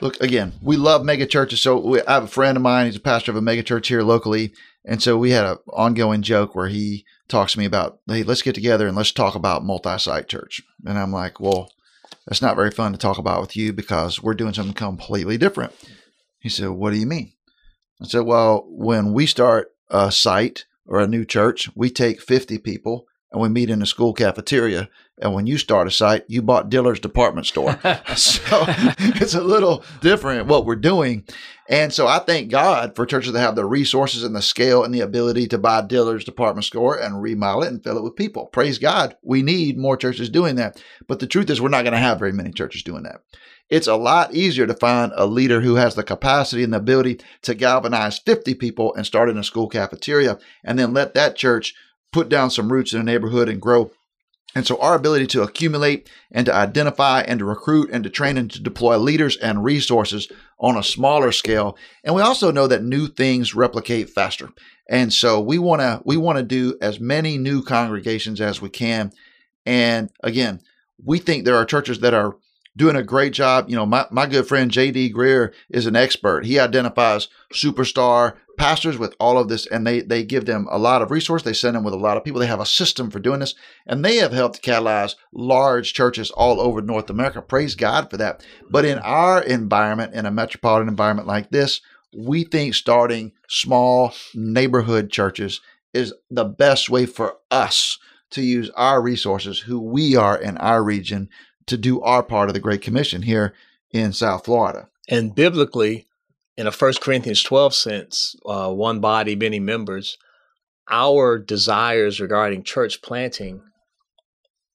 look 0.00 0.20
again, 0.20 0.54
we 0.60 0.76
love 0.76 1.04
mega 1.04 1.24
churches. 1.24 1.60
So 1.60 1.78
we, 1.78 2.02
I 2.02 2.14
have 2.14 2.24
a 2.24 2.26
friend 2.26 2.56
of 2.56 2.62
mine, 2.64 2.86
he's 2.86 2.96
a 2.96 3.00
pastor 3.00 3.30
of 3.30 3.36
a 3.36 3.42
mega 3.42 3.62
church 3.62 3.86
here 3.86 4.02
locally. 4.02 4.54
And 4.84 5.00
so 5.00 5.16
we 5.16 5.30
had 5.30 5.44
an 5.44 5.58
ongoing 5.68 6.22
joke 6.22 6.56
where 6.56 6.66
he 6.66 7.04
talks 7.28 7.52
to 7.52 7.58
me 7.58 7.64
about, 7.64 8.00
hey, 8.06 8.22
let's 8.22 8.42
get 8.42 8.54
together 8.54 8.86
and 8.86 8.96
let's 8.96 9.12
talk 9.12 9.34
about 9.34 9.64
multi 9.64 9.98
site 9.98 10.28
church. 10.28 10.62
And 10.84 10.98
I'm 10.98 11.12
like, 11.12 11.40
well, 11.40 11.70
that's 12.26 12.42
not 12.42 12.56
very 12.56 12.70
fun 12.70 12.92
to 12.92 12.98
talk 12.98 13.18
about 13.18 13.40
with 13.40 13.56
you 13.56 13.72
because 13.72 14.22
we're 14.22 14.34
doing 14.34 14.54
something 14.54 14.74
completely 14.74 15.38
different. 15.38 15.72
He 16.38 16.48
said, 16.48 16.70
what 16.70 16.92
do 16.92 16.98
you 16.98 17.06
mean? 17.06 17.32
I 18.00 18.06
said, 18.06 18.20
well, 18.20 18.64
when 18.68 19.12
we 19.12 19.26
start 19.26 19.72
a 19.90 20.12
site 20.12 20.66
or 20.86 21.00
a 21.00 21.08
new 21.08 21.24
church, 21.24 21.70
we 21.74 21.90
take 21.90 22.20
50 22.20 22.58
people 22.58 23.06
and 23.32 23.40
we 23.42 23.48
meet 23.48 23.70
in 23.70 23.80
the 23.80 23.86
school 23.86 24.12
cafeteria. 24.12 24.88
And 25.20 25.34
when 25.34 25.46
you 25.46 25.58
start 25.58 25.88
a 25.88 25.90
site, 25.90 26.24
you 26.28 26.42
bought 26.42 26.70
Dillard's 26.70 27.00
department 27.00 27.46
store. 27.46 27.78
so 28.16 28.64
it's 28.98 29.34
a 29.34 29.42
little 29.42 29.84
different 30.00 30.46
what 30.46 30.64
we're 30.64 30.76
doing. 30.76 31.24
And 31.68 31.92
so 31.92 32.06
I 32.06 32.20
thank 32.20 32.50
God 32.50 32.96
for 32.96 33.04
churches 33.04 33.32
that 33.32 33.40
have 33.40 33.56
the 33.56 33.66
resources 33.66 34.22
and 34.22 34.34
the 34.34 34.40
scale 34.40 34.84
and 34.84 34.94
the 34.94 35.00
ability 35.00 35.48
to 35.48 35.58
buy 35.58 35.82
Dillard's 35.82 36.24
department 36.24 36.64
store 36.64 36.98
and 36.98 37.20
remodel 37.20 37.64
it 37.64 37.68
and 37.68 37.82
fill 37.82 37.98
it 37.98 38.02
with 38.02 38.16
people. 38.16 38.46
Praise 38.46 38.78
God. 38.78 39.16
We 39.22 39.42
need 39.42 39.76
more 39.76 39.96
churches 39.96 40.30
doing 40.30 40.56
that. 40.56 40.82
But 41.06 41.18
the 41.18 41.26
truth 41.26 41.50
is, 41.50 41.60
we're 41.60 41.68
not 41.68 41.82
going 41.82 41.92
to 41.92 41.98
have 41.98 42.18
very 42.18 42.32
many 42.32 42.52
churches 42.52 42.82
doing 42.82 43.02
that. 43.02 43.20
It's 43.68 43.86
a 43.86 43.96
lot 43.96 44.34
easier 44.34 44.66
to 44.66 44.72
find 44.72 45.12
a 45.14 45.26
leader 45.26 45.60
who 45.60 45.74
has 45.74 45.94
the 45.94 46.02
capacity 46.02 46.62
and 46.64 46.72
the 46.72 46.78
ability 46.78 47.20
to 47.42 47.54
galvanize 47.54 48.18
50 48.18 48.54
people 48.54 48.94
and 48.94 49.04
start 49.04 49.28
in 49.28 49.36
a 49.36 49.44
school 49.44 49.68
cafeteria 49.68 50.38
and 50.64 50.78
then 50.78 50.94
let 50.94 51.12
that 51.14 51.36
church 51.36 51.74
put 52.10 52.30
down 52.30 52.50
some 52.50 52.72
roots 52.72 52.94
in 52.94 53.00
a 53.00 53.04
neighborhood 53.04 53.48
and 53.48 53.60
grow. 53.60 53.90
And 54.54 54.66
so 54.66 54.80
our 54.80 54.94
ability 54.94 55.26
to 55.28 55.42
accumulate 55.42 56.08
and 56.32 56.46
to 56.46 56.54
identify 56.54 57.20
and 57.20 57.38
to 57.38 57.44
recruit 57.44 57.90
and 57.92 58.02
to 58.04 58.10
train 58.10 58.38
and 58.38 58.50
to 58.50 58.60
deploy 58.60 58.96
leaders 58.96 59.36
and 59.36 59.62
resources 59.62 60.28
on 60.58 60.76
a 60.76 60.82
smaller 60.82 61.32
scale. 61.32 61.76
And 62.02 62.14
we 62.14 62.22
also 62.22 62.50
know 62.50 62.66
that 62.66 62.82
new 62.82 63.08
things 63.08 63.54
replicate 63.54 64.10
faster. 64.10 64.48
And 64.88 65.12
so 65.12 65.40
we 65.40 65.58
want 65.58 65.82
to 65.82 66.00
we 66.04 66.16
want 66.16 66.38
to 66.38 66.42
do 66.44 66.78
as 66.80 66.98
many 66.98 67.36
new 67.36 67.62
congregations 67.62 68.40
as 68.40 68.62
we 68.62 68.70
can. 68.70 69.12
And 69.66 70.10
again, 70.22 70.60
we 71.04 71.18
think 71.18 71.44
there 71.44 71.56
are 71.56 71.66
churches 71.66 72.00
that 72.00 72.14
are 72.14 72.36
doing 72.78 72.96
a 72.96 73.02
great 73.02 73.32
job. 73.32 73.68
You 73.68 73.76
know, 73.76 73.84
my, 73.84 74.06
my 74.10 74.26
good 74.26 74.46
friend 74.46 74.70
JD 74.70 75.12
Greear 75.12 75.52
is 75.68 75.86
an 75.86 75.96
expert. 75.96 76.46
He 76.46 76.58
identifies 76.58 77.28
superstar 77.52 78.36
pastors 78.56 78.98
with 78.98 79.14
all 79.20 79.38
of 79.38 79.48
this 79.48 79.66
and 79.66 79.86
they 79.86 80.00
they 80.00 80.24
give 80.24 80.44
them 80.44 80.66
a 80.70 80.78
lot 80.78 81.00
of 81.00 81.12
resource 81.12 81.44
they 81.44 81.52
send 81.52 81.76
them 81.76 81.84
with 81.84 81.94
a 81.94 81.98
lot 81.98 82.16
of 82.16 82.24
people 82.24 82.40
they 82.40 82.46
have 82.46 82.58
a 82.58 82.66
system 82.66 83.08
for 83.08 83.20
doing 83.20 83.38
this 83.38 83.54
and 83.86 84.04
they 84.04 84.16
have 84.16 84.32
helped 84.32 84.62
catalyze 84.62 85.14
large 85.32 85.94
churches 85.94 86.32
all 86.32 86.60
over 86.60 86.82
north 86.82 87.08
america 87.08 87.40
praise 87.40 87.76
god 87.76 88.10
for 88.10 88.16
that 88.16 88.44
but 88.68 88.84
in 88.84 88.98
our 88.98 89.40
environment 89.44 90.12
in 90.12 90.26
a 90.26 90.30
metropolitan 90.30 90.88
environment 90.88 91.28
like 91.28 91.50
this 91.50 91.80
we 92.12 92.42
think 92.42 92.74
starting 92.74 93.30
small 93.48 94.12
neighborhood 94.34 95.08
churches 95.08 95.60
is 95.94 96.12
the 96.28 96.44
best 96.44 96.90
way 96.90 97.06
for 97.06 97.36
us 97.52 97.96
to 98.30 98.42
use 98.42 98.70
our 98.70 99.00
resources 99.00 99.60
who 99.60 99.80
we 99.80 100.16
are 100.16 100.36
in 100.36 100.58
our 100.58 100.82
region 100.82 101.28
to 101.68 101.76
do 101.76 102.00
our 102.02 102.22
part 102.22 102.48
of 102.48 102.54
the 102.54 102.60
great 102.60 102.82
commission 102.82 103.22
here 103.22 103.54
in 103.90 104.12
south 104.12 104.44
florida 104.44 104.88
and 105.08 105.34
biblically 105.34 106.06
in 106.58 106.66
a 106.66 106.72
First 106.72 107.00
Corinthians 107.00 107.40
12 107.44 107.72
sense, 107.72 108.34
uh, 108.44 108.70
one 108.70 108.98
body, 108.98 109.36
many 109.36 109.60
members, 109.60 110.18
our 110.90 111.38
desires 111.38 112.20
regarding 112.20 112.64
church 112.64 113.00
planting 113.00 113.62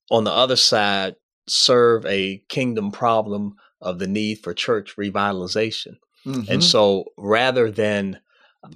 on 0.10 0.24
the 0.24 0.32
other 0.32 0.56
side 0.56 1.18
serve 1.46 2.06
a 2.06 2.42
kingdom 2.48 2.90
problem 2.90 3.58
of 3.82 4.00
the 4.00 4.08
need 4.08 4.36
for 4.36 4.54
church 4.54 4.96
revitalization. 4.96 5.98
Mm-hmm. 6.26 6.50
And 6.50 6.64
so 6.64 7.12
rather 7.18 7.70
than 7.70 8.22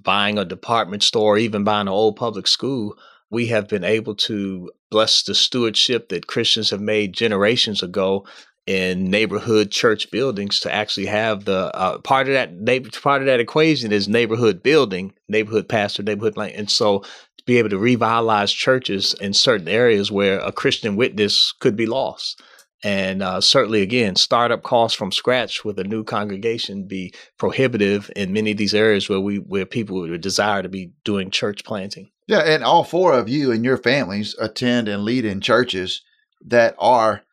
buying 0.03 0.37
a 0.37 0.43
department 0.43 1.01
store, 1.01 1.35
or 1.35 1.37
even 1.37 1.63
buying 1.63 1.87
an 1.87 1.93
old 1.93 2.17
public 2.17 2.45
school, 2.45 2.97
we 3.29 3.47
have 3.47 3.67
been 3.67 3.83
able 3.83 4.15
to 4.15 4.71
bless 4.89 5.23
the 5.23 5.35
stewardship 5.35 6.09
that 6.09 6.27
Christians 6.27 6.69
have 6.69 6.81
made 6.81 7.13
generations 7.13 7.83
ago 7.83 8.25
in 8.65 9.09
neighborhood 9.09 9.71
church 9.71 10.11
buildings 10.11 10.59
to 10.59 10.73
actually 10.73 11.05
have 11.05 11.45
the 11.45 11.73
uh, 11.73 11.97
part 11.99 12.27
of 12.27 12.33
that 12.33 12.53
neighbor, 12.53 12.89
part 13.01 13.21
of 13.21 13.25
that 13.25 13.39
equation 13.39 13.91
is 13.91 14.07
neighborhood 14.09 14.61
building, 14.61 15.13
neighborhood 15.29 15.69
pastor, 15.69 16.03
neighborhood 16.03 16.35
land, 16.35 16.53
and 16.53 16.69
so 16.69 16.99
to 16.99 17.43
be 17.45 17.57
able 17.57 17.69
to 17.69 17.77
revitalize 17.77 18.51
churches 18.51 19.15
in 19.21 19.33
certain 19.33 19.69
areas 19.69 20.11
where 20.11 20.39
a 20.39 20.51
Christian 20.51 20.97
witness 20.97 21.53
could 21.59 21.77
be 21.77 21.85
lost. 21.85 22.41
And 22.83 23.23
uh, 23.23 23.41
certainly, 23.41 23.81
again, 23.81 24.15
startup 24.15 24.61
costs 24.61 24.95
from 24.95 25.11
scratch 25.11 25.65
with 25.65 25.79
a 25.79 25.83
new 25.83 26.03
congregation 26.03 26.87
be 26.87 27.13
prohibitive 27.37 28.11
in 28.15 28.33
many 28.33 28.51
of 28.51 28.57
these 28.57 28.75
areas 28.75 29.09
where 29.09 29.19
we 29.19 29.37
where 29.37 29.65
people 29.65 29.99
would 29.99 30.21
desire 30.21 30.61
to 30.61 30.69
be 30.69 30.91
doing 31.03 31.31
church 31.31 31.63
planting. 31.63 32.11
Yeah, 32.27 32.39
and 32.41 32.63
all 32.63 32.83
four 32.83 33.13
of 33.13 33.29
you 33.29 33.51
and 33.51 33.65
your 33.65 33.77
families 33.77 34.35
attend 34.39 34.87
and 34.87 35.03
lead 35.03 35.25
in 35.25 35.41
churches 35.41 36.03
that 36.45 36.75
are 36.77 37.23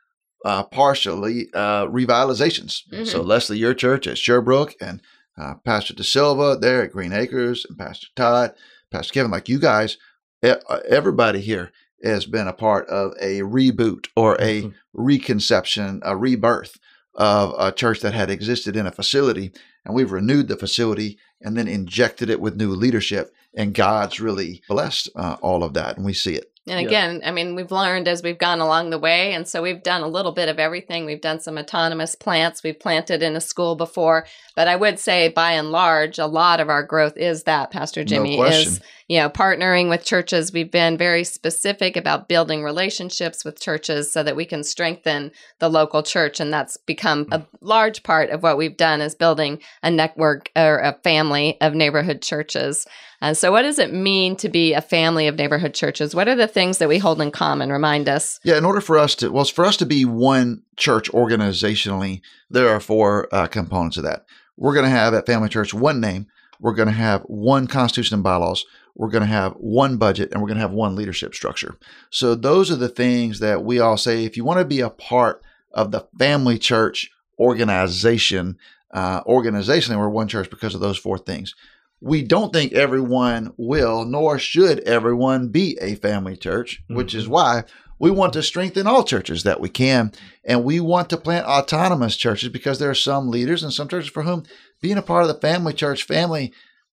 uh, 0.46 0.62
partially 0.64 1.48
uh, 1.52 1.86
revitalizations. 1.86 2.80
Mhm. 2.92 3.06
So 3.06 3.20
Leslie, 3.22 3.58
your 3.58 3.74
church 3.74 4.06
at 4.06 4.18
Sherbrooke, 4.18 4.74
and 4.80 5.02
uh, 5.36 5.54
Pastor 5.64 5.94
De 5.94 6.04
Silva 6.04 6.56
there 6.58 6.82
at 6.82 6.92
Green 6.92 7.12
Acres, 7.12 7.66
and 7.68 7.76
Pastor 7.78 8.06
Todd, 8.16 8.54
Pastor 8.90 9.12
Kevin, 9.12 9.30
like 9.30 9.48
you 9.48 9.58
guys, 9.58 9.98
uh, 10.42 10.56
everybody 10.88 11.40
here 11.40 11.72
has 12.04 12.26
been 12.26 12.48
a 12.48 12.52
part 12.52 12.86
of 12.88 13.12
a 13.20 13.40
reboot 13.40 14.06
or 14.16 14.34
a 14.40 14.62
Mhm. 14.62 14.74
reconception, 14.92 16.00
a 16.04 16.16
rebirth 16.16 16.78
of 17.14 17.54
a 17.58 17.70
church 17.72 18.00
that 18.00 18.14
had 18.14 18.30
existed 18.30 18.76
in 18.76 18.86
a 18.86 18.92
facility, 18.92 19.52
and 19.84 19.94
we've 19.94 20.12
renewed 20.12 20.48
the 20.48 20.56
facility 20.56 21.18
and 21.40 21.56
then 21.56 21.68
injected 21.68 22.28
it 22.30 22.40
with 22.40 22.56
new 22.56 22.70
leadership. 22.70 23.32
And 23.56 23.72
God's 23.72 24.20
really 24.20 24.62
blessed 24.68 25.10
uh, 25.14 25.36
all 25.40 25.62
of 25.62 25.74
that, 25.74 25.96
and 25.96 26.04
we 26.04 26.12
see 26.12 26.34
it. 26.34 26.50
And 26.66 26.80
Yeah. 26.80 26.86
again, 26.86 27.20
I 27.24 27.30
mean, 27.30 27.54
we've 27.54 27.70
learned 27.70 28.08
as 28.08 28.22
we've 28.22 28.38
gone 28.38 28.60
along 28.60 28.88
the 28.88 28.98
way. 28.98 29.34
And 29.34 29.46
so 29.46 29.60
we've 29.60 29.82
done 29.82 30.00
a 30.00 30.08
little 30.08 30.32
bit 30.32 30.48
of 30.48 30.58
everything. 30.58 31.04
We've 31.04 31.20
done 31.20 31.38
some 31.38 31.58
autonomous 31.58 32.14
plants. 32.14 32.62
We've 32.62 32.78
planted 32.80 33.22
in 33.22 33.36
a 33.36 33.40
school 33.40 33.76
before. 33.76 34.26
But 34.56 34.66
I 34.66 34.74
would 34.74 34.98
say 34.98 35.28
by 35.28 35.52
and 35.52 35.70
large, 35.70 36.18
a 36.18 36.26
lot 36.26 36.60
of 36.60 36.70
our 36.70 36.82
growth 36.82 37.18
is 37.18 37.42
that, 37.42 37.70
Pastor 37.70 38.02
Jimmy, 38.02 38.38
no 38.38 38.44
is, 38.44 38.80
you 39.08 39.18
know, 39.18 39.28
partnering 39.28 39.88
with 39.90 40.04
churches. 40.04 40.52
We've 40.52 40.70
been 40.70 40.96
very 40.96 41.24
specific 41.24 41.96
about 41.96 42.28
building 42.28 42.62
relationships 42.62 43.44
with 43.44 43.60
churches 43.60 44.10
so 44.10 44.22
that 44.22 44.36
we 44.36 44.44
can 44.44 44.64
strengthen 44.64 45.30
the 45.58 45.68
local 45.68 46.02
church. 46.02 46.40
And 46.40 46.52
that's 46.52 46.76
become 46.76 47.28
a 47.30 47.44
large 47.60 48.02
part 48.02 48.30
of 48.30 48.42
what 48.42 48.56
we've 48.56 48.76
done 48.76 49.00
is 49.00 49.14
building 49.14 49.60
a 49.82 49.90
network 49.90 50.50
or 50.56 50.78
a 50.78 50.98
family 51.04 51.58
of 51.60 51.74
neighborhood 51.74 52.22
churches. 52.22 52.86
And 53.20 53.36
so, 53.36 53.52
what 53.52 53.62
does 53.62 53.78
it 53.78 53.92
mean 53.92 54.36
to 54.36 54.48
be 54.48 54.74
a 54.74 54.82
family 54.82 55.28
of 55.28 55.36
neighborhood 55.36 55.74
churches? 55.74 56.14
What 56.14 56.28
are 56.28 56.34
the 56.34 56.46
things 56.46 56.78
that 56.78 56.88
we 56.88 56.98
hold 56.98 57.20
in 57.20 57.30
common? 57.30 57.70
Remind 57.70 58.08
us. 58.08 58.38
Yeah, 58.42 58.58
in 58.58 58.64
order 58.64 58.80
for 58.80 58.98
us 58.98 59.14
to, 59.16 59.30
well, 59.30 59.44
for 59.44 59.64
us 59.64 59.76
to 59.78 59.86
be 59.86 60.04
one 60.04 60.62
church 60.76 61.10
organizationally, 61.10 62.20
there 62.50 62.68
are 62.68 62.80
four 62.80 63.28
uh, 63.32 63.46
components 63.46 63.96
of 63.96 64.02
that. 64.04 64.26
We're 64.56 64.74
going 64.74 64.84
to 64.84 64.90
have 64.90 65.14
at 65.14 65.26
Family 65.26 65.48
Church 65.48 65.72
one 65.72 66.00
name. 66.00 66.26
We're 66.60 66.74
going 66.74 66.88
to 66.88 66.94
have 66.94 67.22
one 67.22 67.66
constitution 67.66 68.14
and 68.14 68.22
bylaws. 68.22 68.64
We're 68.94 69.10
going 69.10 69.22
to 69.22 69.26
have 69.26 69.52
one 69.54 69.96
budget 69.96 70.30
and 70.32 70.40
we're 70.40 70.48
going 70.48 70.58
to 70.58 70.62
have 70.62 70.72
one 70.72 70.94
leadership 70.94 71.34
structure. 71.34 71.76
So 72.10 72.34
those 72.34 72.70
are 72.70 72.76
the 72.76 72.88
things 72.88 73.40
that 73.40 73.64
we 73.64 73.80
all 73.80 73.96
say. 73.96 74.24
If 74.24 74.36
you 74.36 74.44
want 74.44 74.60
to 74.60 74.64
be 74.64 74.80
a 74.80 74.90
part 74.90 75.42
of 75.72 75.90
the 75.90 76.06
Family 76.18 76.58
Church 76.58 77.10
organization, 77.38 78.56
uh, 78.92 79.24
organizationally, 79.24 79.98
we're 79.98 80.08
one 80.08 80.28
church 80.28 80.48
because 80.48 80.74
of 80.74 80.80
those 80.80 80.98
four 80.98 81.18
things. 81.18 81.54
We 82.00 82.22
don't 82.22 82.52
think 82.52 82.72
everyone 82.72 83.52
will, 83.56 84.04
nor 84.04 84.38
should 84.38 84.80
everyone 84.80 85.48
be 85.48 85.78
a 85.80 85.94
family 85.96 86.36
church, 86.36 86.82
which 86.88 87.14
is 87.14 87.26
why 87.26 87.64
we 87.98 88.10
want 88.10 88.32
to 88.34 88.42
strengthen 88.42 88.86
all 88.86 89.04
churches 89.04 89.42
that 89.44 89.60
we 89.60 89.68
can. 89.68 90.12
And 90.44 90.64
we 90.64 90.80
want 90.80 91.08
to 91.10 91.16
plant 91.16 91.46
autonomous 91.46 92.16
churches 92.16 92.50
because 92.50 92.78
there 92.78 92.90
are 92.90 92.94
some 92.94 93.30
leaders 93.30 93.62
and 93.62 93.72
some 93.72 93.88
churches 93.88 94.10
for 94.10 94.22
whom 94.22 94.44
being 94.80 94.98
a 94.98 95.02
part 95.02 95.22
of 95.22 95.28
the 95.28 95.40
family 95.40 95.72
church 95.72 96.02
family, 96.02 96.52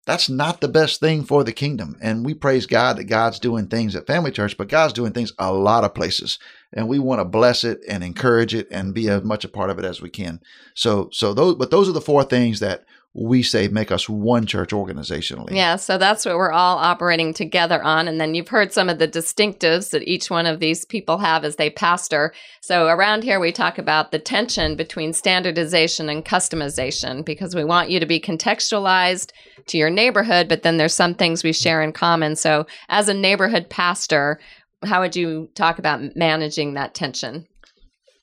that's 0.08 0.30
not 0.30 0.62
the 0.62 0.68
best 0.68 1.00
thing 1.00 1.22
for 1.22 1.44
the 1.44 1.52
kingdom. 1.52 1.94
And 2.00 2.24
we 2.24 2.32
praise 2.32 2.64
God 2.64 2.96
that 2.96 3.04
God's 3.04 3.38
doing 3.38 3.66
things 3.66 3.94
at 3.94 4.06
family 4.06 4.30
church, 4.30 4.56
but 4.56 4.70
God's 4.70 4.94
doing 4.94 5.12
things 5.12 5.34
a 5.38 5.52
lot 5.52 5.84
of 5.84 5.94
places. 5.94 6.38
And 6.72 6.88
we 6.88 6.98
want 6.98 7.20
to 7.20 7.24
bless 7.24 7.64
it 7.64 7.80
and 7.88 8.04
encourage 8.04 8.54
it 8.54 8.68
and 8.70 8.94
be 8.94 9.08
as 9.08 9.24
much 9.24 9.44
a 9.44 9.48
part 9.48 9.70
of 9.70 9.78
it 9.78 9.84
as 9.84 10.02
we 10.02 10.10
can. 10.10 10.40
So, 10.74 11.08
so 11.12 11.32
those, 11.32 11.54
but 11.54 11.70
those 11.70 11.88
are 11.88 11.92
the 11.92 12.00
four 12.00 12.24
things 12.24 12.60
that 12.60 12.84
we 13.14 13.42
say 13.42 13.68
make 13.68 13.90
us 13.90 14.08
one 14.08 14.46
church 14.46 14.70
organizationally. 14.70 15.50
Yeah, 15.50 15.76
so 15.76 15.98
that's 15.98 16.24
what 16.24 16.36
we're 16.36 16.52
all 16.52 16.78
operating 16.78 17.32
together 17.32 17.82
on. 17.82 18.06
And 18.06 18.20
then 18.20 18.34
you've 18.34 18.48
heard 18.48 18.72
some 18.72 18.88
of 18.88 18.98
the 18.98 19.08
distinctives 19.08 19.90
that 19.90 20.06
each 20.06 20.30
one 20.30 20.46
of 20.46 20.60
these 20.60 20.84
people 20.84 21.18
have 21.18 21.44
as 21.44 21.56
they 21.56 21.70
pastor. 21.70 22.32
So 22.60 22.86
around 22.86 23.24
here, 23.24 23.40
we 23.40 23.50
talk 23.50 23.78
about 23.78 24.12
the 24.12 24.18
tension 24.18 24.76
between 24.76 25.12
standardization 25.12 26.08
and 26.08 26.24
customization 26.24 27.24
because 27.24 27.56
we 27.56 27.64
want 27.64 27.90
you 27.90 27.98
to 27.98 28.06
be 28.06 28.20
contextualized 28.20 29.32
to 29.66 29.78
your 29.78 29.90
neighborhood, 29.90 30.48
but 30.48 30.62
then 30.62 30.76
there's 30.76 30.94
some 30.94 31.14
things 31.14 31.42
we 31.42 31.52
share 31.52 31.82
in 31.82 31.92
common. 31.92 32.36
So 32.36 32.66
as 32.88 33.08
a 33.08 33.14
neighborhood 33.14 33.68
pastor, 33.68 34.38
how 34.84 35.00
would 35.00 35.16
you 35.16 35.50
talk 35.54 35.78
about 35.78 36.16
managing 36.16 36.74
that 36.74 36.94
tension? 36.94 37.46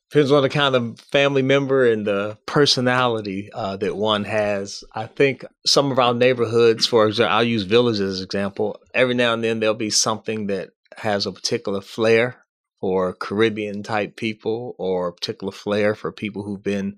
Depends 0.10 0.32
on 0.32 0.44
the 0.44 0.50
kind 0.50 0.76
of 0.76 1.00
family 1.00 1.42
member 1.42 1.90
and 1.92 2.06
the 2.06 2.38
personality 2.46 3.50
uh, 3.54 3.76
that 3.78 3.96
one 3.96 4.24
has. 4.24 4.84
I 4.94 5.08
think 5.08 5.44
some 5.66 5.92
of 5.92 6.00
our 6.00 6.14
neighborhoods, 6.14 6.86
for 6.86 7.08
example, 7.08 7.36
I'll 7.36 7.44
use 7.44 7.64
villages 7.64 8.20
as 8.20 8.22
example. 8.22 8.80
Every 8.94 9.16
now 9.16 9.34
and 9.34 9.44
then 9.44 9.60
there'll 9.60 9.76
be 9.76 9.90
something 9.90 10.48
that 10.48 10.70
has 10.98 11.26
a 11.26 11.32
particular 11.32 11.82
flair 11.82 12.46
for 12.80 13.14
Caribbean 13.14 13.84
type 13.84 14.16
people 14.16 14.76
or 14.78 15.08
a 15.08 15.14
particular 15.14 15.52
flair 15.52 15.96
for 15.96 16.12
people 16.12 16.44
who've 16.44 16.64
been 16.64 16.98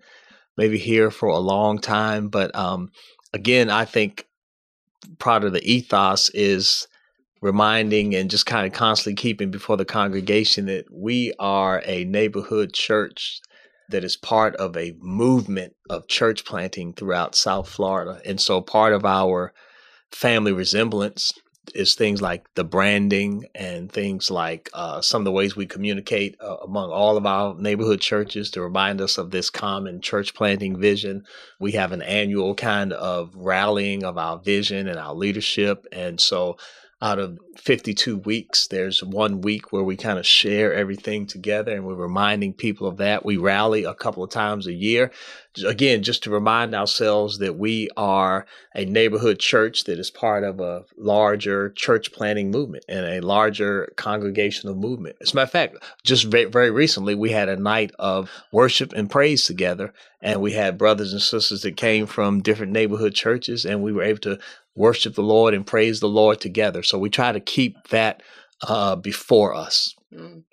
maybe 0.58 0.78
here 0.78 1.10
for 1.10 1.30
a 1.30 1.40
long 1.40 1.80
time. 1.80 2.28
But 2.28 2.54
um, 2.56 2.92
again, 3.34 3.70
I 3.70 3.86
think 3.86 4.28
part 5.18 5.44
of 5.44 5.54
the 5.54 5.64
ethos 5.64 6.30
is 6.32 6.88
reminding 7.42 8.16
and 8.16 8.30
just 8.30 8.46
kind 8.46 8.66
of 8.66 8.74
constantly 8.74 9.16
keeping 9.16 9.52
before 9.52 9.78
the 9.78 9.86
congregation 9.86 10.66
that 10.66 10.86
we 10.92 11.34
are 11.40 11.82
a 11.86 12.06
neighborhood 12.06 12.74
church 12.74 13.42
that 13.90 14.04
is 14.04 14.18
part 14.18 14.56
of 14.58 14.76
a 14.76 14.96
movement 15.00 15.76
of 15.90 16.08
church 16.08 16.46
planting 16.46 16.94
throughout 16.94 17.36
South 17.36 17.70
Florida. 17.70 18.22
And 18.26 18.40
so 18.40 18.62
part 18.62 18.94
of 18.94 19.06
our 19.06 19.54
family 20.12 20.52
resemblance 20.52 21.34
is 21.76 21.96
things 21.96 22.22
like 22.22 22.46
the 22.56 22.64
branding 22.64 23.46
and 23.54 23.92
things 23.92 24.32
like 24.32 24.70
uh, 24.74 25.02
some 25.02 25.22
of 25.22 25.26
the 25.26 25.32
ways 25.32 25.56
we 25.56 25.66
communicate 25.66 26.38
uh, 26.42 26.58
among 26.58 26.92
all 26.92 27.18
of 27.18 27.26
our 27.26 27.56
neighborhood 27.56 28.00
churches 28.00 28.50
to 28.52 28.62
remind 28.62 29.02
us 29.02 29.18
of 29.18 29.32
this 29.32 29.50
common 29.50 30.02
church 30.02 30.34
planting 30.34 30.80
vision. 30.80 31.24
We 31.60 31.74
have 31.74 31.92
an 31.92 32.02
annual 32.02 32.56
kind 32.56 32.94
of 32.94 33.32
rallying 33.36 34.04
of 34.04 34.18
our 34.18 34.40
vision 34.40 34.88
and 34.88 34.98
our 34.98 35.14
leadership. 35.14 35.86
And 35.92 36.20
so 36.20 36.58
out 37.00 37.20
of 37.20 37.38
52 37.58 38.18
weeks, 38.18 38.68
there's 38.68 39.04
one 39.04 39.42
week 39.42 39.72
where 39.72 39.84
we 39.84 39.96
kind 39.96 40.18
of 40.18 40.26
share 40.26 40.74
everything 40.74 41.28
together 41.28 41.72
and 41.72 41.86
we're 41.86 41.94
reminding 41.94 42.54
people 42.54 42.88
of 42.88 42.98
that. 42.98 43.24
We 43.24 43.38
rally 43.38 43.84
a 43.84 43.94
couple 43.94 44.24
of 44.24 44.32
times 44.32 44.66
a 44.66 44.74
year. 44.74 45.12
Again, 45.66 46.02
just 46.02 46.24
to 46.24 46.32
remind 46.32 46.74
ourselves 46.74 47.38
that 47.38 47.58
we 47.58 47.90
are 47.98 48.48
a 48.76 48.86
neighborhood 48.86 49.38
church 49.40 49.84
that 49.84 50.00
is 50.00 50.10
part 50.10 50.44
of 50.44 50.60
a 50.60 50.86
larger 50.98 51.70
church 51.72 52.12
planting 52.12 52.50
movement 52.50 52.86
and 52.90 53.06
a 53.06 53.22
larger 53.22 53.94
congregational 53.96 54.76
movement. 54.76 55.18
As 55.22 55.34
a 55.34 55.36
matter 55.36 55.44
of 55.44 55.52
fact, 55.52 55.78
just 56.04 56.26
very 56.26 56.72
recently, 56.72 57.14
we 57.14 57.32
had 57.32 57.50
a 57.50 57.58
night 57.58 57.92
of 58.00 58.32
worship 58.52 58.94
and 58.94 59.10
praise 59.10 59.46
together, 59.46 59.94
and 60.22 60.42
we 60.42 60.54
had 60.54 60.78
brothers 60.78 61.14
and 61.14 61.22
sisters 61.22 61.62
that 61.62 61.78
came 61.78 62.06
from 62.06 62.42
different 62.42 62.72
neighborhood 62.72 63.14
churches, 63.14 63.66
and 63.66 63.82
we 63.82 63.92
were 63.92 64.04
able 64.04 64.20
to 64.20 64.40
worship 64.78 65.16
the 65.16 65.24
Lord 65.24 65.54
and 65.54 65.66
praise 65.66 66.00
the 66.00 66.08
Lord 66.08 66.40
together. 66.40 66.84
So 66.84 66.98
we 66.98 67.10
try 67.10 67.32
to 67.32 67.40
keep 67.40 67.76
that 67.90 68.24
uh, 68.66 68.96
before 68.96 69.54
us. 69.54 69.96
Mm. 70.14 70.44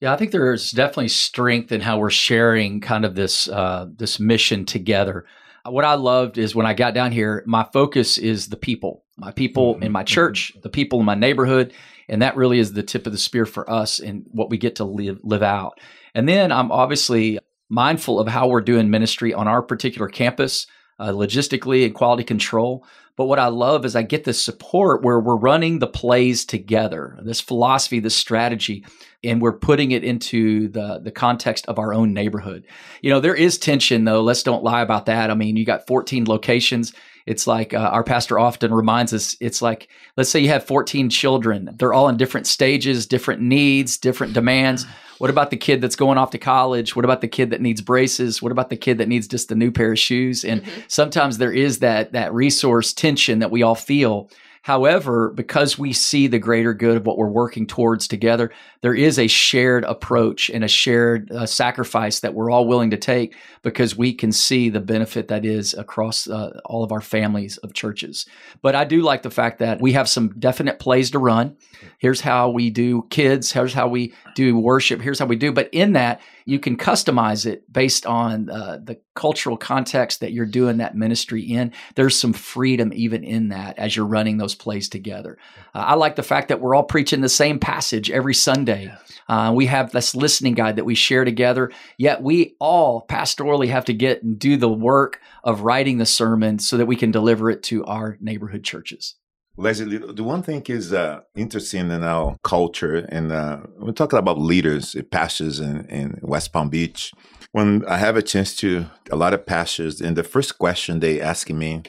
Yeah, 0.00 0.12
I 0.12 0.16
think 0.16 0.30
there's 0.30 0.70
definitely 0.70 1.08
strength 1.08 1.72
in 1.72 1.80
how 1.80 1.98
we're 1.98 2.10
sharing 2.10 2.80
kind 2.80 3.04
of 3.04 3.16
this 3.16 3.48
uh, 3.48 3.86
this 3.96 4.20
mission 4.20 4.64
together. 4.64 5.26
What 5.66 5.84
I 5.84 5.94
loved 5.94 6.38
is 6.38 6.54
when 6.54 6.66
I 6.66 6.72
got 6.72 6.94
down 6.94 7.10
here, 7.10 7.42
my 7.46 7.66
focus 7.72 8.16
is 8.16 8.48
the 8.48 8.56
people, 8.56 9.04
my 9.16 9.32
people 9.32 9.76
in 9.82 9.90
my 9.90 10.04
church, 10.04 10.52
the 10.62 10.70
people 10.70 11.00
in 11.00 11.04
my 11.04 11.16
neighborhood, 11.16 11.74
and 12.08 12.22
that 12.22 12.36
really 12.36 12.60
is 12.60 12.72
the 12.72 12.82
tip 12.82 13.06
of 13.06 13.12
the 13.12 13.18
spear 13.18 13.44
for 13.44 13.68
us 13.68 13.98
and 13.98 14.24
what 14.30 14.50
we 14.50 14.56
get 14.56 14.76
to 14.76 14.84
live 14.84 15.18
live 15.24 15.42
out. 15.42 15.80
And 16.14 16.28
then 16.28 16.52
I'm 16.52 16.70
obviously 16.70 17.40
mindful 17.68 18.20
of 18.20 18.28
how 18.28 18.48
we're 18.48 18.60
doing 18.60 18.90
ministry 18.90 19.34
on 19.34 19.48
our 19.48 19.62
particular 19.62 20.08
campus, 20.08 20.66
uh, 20.98 21.08
logistically 21.08 21.84
and 21.84 21.94
quality 21.94 22.24
control. 22.24 22.86
But 23.18 23.24
what 23.26 23.40
I 23.40 23.48
love 23.48 23.84
is 23.84 23.96
I 23.96 24.02
get 24.02 24.22
this 24.22 24.40
support 24.40 25.02
where 25.02 25.18
we're 25.18 25.34
running 25.34 25.80
the 25.80 25.88
plays 25.88 26.44
together, 26.44 27.18
this 27.20 27.40
philosophy, 27.40 27.98
this 27.98 28.14
strategy, 28.14 28.86
and 29.24 29.42
we're 29.42 29.58
putting 29.58 29.90
it 29.90 30.04
into 30.04 30.68
the 30.68 31.00
the 31.02 31.10
context 31.10 31.66
of 31.66 31.80
our 31.80 31.92
own 31.92 32.14
neighborhood. 32.14 32.64
You 33.02 33.10
know, 33.10 33.18
there 33.18 33.34
is 33.34 33.58
tension 33.58 34.04
though. 34.04 34.22
Let's 34.22 34.44
don't 34.44 34.62
lie 34.62 34.82
about 34.82 35.06
that. 35.06 35.32
I 35.32 35.34
mean, 35.34 35.56
you 35.56 35.66
got 35.66 35.88
14 35.88 36.26
locations. 36.26 36.94
It's 37.28 37.46
like 37.46 37.74
uh, 37.74 37.90
our 37.92 38.02
pastor 38.02 38.38
often 38.38 38.72
reminds 38.72 39.12
us. 39.12 39.36
It's 39.38 39.60
like 39.60 39.88
let's 40.16 40.30
say 40.30 40.40
you 40.40 40.48
have 40.48 40.64
14 40.64 41.10
children. 41.10 41.68
They're 41.78 41.92
all 41.92 42.08
in 42.08 42.16
different 42.16 42.46
stages, 42.46 43.06
different 43.06 43.42
needs, 43.42 43.98
different 43.98 44.32
demands. 44.32 44.86
What 45.18 45.28
about 45.28 45.50
the 45.50 45.58
kid 45.58 45.82
that's 45.82 45.94
going 45.94 46.16
off 46.16 46.30
to 46.30 46.38
college? 46.38 46.96
What 46.96 47.04
about 47.04 47.20
the 47.20 47.28
kid 47.28 47.50
that 47.50 47.60
needs 47.60 47.82
braces? 47.82 48.40
What 48.40 48.50
about 48.50 48.70
the 48.70 48.78
kid 48.78 48.96
that 48.96 49.08
needs 49.08 49.28
just 49.28 49.52
a 49.52 49.54
new 49.54 49.70
pair 49.70 49.92
of 49.92 49.98
shoes? 49.98 50.42
And 50.42 50.62
mm-hmm. 50.62 50.80
sometimes 50.88 51.36
there 51.36 51.52
is 51.52 51.80
that 51.80 52.12
that 52.12 52.32
resource 52.32 52.94
tension 52.94 53.40
that 53.40 53.50
we 53.50 53.62
all 53.62 53.74
feel. 53.74 54.30
However, 54.68 55.30
because 55.30 55.78
we 55.78 55.94
see 55.94 56.26
the 56.26 56.38
greater 56.38 56.74
good 56.74 56.98
of 56.98 57.06
what 57.06 57.16
we're 57.16 57.26
working 57.26 57.66
towards 57.66 58.06
together, 58.06 58.52
there 58.82 58.92
is 58.92 59.18
a 59.18 59.26
shared 59.26 59.82
approach 59.84 60.50
and 60.50 60.62
a 60.62 60.68
shared 60.68 61.32
uh, 61.32 61.46
sacrifice 61.46 62.20
that 62.20 62.34
we're 62.34 62.50
all 62.50 62.66
willing 62.66 62.90
to 62.90 62.98
take 62.98 63.34
because 63.62 63.96
we 63.96 64.12
can 64.12 64.30
see 64.30 64.68
the 64.68 64.78
benefit 64.78 65.28
that 65.28 65.46
is 65.46 65.72
across 65.72 66.28
uh, 66.28 66.60
all 66.66 66.84
of 66.84 66.92
our 66.92 67.00
families 67.00 67.56
of 67.56 67.72
churches. 67.72 68.26
But 68.60 68.74
I 68.74 68.84
do 68.84 69.00
like 69.00 69.22
the 69.22 69.30
fact 69.30 69.58
that 69.60 69.80
we 69.80 69.94
have 69.94 70.06
some 70.06 70.38
definite 70.38 70.78
plays 70.78 71.12
to 71.12 71.18
run. 71.18 71.56
Here's 71.96 72.20
how 72.20 72.50
we 72.50 72.68
do 72.68 73.06
kids, 73.08 73.50
here's 73.50 73.72
how 73.72 73.88
we 73.88 74.12
do 74.34 74.58
worship, 74.58 75.00
here's 75.00 75.18
how 75.18 75.24
we 75.24 75.36
do. 75.36 75.50
But 75.50 75.70
in 75.72 75.94
that, 75.94 76.20
you 76.48 76.58
can 76.58 76.78
customize 76.78 77.44
it 77.44 77.70
based 77.70 78.06
on 78.06 78.48
uh, 78.48 78.78
the 78.82 78.98
cultural 79.14 79.58
context 79.58 80.20
that 80.20 80.32
you're 80.32 80.46
doing 80.46 80.78
that 80.78 80.96
ministry 80.96 81.42
in. 81.42 81.74
There's 81.94 82.18
some 82.18 82.32
freedom 82.32 82.90
even 82.94 83.22
in 83.22 83.50
that 83.50 83.78
as 83.78 83.94
you're 83.94 84.06
running 84.06 84.38
those 84.38 84.54
plays 84.54 84.88
together. 84.88 85.36
Uh, 85.74 85.80
I 85.80 85.94
like 85.96 86.16
the 86.16 86.22
fact 86.22 86.48
that 86.48 86.58
we're 86.58 86.74
all 86.74 86.84
preaching 86.84 87.20
the 87.20 87.28
same 87.28 87.58
passage 87.58 88.10
every 88.10 88.32
Sunday. 88.32 88.90
Uh, 89.28 89.52
we 89.54 89.66
have 89.66 89.92
this 89.92 90.14
listening 90.14 90.54
guide 90.54 90.76
that 90.76 90.86
we 90.86 90.94
share 90.94 91.26
together, 91.26 91.70
yet 91.98 92.22
we 92.22 92.56
all 92.58 93.04
pastorally 93.06 93.68
have 93.68 93.84
to 93.84 93.92
get 93.92 94.22
and 94.22 94.38
do 94.38 94.56
the 94.56 94.70
work 94.70 95.20
of 95.44 95.60
writing 95.60 95.98
the 95.98 96.06
sermon 96.06 96.58
so 96.58 96.78
that 96.78 96.86
we 96.86 96.96
can 96.96 97.10
deliver 97.10 97.50
it 97.50 97.62
to 97.64 97.84
our 97.84 98.16
neighborhood 98.22 98.64
churches. 98.64 99.16
Leslie, 99.58 99.98
the 99.98 100.22
one 100.22 100.44
thing 100.44 100.62
is 100.68 100.92
uh, 100.92 101.20
interesting 101.34 101.90
in 101.90 102.04
our 102.04 102.36
culture, 102.44 103.04
and 103.08 103.32
uh, 103.32 103.58
we're 103.76 103.90
talking 103.90 104.20
about 104.20 104.38
leaders, 104.38 104.94
uh, 104.94 105.02
pastors 105.10 105.58
in, 105.58 105.84
in 105.86 106.16
West 106.22 106.52
Palm 106.52 106.68
Beach. 106.68 107.12
When 107.50 107.84
I 107.86 107.96
have 107.96 108.16
a 108.16 108.22
chance 108.22 108.54
to, 108.58 108.86
a 109.10 109.16
lot 109.16 109.34
of 109.34 109.46
pastors, 109.46 110.00
and 110.00 110.16
the 110.16 110.22
first 110.22 110.58
question 110.58 111.00
they 111.00 111.20
ask 111.20 111.50
me 111.50 111.82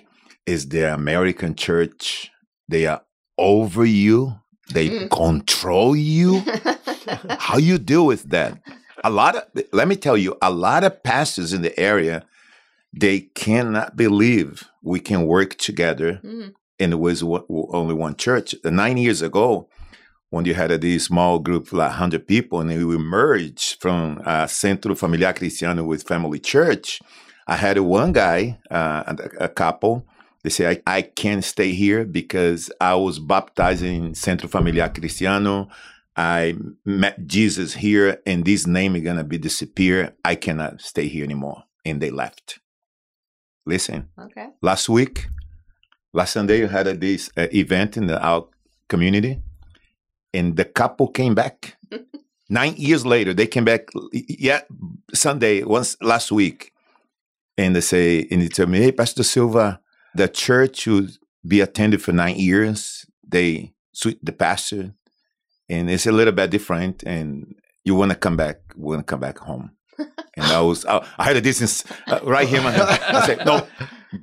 is 0.47 0.69
the 0.69 0.91
American 0.91 1.53
church, 1.53 2.31
they 2.67 2.87
are 2.87 3.03
over 3.37 3.85
you, 3.85 4.33
they 4.73 4.89
mm. 4.89 5.11
control 5.11 5.95
you. 5.95 6.43
How 7.37 7.59
you 7.59 7.77
deal 7.77 8.07
with 8.07 8.31
that? 8.31 8.59
A 9.03 9.11
lot 9.11 9.35
of, 9.35 9.43
let 9.71 9.87
me 9.87 9.95
tell 9.95 10.17
you, 10.17 10.35
a 10.41 10.49
lot 10.49 10.83
of 10.83 11.03
pastors 11.03 11.53
in 11.53 11.61
the 11.61 11.79
area, 11.79 12.25
they 12.91 13.19
cannot 13.19 13.95
believe 13.95 14.67
we 14.81 14.99
can 14.99 15.27
work 15.27 15.55
together 15.55 16.19
mm 16.23 16.53
and 16.79 16.93
it 16.93 16.97
was 16.97 17.23
only 17.23 17.93
one 17.93 18.15
church. 18.15 18.55
Nine 18.63 18.97
years 18.97 19.21
ago, 19.21 19.69
when 20.29 20.45
you 20.45 20.53
had 20.53 20.71
a 20.71 20.77
this 20.77 21.05
small 21.05 21.39
group, 21.39 21.73
like 21.73 21.89
100 21.89 22.27
people, 22.27 22.61
and 22.61 22.69
we 22.69 22.97
merged 22.97 23.81
from 23.81 24.21
uh, 24.25 24.47
Centro 24.47 24.95
Familiar 24.95 25.33
Cristiano 25.33 25.83
with 25.83 26.03
Family 26.03 26.39
Church, 26.39 27.01
I 27.47 27.55
had 27.55 27.79
one 27.79 28.11
guy, 28.11 28.59
uh, 28.69 29.15
a 29.39 29.49
couple, 29.49 30.05
they 30.43 30.49
say, 30.49 30.69
I, 30.69 30.97
I 30.97 31.01
can't 31.01 31.43
stay 31.43 31.71
here 31.71 32.05
because 32.05 32.71
I 32.79 32.95
was 32.95 33.19
baptized 33.19 33.83
in 33.83 34.15
Centro 34.15 34.47
Familiar 34.47 34.87
Cristiano. 34.87 35.67
I 36.15 36.55
met 36.85 37.27
Jesus 37.27 37.73
here, 37.73 38.21
and 38.25 38.45
this 38.45 38.65
name 38.65 38.95
is 38.95 39.03
going 39.03 39.17
to 39.17 39.23
be 39.23 39.37
disappear. 39.37 40.15
I 40.23 40.35
cannot 40.35 40.81
stay 40.81 41.07
here 41.07 41.23
anymore. 41.23 41.63
And 41.83 42.01
they 42.01 42.09
left. 42.09 42.59
Listen. 43.65 44.09
Okay. 44.17 44.47
Last 44.61 44.87
week, 44.89 45.27
Last 46.13 46.33
Sunday, 46.33 46.59
you 46.59 46.67
had 46.67 46.87
a, 46.87 46.95
this 46.95 47.29
uh, 47.37 47.47
event 47.53 47.97
in 47.97 48.07
the, 48.07 48.23
our 48.23 48.47
community, 48.87 49.41
and 50.33 50.55
the 50.55 50.65
couple 50.65 51.07
came 51.07 51.35
back. 51.35 51.77
Nine 52.49 52.73
years 52.77 53.05
later, 53.05 53.33
they 53.33 53.45
came 53.45 53.65
back. 53.65 53.89
Yeah, 54.11 54.61
Sunday, 55.13 55.63
once 55.63 55.95
last 56.01 56.31
week, 56.31 56.73
and 57.57 57.75
they 57.75 57.81
say, 57.81 58.27
and 58.31 58.41
they 58.41 58.47
tell 58.47 58.65
me, 58.65 58.79
"Hey, 58.79 58.91
Pastor 58.91 59.23
Silva, 59.23 59.79
the 60.15 60.27
church 60.27 60.87
would 60.87 61.11
be 61.47 61.61
attended 61.61 62.01
for 62.01 62.11
nine 62.11 62.37
years. 62.37 63.05
They 63.27 63.73
switch 63.91 64.17
the 64.23 64.31
pastor, 64.31 64.93
and 65.69 65.91
it's 65.91 66.07
a 66.07 66.11
little 66.11 66.33
bit 66.33 66.49
different. 66.49 67.03
And 67.03 67.53
you 67.83 67.93
want 67.93 68.11
to 68.11 68.17
come 68.17 68.35
back? 68.35 68.61
Want 68.75 69.01
to 69.01 69.03
come 69.03 69.19
back 69.19 69.37
home?" 69.37 69.71
And 70.35 70.45
I 70.45 70.61
was, 70.61 70.85
I, 70.85 71.05
I 71.17 71.23
had 71.25 71.35
a 71.35 71.41
distance 71.41 71.83
uh, 72.07 72.19
right 72.23 72.47
here. 72.47 72.61
I 72.63 73.25
said, 73.25 73.45
"No." 73.45 73.67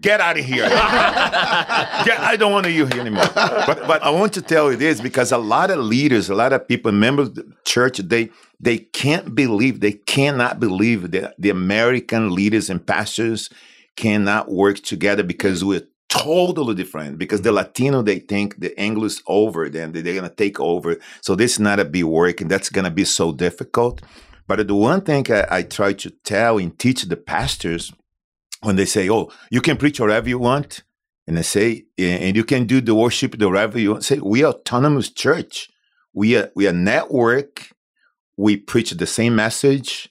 get 0.00 0.20
out 0.20 0.38
of 0.38 0.44
here. 0.44 0.68
get, 0.68 2.18
I 2.20 2.36
don't 2.36 2.52
want 2.52 2.66
you 2.68 2.86
here 2.86 3.00
anymore. 3.00 3.28
But, 3.34 3.86
but 3.86 4.02
I 4.02 4.10
want 4.10 4.32
to 4.34 4.42
tell 4.42 4.70
you 4.70 4.76
this 4.76 5.00
because 5.00 5.32
a 5.32 5.38
lot 5.38 5.70
of 5.70 5.78
leaders, 5.78 6.28
a 6.28 6.34
lot 6.34 6.52
of 6.52 6.66
people, 6.66 6.92
members 6.92 7.28
of 7.28 7.34
the 7.36 7.52
church, 7.64 7.98
they 7.98 8.30
they 8.58 8.78
can't 8.78 9.34
believe, 9.34 9.80
they 9.80 9.92
cannot 9.92 10.58
believe 10.60 11.10
that 11.10 11.34
the 11.38 11.50
American 11.50 12.34
leaders 12.34 12.70
and 12.70 12.84
pastors 12.84 13.50
cannot 13.96 14.50
work 14.50 14.78
together 14.80 15.22
because 15.22 15.62
we're 15.62 15.86
totally 16.08 16.74
different. 16.74 17.18
Because 17.18 17.42
the 17.42 17.52
Latino, 17.52 18.02
they 18.02 18.18
think 18.18 18.58
the 18.58 18.78
English 18.80 19.20
over, 19.26 19.68
then 19.68 19.92
they're 19.92 20.14
gonna 20.14 20.30
take 20.30 20.58
over. 20.58 20.96
So 21.20 21.34
this 21.34 21.52
is 21.52 21.60
not 21.60 21.80
a 21.80 21.84
big 21.84 22.04
work, 22.04 22.40
and 22.40 22.50
that's 22.50 22.70
gonna 22.70 22.90
be 22.90 23.04
so 23.04 23.32
difficult. 23.32 24.00
But 24.46 24.66
the 24.66 24.74
one 24.74 25.00
thing 25.00 25.30
I, 25.30 25.46
I 25.50 25.62
try 25.62 25.92
to 25.94 26.10
tell 26.24 26.58
and 26.58 26.78
teach 26.78 27.02
the 27.02 27.16
pastors 27.16 27.92
when 28.62 28.76
they 28.76 28.86
say, 28.86 29.10
"Oh, 29.10 29.30
you 29.50 29.60
can 29.60 29.76
preach 29.76 30.00
wherever 30.00 30.28
you 30.28 30.38
want," 30.38 30.82
and 31.26 31.36
they 31.36 31.42
say, 31.42 31.86
"And 31.98 32.36
you 32.36 32.44
can 32.44 32.66
do 32.66 32.80
the 32.80 32.94
worship 32.94 33.36
wherever 33.36 33.78
you 33.78 33.92
want," 33.92 34.04
say, 34.04 34.18
"We 34.18 34.44
are 34.44 34.52
autonomous 34.52 35.10
church. 35.10 35.68
We 36.12 36.36
are 36.36 36.50
we 36.54 36.66
are 36.68 36.72
network. 36.72 37.70
We 38.36 38.56
preach 38.56 38.90
the 38.90 39.06
same 39.06 39.34
message." 39.34 40.08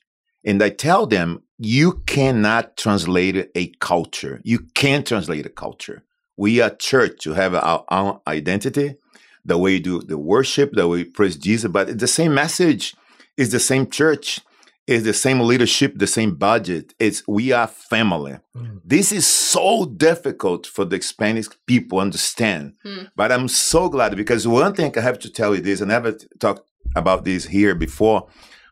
And 0.47 0.61
I 0.61 0.69
tell 0.69 1.07
them, 1.07 1.41
you 1.57 2.03
cannot 2.05 2.77
translate 2.77 3.49
a 3.55 3.67
culture. 3.79 4.41
You 4.43 4.59
can't 4.75 5.07
translate 5.07 5.45
a 5.45 5.49
culture. 5.49 6.03
We 6.37 6.61
are 6.61 6.69
church 6.69 7.19
to 7.21 7.33
have 7.33 7.55
our 7.55 7.83
own 7.89 8.19
identity, 8.27 8.97
the 9.43 9.57
way 9.57 9.73
you 9.73 9.79
do 9.79 10.01
the 10.01 10.17
worship, 10.17 10.73
the 10.73 10.87
way 10.87 10.97
we 10.97 11.03
praise 11.05 11.37
Jesus, 11.37 11.71
but 11.71 11.89
it's 11.89 12.01
the 12.01 12.07
same 12.07 12.33
message 12.33 12.93
is 13.37 13.51
the 13.51 13.59
same 13.59 13.89
church 13.89 14.39
is 14.87 15.03
the 15.03 15.13
same 15.13 15.39
leadership, 15.39 15.93
the 15.95 16.07
same 16.07 16.35
budget. 16.35 16.93
It's 16.99 17.23
we 17.27 17.51
are 17.51 17.67
family. 17.67 18.37
Mm. 18.55 18.81
This 18.83 19.11
is 19.11 19.25
so 19.25 19.85
difficult 19.85 20.67
for 20.67 20.85
the 20.85 21.01
Spanish 21.01 21.47
people 21.65 21.99
understand. 21.99 22.73
Mm. 22.85 23.09
But 23.15 23.31
I'm 23.31 23.47
so 23.47 23.89
glad 23.89 24.15
because 24.15 24.47
one 24.47 24.73
thing 24.73 24.95
I 24.97 25.01
have 25.01 25.19
to 25.19 25.29
tell 25.29 25.55
you 25.55 25.61
this, 25.61 25.81
I 25.81 25.85
never 25.85 26.13
talked 26.39 26.69
about 26.95 27.25
this 27.25 27.45
here 27.45 27.73
before, 27.73 28.27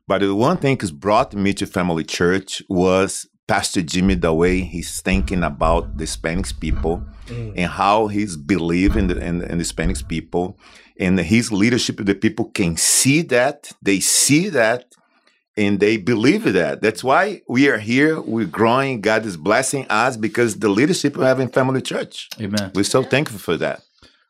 but 0.08 0.21
the 0.21 0.36
one 0.36 0.58
thing 0.58 0.80
has 0.80 0.91
brought 0.91 1.34
me 1.34 1.54
to 1.56 1.65
Family 1.65 2.04
Church 2.04 2.62
was 2.69 3.28
Pastor 3.47 3.82
Jimmy, 3.82 4.13
the 4.13 4.34
way 4.34 4.62
he's 4.62 5.02
thinking 5.02 5.43
about 5.43 5.97
the 5.97 6.06
Spanish 6.06 6.58
people 6.60 7.04
mm. 7.26 7.54
and 7.58 7.71
how 7.71 8.08
he's 8.08 8.38
believing 8.38 9.10
in 9.10 9.17
the, 9.17 9.26
in, 9.26 9.41
in 9.41 9.58
the 9.58 9.65
Spanish 9.65 10.08
people 10.08 10.58
and 11.04 11.20
his 11.20 11.52
leadership, 11.52 11.98
the 11.98 12.16
people 12.16 12.46
can 12.46 12.78
see 12.78 13.22
that, 13.24 13.72
they 13.82 14.00
see 14.00 14.48
that, 14.50 14.96
and 15.58 15.80
they 15.80 15.98
believe 15.98 16.46
that. 16.54 16.82
That's 16.82 17.04
why 17.04 17.42
we 17.48 17.68
are 17.70 17.78
here. 17.78 18.22
We're 18.22 18.46
growing. 18.46 19.02
God 19.02 19.26
is 19.26 19.38
blessing 19.38 19.86
us 19.89 20.16
because 20.18 20.60
the 20.60 20.70
leadership 20.70 21.18
we 21.18 21.26
have 21.26 21.39
in 21.39 21.50
Family 21.50 21.82
Church. 21.82 22.30
Amen. 22.39 22.72
We're 22.74 22.84
so 22.84 23.04
thankful 23.04 23.39
for 23.39 23.58
that. 23.58 23.84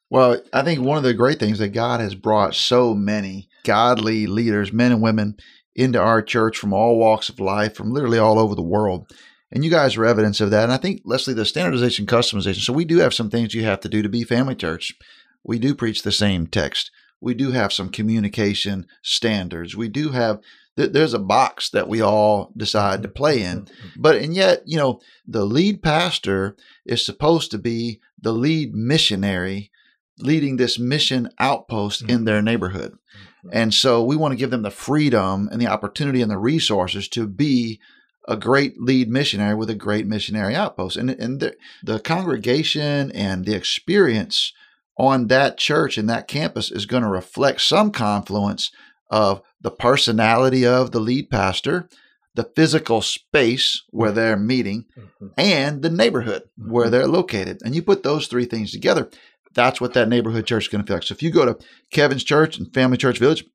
Well, 0.10 0.42
I 0.52 0.64
think 0.64 0.82
one 0.82 0.98
of 0.98 1.04
the 1.04 1.14
great 1.14 1.40
things 1.40 1.60
that 1.60 1.70
God 1.70 2.00
has 2.00 2.16
brought 2.16 2.56
so 2.56 2.94
many 2.94 3.50
godly 3.64 4.28
leaders, 4.28 4.74
men 4.74 4.92
and 4.92 5.02
women, 5.02 5.38
into 5.76 6.00
our 6.00 6.22
church 6.22 6.58
from 6.58 6.74
all 6.74 6.98
walks 6.98 7.30
of 7.30 7.40
life, 7.40 7.76
from 7.76 7.92
literally 7.92 8.20
all 8.20 8.38
over 8.40 8.56
the 8.56 8.62
world. 8.62 9.12
And 9.52 9.64
you 9.64 9.70
guys 9.70 9.96
are 9.96 10.06
evidence 10.06 10.42
of 10.42 10.50
that. 10.52 10.64
And 10.64 10.74
I 10.74 10.78
think, 10.78 11.02
Leslie, 11.06 11.36
the 11.36 11.46
standardization, 11.46 12.08
customization. 12.08 12.62
So 12.62 12.74
we 12.74 12.86
do 12.86 12.98
have 12.98 13.14
some 13.14 13.30
things 13.30 13.54
you 13.54 13.64
have 13.64 13.80
to 13.82 13.90
do 13.90 14.02
to 14.02 14.10
be 14.10 14.24
family 14.24 14.56
church. 14.56 14.94
We 15.43 15.60
do 15.60 15.75
preach 15.75 16.03
the 16.03 16.12
same 16.12 16.47
text. 16.47 16.91
We 17.19 17.34
do 17.34 17.51
have 17.51 17.71
some 17.71 17.89
communication 17.89 18.86
standards. 19.01 19.75
We 19.75 19.89
do 19.89 20.10
have 20.10 20.39
there's 20.75 21.13
a 21.13 21.19
box 21.19 21.69
that 21.69 21.88
we 21.88 22.01
all 22.01 22.51
decide 22.58 23.03
to 23.03 23.08
play 23.08 23.43
in. 23.43 23.62
Mm-hmm. 23.62 24.01
But, 24.01 24.15
and 24.15 24.34
yet, 24.34 24.63
you 24.65 24.77
know, 24.77 25.01
the 25.27 25.45
lead 25.45 25.84
pastor 25.84 26.56
is 26.86 27.06
supposed 27.06 27.51
to 27.51 27.60
be 27.60 27.99
the 28.19 28.32
lead 28.32 28.73
missionary 28.73 29.71
leading 30.19 30.58
this 30.58 30.79
mission 30.79 31.29
outpost 31.39 32.01
in 32.01 32.08
mm-hmm. 32.08 32.25
their 32.25 32.41
neighborhood. 32.41 32.93
Mm-hmm. 32.93 33.49
And 33.51 33.73
so 33.73 34.03
we 34.03 34.15
want 34.15 34.32
to 34.32 34.38
give 34.38 34.51
them 34.51 34.63
the 34.63 34.71
freedom 34.71 35.47
and 35.51 35.62
the 35.62 35.67
opportunity 35.67 36.21
and 36.21 36.32
the 36.32 36.38
resources 36.38 37.08
to 37.10 37.27
be 37.27 37.79
a 38.27 38.38
great 38.38 38.79
lead 38.79 39.10
missionary 39.10 39.53
with 39.53 39.69
a 39.69 39.75
great 39.75 40.08
missionary 40.08 40.56
outpost. 40.56 40.97
And, 40.97 41.10
and 41.10 41.39
the, 41.39 41.56
the 41.84 41.99
congregation 41.99 43.12
and 43.12 43.45
the 43.45 43.56
experience 43.56 44.53
on 44.97 45.27
that 45.27 45.58
church 45.58 45.97
and 45.97 46.10
that 46.10 46.27
campus 46.27 46.71
is 46.71 46.86
going 46.86 47.03
to 47.03 47.10
reflect 47.10 47.62
some 47.62 47.91
confluence 47.91 48.71
of 49.10 49.41
the 49.62 49.71
personality 49.71 50.65
of 50.65 50.91
the 50.91 50.99
lead 50.99 51.29
pastor, 51.29 51.88
the 52.36 52.49
physical 52.56 53.01
space 53.01 53.84
where 53.89 54.12
they're 54.12 54.38
meeting, 54.38 54.86
Mhm. 54.97 55.32
and 55.38 55.82
the 55.82 55.89
neighborhood 55.89 56.43
where 56.58 56.88
Mhm. 56.88 56.91
they're 56.91 57.08
located. 57.08 57.60
And 57.63 57.75
you 57.75 57.82
put 57.82 58.03
those 58.03 58.27
three 58.27 58.45
things 58.45 58.71
together, 58.71 59.10
that's 59.53 59.79
what 59.79 59.93
that 59.93 60.10
neighborhood 60.10 60.45
church 60.47 60.63
is 60.65 60.67
going 60.67 60.84
to 60.84 60.88
feel 60.88 60.95
like. 60.97 61.03
So 61.03 61.13
if 61.13 61.21
you 61.23 61.29
go 61.32 61.45
to 61.45 61.58
Kevin's 61.91 62.23
church 62.23 62.58
and 62.58 62.73
Family 62.73 62.97
Church 62.97 63.19
Village, 63.19 63.45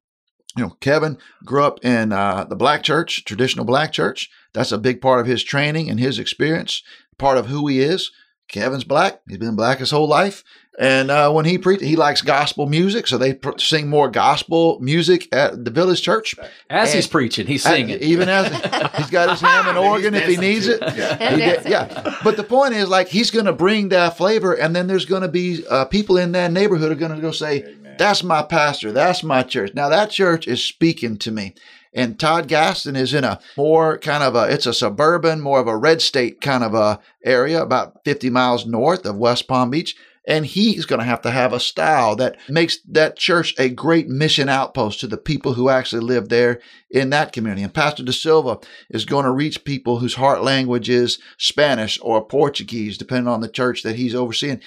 you 0.57 0.63
know, 0.65 0.71
Kevin 0.81 1.19
grew 1.45 1.63
up 1.65 1.85
in 1.85 2.13
uh, 2.13 2.45
the 2.45 2.57
black 2.57 2.83
church, 2.83 3.25
traditional 3.25 3.65
black 3.65 3.93
church. 3.93 4.31
That's 4.55 4.73
a 4.73 4.79
big 4.79 5.01
part 5.01 5.21
of 5.21 5.27
his 5.27 5.43
training 5.45 5.91
and 5.91 5.99
his 6.01 6.19
experience, 6.19 6.83
part 7.19 7.37
of 7.39 7.47
who 7.47 7.67
he 7.69 7.81
is. 7.81 8.11
Kevin's 8.49 8.85
black. 8.85 9.21
He's 9.29 9.39
been 9.39 9.57
black 9.57 9.79
his 9.79 9.91
whole 9.91 10.09
life. 10.09 10.43
And 10.81 11.11
uh, 11.11 11.33
when 11.33 11.45
he 11.45 11.59
preached, 11.59 11.83
he 11.83 11.97
likes 11.97 12.23
gospel 12.23 12.67
music. 12.67 13.09
So 13.09 13.19
they 13.19 13.35
pr- 13.35 13.59
sing 13.59 13.89
more 13.89 14.09
gospel 14.09 14.79
music 14.81 15.27
at 15.35 15.65
the 15.65 15.73
village 15.73 16.03
church. 16.03 16.37
As 16.71 16.93
he's 16.95 17.09
preaching, 17.09 17.49
he's 17.49 17.65
singing. 17.65 17.99
Even 18.01 18.29
as 18.29 18.47
he's 18.97 19.11
got 19.11 19.31
his 19.31 19.41
Hammond 19.41 19.77
organ 19.77 20.15
if 20.15 20.27
he 20.27 20.37
needs 20.37 20.67
too. 20.67 20.79
it. 20.81 20.97
Yeah. 20.97 21.31
He 21.31 21.37
did- 21.37 21.67
yeah. 21.67 22.17
But 22.23 22.37
the 22.37 22.45
point 22.45 22.75
is, 22.75 22.89
like, 22.89 23.09
he's 23.09 23.33
going 23.33 23.47
to 23.47 23.53
bring 23.53 23.89
that 23.89 24.17
flavor, 24.17 24.53
and 24.55 24.75
then 24.77 24.87
there's 24.87 25.05
going 25.05 25.23
to 25.23 25.29
be 25.29 25.65
uh, 25.69 25.85
people 25.87 26.17
in 26.17 26.31
that 26.33 26.53
neighborhood 26.53 26.93
are 26.93 26.95
going 26.95 27.15
to 27.15 27.21
go 27.21 27.33
say, 27.33 27.65
Amen. 27.65 27.97
"That's 27.99 28.23
my 28.23 28.43
pastor. 28.43 28.93
That's 28.93 29.25
my 29.25 29.43
church." 29.43 29.75
Now 29.75 29.89
that 29.89 30.11
church 30.11 30.47
is 30.47 30.63
speaking 30.65 31.17
to 31.19 31.33
me. 31.33 31.55
And 31.95 32.21
Todd 32.21 32.47
Gaston 32.49 32.95
is 32.97 33.15
in 33.15 33.25
a 33.25 33.41
more 33.57 33.99
kind 33.99 34.23
of 34.23 34.37
a, 34.37 34.45
it's 34.45 34.67
a 34.67 34.75
suburban, 34.75 35.41
more 35.41 35.59
of 35.59 35.67
a 35.67 35.77
red 35.77 36.03
state 36.03 36.41
kind 36.41 36.63
of 36.63 36.75
a 36.75 37.01
area, 37.25 37.61
about 37.63 38.05
50 38.05 38.29
miles 38.31 38.67
north 38.67 39.07
of 39.07 39.17
West 39.17 39.49
Palm 39.49 39.71
Beach. 39.71 39.97
And 40.29 40.45
he's 40.45 40.85
going 40.85 40.99
to 41.01 41.07
have 41.07 41.23
to 41.23 41.31
have 41.31 41.53
a 41.55 41.59
style 41.59 42.15
that 42.17 42.37
makes 42.51 42.79
that 42.91 43.17
church 43.17 43.55
a 43.59 43.71
great 43.71 44.09
mission 44.09 44.49
outpost 44.49 45.01
to 45.01 45.07
the 45.07 45.17
people 45.17 45.55
who 45.55 45.71
actually 45.71 46.03
live 46.03 46.29
there 46.29 46.61
in 46.91 47.09
that 47.11 47.33
community. 47.33 47.63
And 47.63 47.73
Pastor 47.73 48.03
De 48.05 48.13
Silva 48.13 48.59
is 48.91 49.07
going 49.07 49.25
to 49.25 49.31
reach 49.33 49.65
people 49.65 49.99
whose 49.99 50.15
heart 50.17 50.43
language 50.45 50.91
is 50.91 51.19
Spanish 51.39 51.99
or 52.03 52.25
Portuguese, 52.25 52.99
depending 52.99 53.27
on 53.27 53.41
the 53.41 53.49
church 53.49 53.83
that 53.83 53.97
he's 53.97 54.15
overseeing. 54.15 54.61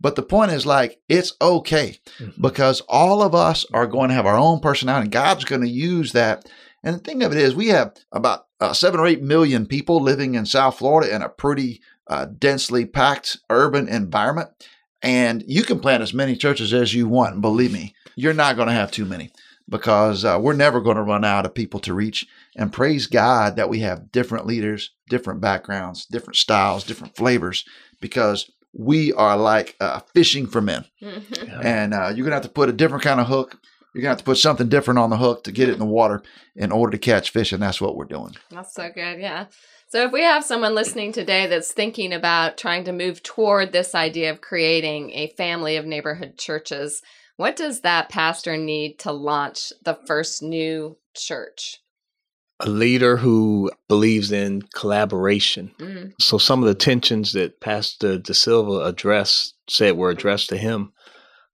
But 0.00 0.14
the 0.14 0.22
point 0.22 0.52
is 0.52 0.64
like, 0.64 1.00
it's 1.08 1.32
okay 1.42 1.98
Mhm. 2.20 2.40
because 2.40 2.80
all 2.88 3.20
of 3.20 3.34
us 3.34 3.66
are 3.74 3.88
going 3.88 4.10
to 4.10 4.14
have 4.14 4.26
our 4.26 4.38
own 4.38 4.60
personality. 4.60 5.06
And 5.06 5.12
God's 5.12 5.44
going 5.44 5.62
to 5.62 5.68
use 5.68 6.12
that. 6.12 6.48
And 6.84 6.94
the 6.94 7.00
thing 7.00 7.24
of 7.24 7.32
it 7.32 7.38
is, 7.38 7.56
we 7.56 7.66
have 7.68 7.92
about 8.12 8.44
uh, 8.60 8.72
seven 8.72 9.00
or 9.00 9.06
eight 9.08 9.22
million 9.22 9.66
people 9.66 10.00
living 10.00 10.36
in 10.36 10.46
South 10.46 10.78
Florida 10.78 11.12
in 11.12 11.22
a 11.22 11.28
pretty 11.28 11.80
uh, 12.06 12.26
densely 12.26 12.84
packed 12.86 13.38
urban 13.50 13.88
environment. 13.88 14.50
And 15.02 15.44
you 15.46 15.62
can 15.62 15.80
plant 15.80 16.02
as 16.02 16.12
many 16.14 16.36
churches 16.36 16.72
as 16.74 16.92
you 16.94 17.06
want. 17.08 17.40
Believe 17.40 17.72
me, 17.72 17.94
you're 18.16 18.34
not 18.34 18.56
going 18.56 18.68
to 18.68 18.74
have 18.74 18.90
too 18.90 19.04
many 19.04 19.30
because 19.68 20.24
uh, 20.24 20.38
we're 20.40 20.54
never 20.54 20.80
going 20.80 20.96
to 20.96 21.02
run 21.02 21.24
out 21.24 21.46
of 21.46 21.54
people 21.54 21.78
to 21.80 21.94
reach. 21.94 22.26
And 22.56 22.72
praise 22.72 23.06
God 23.06 23.56
that 23.56 23.68
we 23.68 23.80
have 23.80 24.10
different 24.10 24.46
leaders, 24.46 24.90
different 25.08 25.40
backgrounds, 25.40 26.04
different 26.06 26.36
styles, 26.36 26.84
different 26.84 27.14
flavors 27.16 27.64
because 28.00 28.50
we 28.72 29.12
are 29.12 29.36
like 29.36 29.76
uh, 29.80 30.00
fishing 30.14 30.46
for 30.46 30.60
men 30.60 30.84
Mhm. 31.02 31.46
Yeah. 31.46 31.60
and 31.62 31.94
uh, 31.94 32.12
you're 32.14 32.24
gonna 32.24 32.36
have 32.36 32.42
to 32.42 32.48
put 32.50 32.68
a 32.68 32.72
different 32.72 33.02
kind 33.04 33.20
of 33.20 33.26
hook. 33.26 33.58
You're 33.94 34.02
gonna 34.02 34.10
have 34.10 34.18
to 34.18 34.24
put 34.24 34.36
something 34.38 34.68
different 34.68 34.98
on 34.98 35.10
the 35.10 35.16
hook 35.16 35.44
to 35.44 35.52
get 35.52 35.68
it 35.68 35.72
in 35.72 35.78
the 35.78 35.84
water 35.86 36.22
in 36.54 36.70
order 36.70 36.90
to 36.92 36.98
catch 36.98 37.30
fish, 37.30 37.52
and 37.52 37.62
that's 37.62 37.80
what 37.80 37.96
we're 37.96 38.04
doing. 38.04 38.36
That's 38.50 38.74
so 38.74 38.90
good. 38.94 39.18
Yeah. 39.20 39.46
So 39.90 40.04
if 40.04 40.12
we 40.12 40.22
have 40.22 40.44
someone 40.44 40.74
listening 40.74 41.12
today 41.12 41.46
that's 41.46 41.72
thinking 41.72 42.12
about 42.12 42.58
trying 42.58 42.84
to 42.84 42.92
move 42.92 43.22
toward 43.22 43.72
this 43.72 43.94
idea 43.94 44.30
of 44.30 44.42
creating 44.42 45.10
a 45.12 45.28
family 45.28 45.76
of 45.76 45.86
neighborhood 45.86 46.36
churches, 46.36 47.02
what 47.36 47.56
does 47.56 47.80
that 47.80 48.10
pastor 48.10 48.58
need 48.58 48.98
to 49.00 49.12
launch 49.12 49.72
the 49.82 49.98
first 50.06 50.42
new 50.42 50.98
church? 51.14 51.78
a 52.60 52.68
leader 52.68 53.16
who 53.16 53.70
believes 53.86 54.32
in 54.32 54.62
collaboration. 54.74 55.70
Mm. 55.78 56.12
So 56.20 56.38
some 56.38 56.60
of 56.60 56.68
the 56.68 56.74
tensions 56.74 57.32
that 57.32 57.60
Pastor 57.60 58.18
De 58.18 58.34
Silva 58.34 58.84
addressed 58.84 59.54
said 59.68 59.96
were 59.96 60.10
addressed 60.10 60.48
to 60.48 60.56
him. 60.56 60.92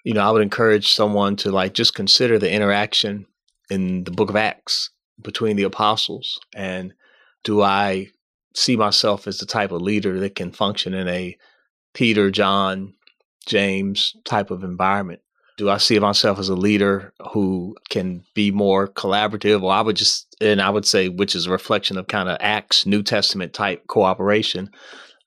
You 0.03 0.14
know, 0.14 0.23
I 0.23 0.31
would 0.31 0.42
encourage 0.42 0.92
someone 0.92 1.37
to 1.37 1.51
like 1.51 1.75
just 1.75 1.94
consider 1.94 2.38
the 2.38 2.51
interaction 2.51 3.27
in 3.70 4.05
the 4.05 4.11
book 4.11 4.31
of 4.31 4.37
Acts 4.37 4.90
between 5.20 5.57
the 5.57 5.62
apostles 5.64 6.40
and 6.55 6.94
do 7.42 7.61
I 7.61 8.09
see 8.55 8.77
myself 8.77 9.27
as 9.27 9.38
the 9.38 9.47
type 9.47 9.73
of 9.73 9.83
leader 9.83 10.19
that 10.21 10.37
can 10.37 10.53
function 10.53 10.95
in 10.95 11.09
a 11.09 11.37
Peter, 11.93 12.31
John, 12.31 12.95
James 13.47 14.17
type 14.25 14.51
of 14.51 14.64
environment? 14.64 15.21
Do 15.57 15.71
I 15.71 15.79
see 15.79 15.99
myself 16.01 16.40
as 16.40 16.49
a 16.49 16.57
leader 16.57 17.12
who 17.33 17.77
can 17.88 18.25
be 18.35 18.51
more 18.51 18.88
collaborative? 18.88 19.62
Or 19.62 19.73
I 19.73 19.83
would 19.83 19.95
just, 19.97 20.35
and 20.40 20.61
I 20.61 20.71
would 20.71 20.85
say, 20.85 21.09
which 21.09 21.37
is 21.37 21.47
a 21.47 21.51
reflection 21.53 21.97
of 21.97 22.09
kind 22.09 22.29
of 22.29 22.38
Acts, 22.40 22.87
New 22.87 23.05
Testament 23.05 23.53
type 23.53 23.87
cooperation 23.87 24.71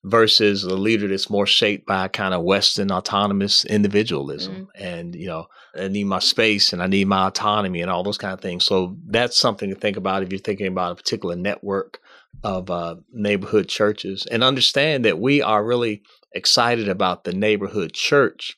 versus 0.04 0.64
a 0.64 0.76
leader 0.76 1.08
that's 1.08 1.30
more 1.30 1.48
shaped 1.48 1.86
by 1.86 2.08
kind 2.10 2.34
of 2.34 2.44
Western 2.44 2.92
autonomous 2.92 3.64
individualism. 3.66 4.54
Mm-hmm. 4.54 4.84
And, 4.84 5.16
you 5.16 5.28
know, 5.28 5.48
I 5.78 5.88
need 5.88 6.06
my 6.06 6.20
space 6.20 6.74
and 6.74 6.84
I 6.84 6.88
need 6.88 7.08
my 7.08 7.28
autonomy 7.28 7.82
and 7.82 7.90
all 7.90 8.04
those 8.04 8.18
kind 8.18 8.34
of 8.34 8.42
things. 8.42 8.66
So 8.66 8.98
that's 9.08 9.38
something 9.38 9.70
to 9.70 9.76
think 9.76 9.96
about 9.96 10.24
if 10.24 10.32
you're 10.32 10.40
thinking 10.40 10.68
about 10.68 10.92
a 10.92 10.96
particular 10.96 11.36
network 11.36 12.00
of 12.44 12.70
uh, 12.70 12.96
neighborhood 13.12 13.68
churches 13.68 14.26
and 14.30 14.44
understand 14.44 15.06
that 15.06 15.20
we 15.20 15.42
are 15.42 15.66
really 15.66 16.02
excited 16.34 16.88
about 16.88 17.24
the 17.24 17.34
neighborhood 17.34 17.94
church. 17.94 18.58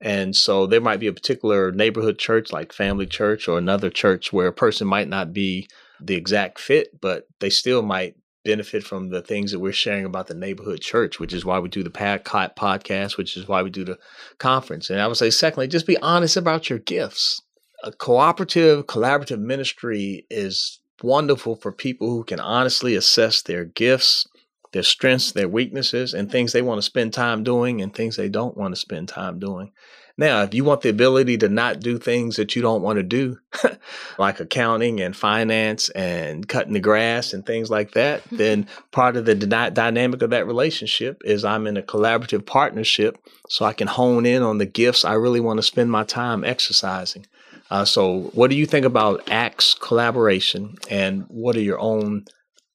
And 0.00 0.34
so 0.34 0.66
there 0.66 0.80
might 0.80 1.00
be 1.00 1.08
a 1.08 1.12
particular 1.12 1.72
neighborhood 1.72 2.18
church 2.18 2.52
like 2.52 2.72
Family 2.72 3.06
Church 3.06 3.48
or 3.48 3.58
another 3.58 3.90
church 3.90 4.32
where 4.32 4.46
a 4.46 4.52
person 4.52 4.86
might 4.86 5.08
not 5.08 5.32
be 5.32 5.68
the 6.00 6.14
exact 6.14 6.58
fit, 6.58 7.00
but 7.00 7.26
they 7.40 7.50
still 7.50 7.82
might 7.82 8.16
benefit 8.42 8.82
from 8.82 9.10
the 9.10 9.20
things 9.20 9.52
that 9.52 9.58
we're 9.58 9.72
sharing 9.72 10.06
about 10.06 10.26
the 10.26 10.34
neighborhood 10.34 10.80
church, 10.80 11.20
which 11.20 11.34
is 11.34 11.44
why 11.44 11.58
we 11.58 11.68
do 11.68 11.82
the 11.82 11.90
pod- 11.90 12.24
podcast, 12.24 13.18
which 13.18 13.36
is 13.36 13.46
why 13.46 13.62
we 13.62 13.68
do 13.68 13.84
the 13.84 13.98
conference. 14.38 14.88
And 14.88 15.00
I 15.00 15.06
would 15.06 15.18
say, 15.18 15.30
secondly, 15.30 15.68
just 15.68 15.86
be 15.86 15.98
honest 15.98 16.38
about 16.38 16.70
your 16.70 16.78
gifts. 16.78 17.42
A 17.84 17.92
cooperative, 17.92 18.86
collaborative 18.86 19.40
ministry 19.40 20.26
is 20.30 20.79
wonderful 21.02 21.56
for 21.56 21.72
people 21.72 22.10
who 22.10 22.24
can 22.24 22.40
honestly 22.40 22.94
assess 22.94 23.42
their 23.42 23.64
gifts, 23.64 24.26
their 24.72 24.82
strengths, 24.82 25.32
their 25.32 25.48
weaknesses, 25.48 26.14
and 26.14 26.30
things 26.30 26.52
they 26.52 26.62
want 26.62 26.78
to 26.78 26.82
spend 26.82 27.12
time 27.12 27.42
doing 27.42 27.80
and 27.80 27.94
things 27.94 28.16
they 28.16 28.28
don't 28.28 28.56
want 28.56 28.74
to 28.74 28.80
spend 28.80 29.08
time 29.08 29.38
doing. 29.38 29.72
Now, 30.20 30.42
if 30.42 30.52
you 30.52 30.64
want 30.64 30.82
the 30.82 30.90
ability 30.90 31.38
to 31.38 31.48
not 31.48 31.80
do 31.80 31.96
things 31.96 32.36
that 32.36 32.54
you 32.54 32.60
don't 32.60 32.82
want 32.82 32.98
to 32.98 33.02
do, 33.02 33.38
like 34.18 34.38
accounting 34.38 35.00
and 35.00 35.16
finance 35.16 35.88
and 35.88 36.46
cutting 36.46 36.74
the 36.74 36.80
grass 36.80 37.32
and 37.32 37.44
things 37.46 37.70
like 37.70 37.92
that, 37.92 38.22
then 38.30 38.66
part 38.90 39.16
of 39.16 39.24
the 39.24 39.34
dyna- 39.34 39.70
dynamic 39.70 40.20
of 40.20 40.28
that 40.28 40.46
relationship 40.46 41.22
is 41.24 41.42
I'm 41.42 41.66
in 41.66 41.78
a 41.78 41.82
collaborative 41.82 42.44
partnership 42.44 43.16
so 43.48 43.64
I 43.64 43.72
can 43.72 43.88
hone 43.88 44.26
in 44.26 44.42
on 44.42 44.58
the 44.58 44.66
gifts 44.66 45.06
I 45.06 45.14
really 45.14 45.40
want 45.40 45.56
to 45.56 45.62
spend 45.62 45.90
my 45.90 46.04
time 46.04 46.44
exercising. 46.44 47.26
Uh, 47.70 47.84
so, 47.84 48.30
what 48.34 48.50
do 48.50 48.56
you 48.56 48.66
think 48.66 48.84
about 48.84 49.30
acts 49.30 49.74
collaboration 49.74 50.74
and 50.88 51.24
what 51.28 51.54
are 51.56 51.62
your 51.62 51.78
own 51.78 52.24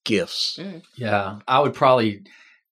gifts? 0.06 0.58
Yeah, 0.96 1.40
I 1.48 1.60
would 1.60 1.74
probably 1.74 2.24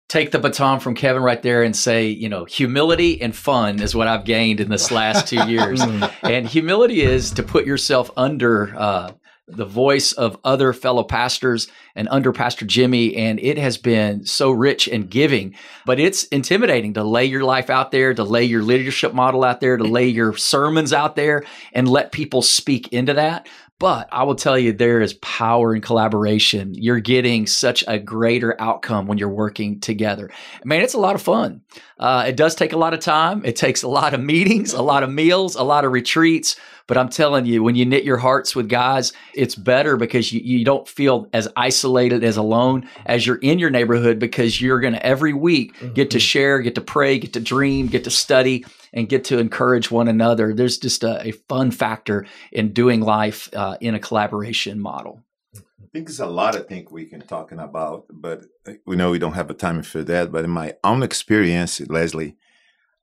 take 0.09 0.31
the 0.31 0.39
baton 0.39 0.79
from 0.79 0.95
Kevin 0.95 1.23
right 1.23 1.43
there 1.43 1.63
and 1.63 1.75
say, 1.75 2.07
you 2.09 2.29
know, 2.29 2.45
humility 2.45 3.21
and 3.23 3.35
fun 3.35 3.81
is 3.81 3.95
what 3.95 4.09
I've 4.09 4.27
gained 4.27 4.61
in 4.61 4.69
this 4.69 4.91
last 4.91 5.27
two 5.27 5.43
years. 5.49 5.81
and 6.23 6.47
humility 6.47 7.01
is 7.01 7.31
to 7.33 7.43
put 7.43 7.67
yourself 7.67 8.11
under 8.17 8.75
uh, 8.77 9.13
the 9.49 9.65
voice 9.65 10.13
of 10.13 10.39
other 10.45 10.73
fellow 10.73 11.03
pastors 11.03 11.69
and 11.95 12.09
under 12.11 12.33
Pastor 12.33 12.65
Jimmy. 12.65 13.17
And 13.17 13.41
it 13.41 13.59
has 13.59 13.77
been 13.77 14.25
so 14.25 14.51
rich 14.51 14.89
and 14.89 15.11
giving, 15.11 15.55
but 15.85 15.99
it's 15.99 16.25
intimidating 16.25 16.95
to 16.95 17.05
lay 17.05 17.25
your 17.25 17.45
life 17.45 17.69
out 17.69 17.91
there, 17.91 18.15
to 18.15 18.25
lay 18.25 18.45
your 18.45 18.63
leadership 18.63 19.13
model 19.13 19.45
out 19.45 19.61
there, 19.61 19.77
to 19.77 19.85
lay 19.85 20.07
your 20.07 20.37
sermons 20.37 20.93
out 20.93 21.17
there 21.17 21.45
and 21.73 21.89
let 21.89 22.13
people 22.13 22.43
speak 22.43 22.93
into 22.93 23.15
that. 23.15 23.49
But 23.83 24.09
I 24.13 24.23
will 24.23 24.37
tell 24.37 24.57
you, 24.57 24.73
there 24.73 25.01
is 25.01 25.15
power 25.15 25.75
in 25.75 25.83
collaboration. 25.83 26.73
You're 26.73 27.01
getting 27.01 27.49
such 27.49 27.83
a 27.89 27.99
greater 27.99 28.55
outcome 28.61 29.09
when 29.09 29.19
you're 29.19 29.29
working 29.29 29.81
together. 29.81 30.31
Man, 30.65 30.83
it's 30.83 30.95
a 30.95 31.01
lot 31.01 31.17
of 31.17 31.23
fun. 31.23 31.63
Uh, 31.99 32.27
it 32.29 32.37
does 32.37 32.55
take 32.55 32.73
a 32.73 32.77
lot 32.77 32.95
of 32.95 33.01
time. 33.01 33.45
It 33.45 33.57
takes 33.57 33.83
a 33.83 33.89
lot 33.89 34.15
of 34.15 34.21
meetings, 34.21 34.73
a 34.73 34.83
lot 34.83 35.03
of 35.03 35.11
meals, 35.11 35.57
a 35.57 35.65
lot 35.65 35.85
of 35.85 35.91
retreats. 35.91 36.55
But 36.87 36.99
I'm 36.99 37.09
telling 37.09 37.47
you, 37.47 37.63
when 37.63 37.75
you 37.75 37.85
knit 37.85 38.05
your 38.05 38.17
hearts 38.17 38.55
with 38.57 38.69
guys, 38.69 39.13
it's 39.35 39.55
better 39.55 39.97
because 39.97 40.33
you, 40.33 40.41
you 40.41 40.65
don't 40.65 40.89
feel 40.89 41.29
as 41.33 41.49
isolated 41.57 42.25
as 42.25 42.37
alone 42.37 42.89
as 43.07 43.27
you're 43.27 43.37
in 43.37 43.59
your 43.59 43.71
neighborhood 43.71 44.19
because 44.19 44.61
you're 44.61 44.81
going 44.81 44.95
to 44.95 45.07
every 45.07 45.33
week 45.33 45.95
get 45.95 46.11
to 46.11 46.21
share, 46.21 46.61
get 46.61 46.75
to 46.75 46.81
pray, 46.81 47.19
get 47.19 47.33
to 47.35 47.41
dream, 47.41 47.87
get 47.87 48.05
to 48.05 48.11
study, 48.11 48.65
and 48.93 49.09
get 49.09 49.25
to 49.25 49.39
encourage 49.39 49.91
one 49.91 50.09
another. 50.09 50.53
There's 50.55 50.79
just 50.79 51.05
a, 51.05 51.27
a 51.29 51.33
fun 51.33 51.71
factor 51.71 52.27
in 52.51 52.73
doing 52.73 53.01
life 53.01 53.49
uh, 53.55 53.77
in 53.81 53.95
a 53.95 54.01
collaboration 54.01 54.81
model. 54.81 55.23
I 55.57 55.87
think 55.93 56.07
there's 56.07 56.21
a 56.21 56.27
lot 56.27 56.57
of 56.57 56.69
things 56.69 56.91
we 56.91 57.05
can 57.05 57.21
talking 57.21 57.59
about, 57.59 58.07
but 58.11 58.47
uh, 58.67 58.73
we 58.87 58.97
know 58.97 59.11
we 59.11 59.19
don't 59.19 59.35
have 59.35 59.51
a 59.51 59.55
time 59.55 59.83
for 59.83 60.03
that. 60.05 60.33
But 60.33 60.45
in 60.45 60.51
my 60.51 60.75
own 60.83 61.03
experience, 61.03 61.81
Leslie, 61.81 62.37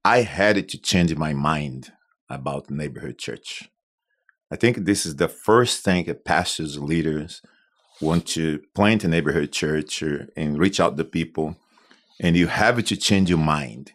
I 0.04 0.22
had 0.22 0.68
to 0.70 0.78
change 0.78 1.16
my 1.16 1.34
mind 1.34 1.92
about 2.30 2.70
neighborhood 2.70 3.18
church. 3.18 3.70
I 4.52 4.56
think 4.56 4.78
this 4.78 5.06
is 5.06 5.18
the 5.18 5.28
first 5.28 5.84
thing 5.84 6.06
that 6.06 6.26
pastors, 6.26 6.80
leaders 6.80 7.42
want 8.02 8.26
to 8.28 8.62
plant 8.74 9.04
a 9.04 9.08
neighborhood 9.08 9.52
church 9.52 10.02
and 10.02 10.58
reach 10.58 10.80
out 10.80 10.98
to 10.98 11.04
people, 11.04 11.56
and 12.20 12.36
you 12.36 12.48
have 12.48 12.84
to 12.84 12.98
change 12.98 13.30
your 13.30 13.40
mind 13.40 13.92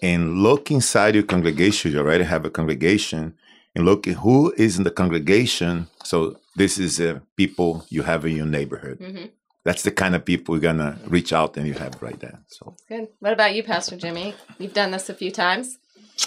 and 0.00 0.38
look 0.38 0.70
inside 0.70 1.14
your 1.14 1.24
congregation. 1.24 1.92
You 1.92 1.98
already 1.98 2.24
have 2.24 2.44
a 2.44 2.50
congregation, 2.50 3.34
and 3.74 3.84
look 3.84 4.06
at 4.08 4.16
who 4.16 4.52
is 4.56 4.78
in 4.78 4.84
the 4.84 4.90
congregation. 4.90 5.88
So 6.04 6.36
this 6.56 6.78
is 6.78 7.00
uh, 7.00 7.20
people 7.36 7.84
you 7.88 8.02
have 8.02 8.24
in 8.24 8.36
your 8.36 8.46
neighborhood. 8.46 9.00
Mm-hmm. 9.00 9.26
That's 9.64 9.82
the 9.82 9.90
kind 9.90 10.14
of 10.14 10.24
people 10.24 10.54
you're 10.54 10.72
gonna 10.72 10.98
reach 11.06 11.32
out 11.32 11.56
and 11.56 11.66
you 11.66 11.72
have 11.74 12.00
right 12.02 12.18
there. 12.20 12.40
So 12.48 12.76
good. 12.88 13.08
What 13.20 13.32
about 13.32 13.54
you, 13.54 13.62
Pastor 13.62 13.96
Jimmy? 13.96 14.34
You've 14.58 14.74
done 14.74 14.90
this 14.90 15.08
a 15.08 15.14
few 15.14 15.30
times. 15.30 15.78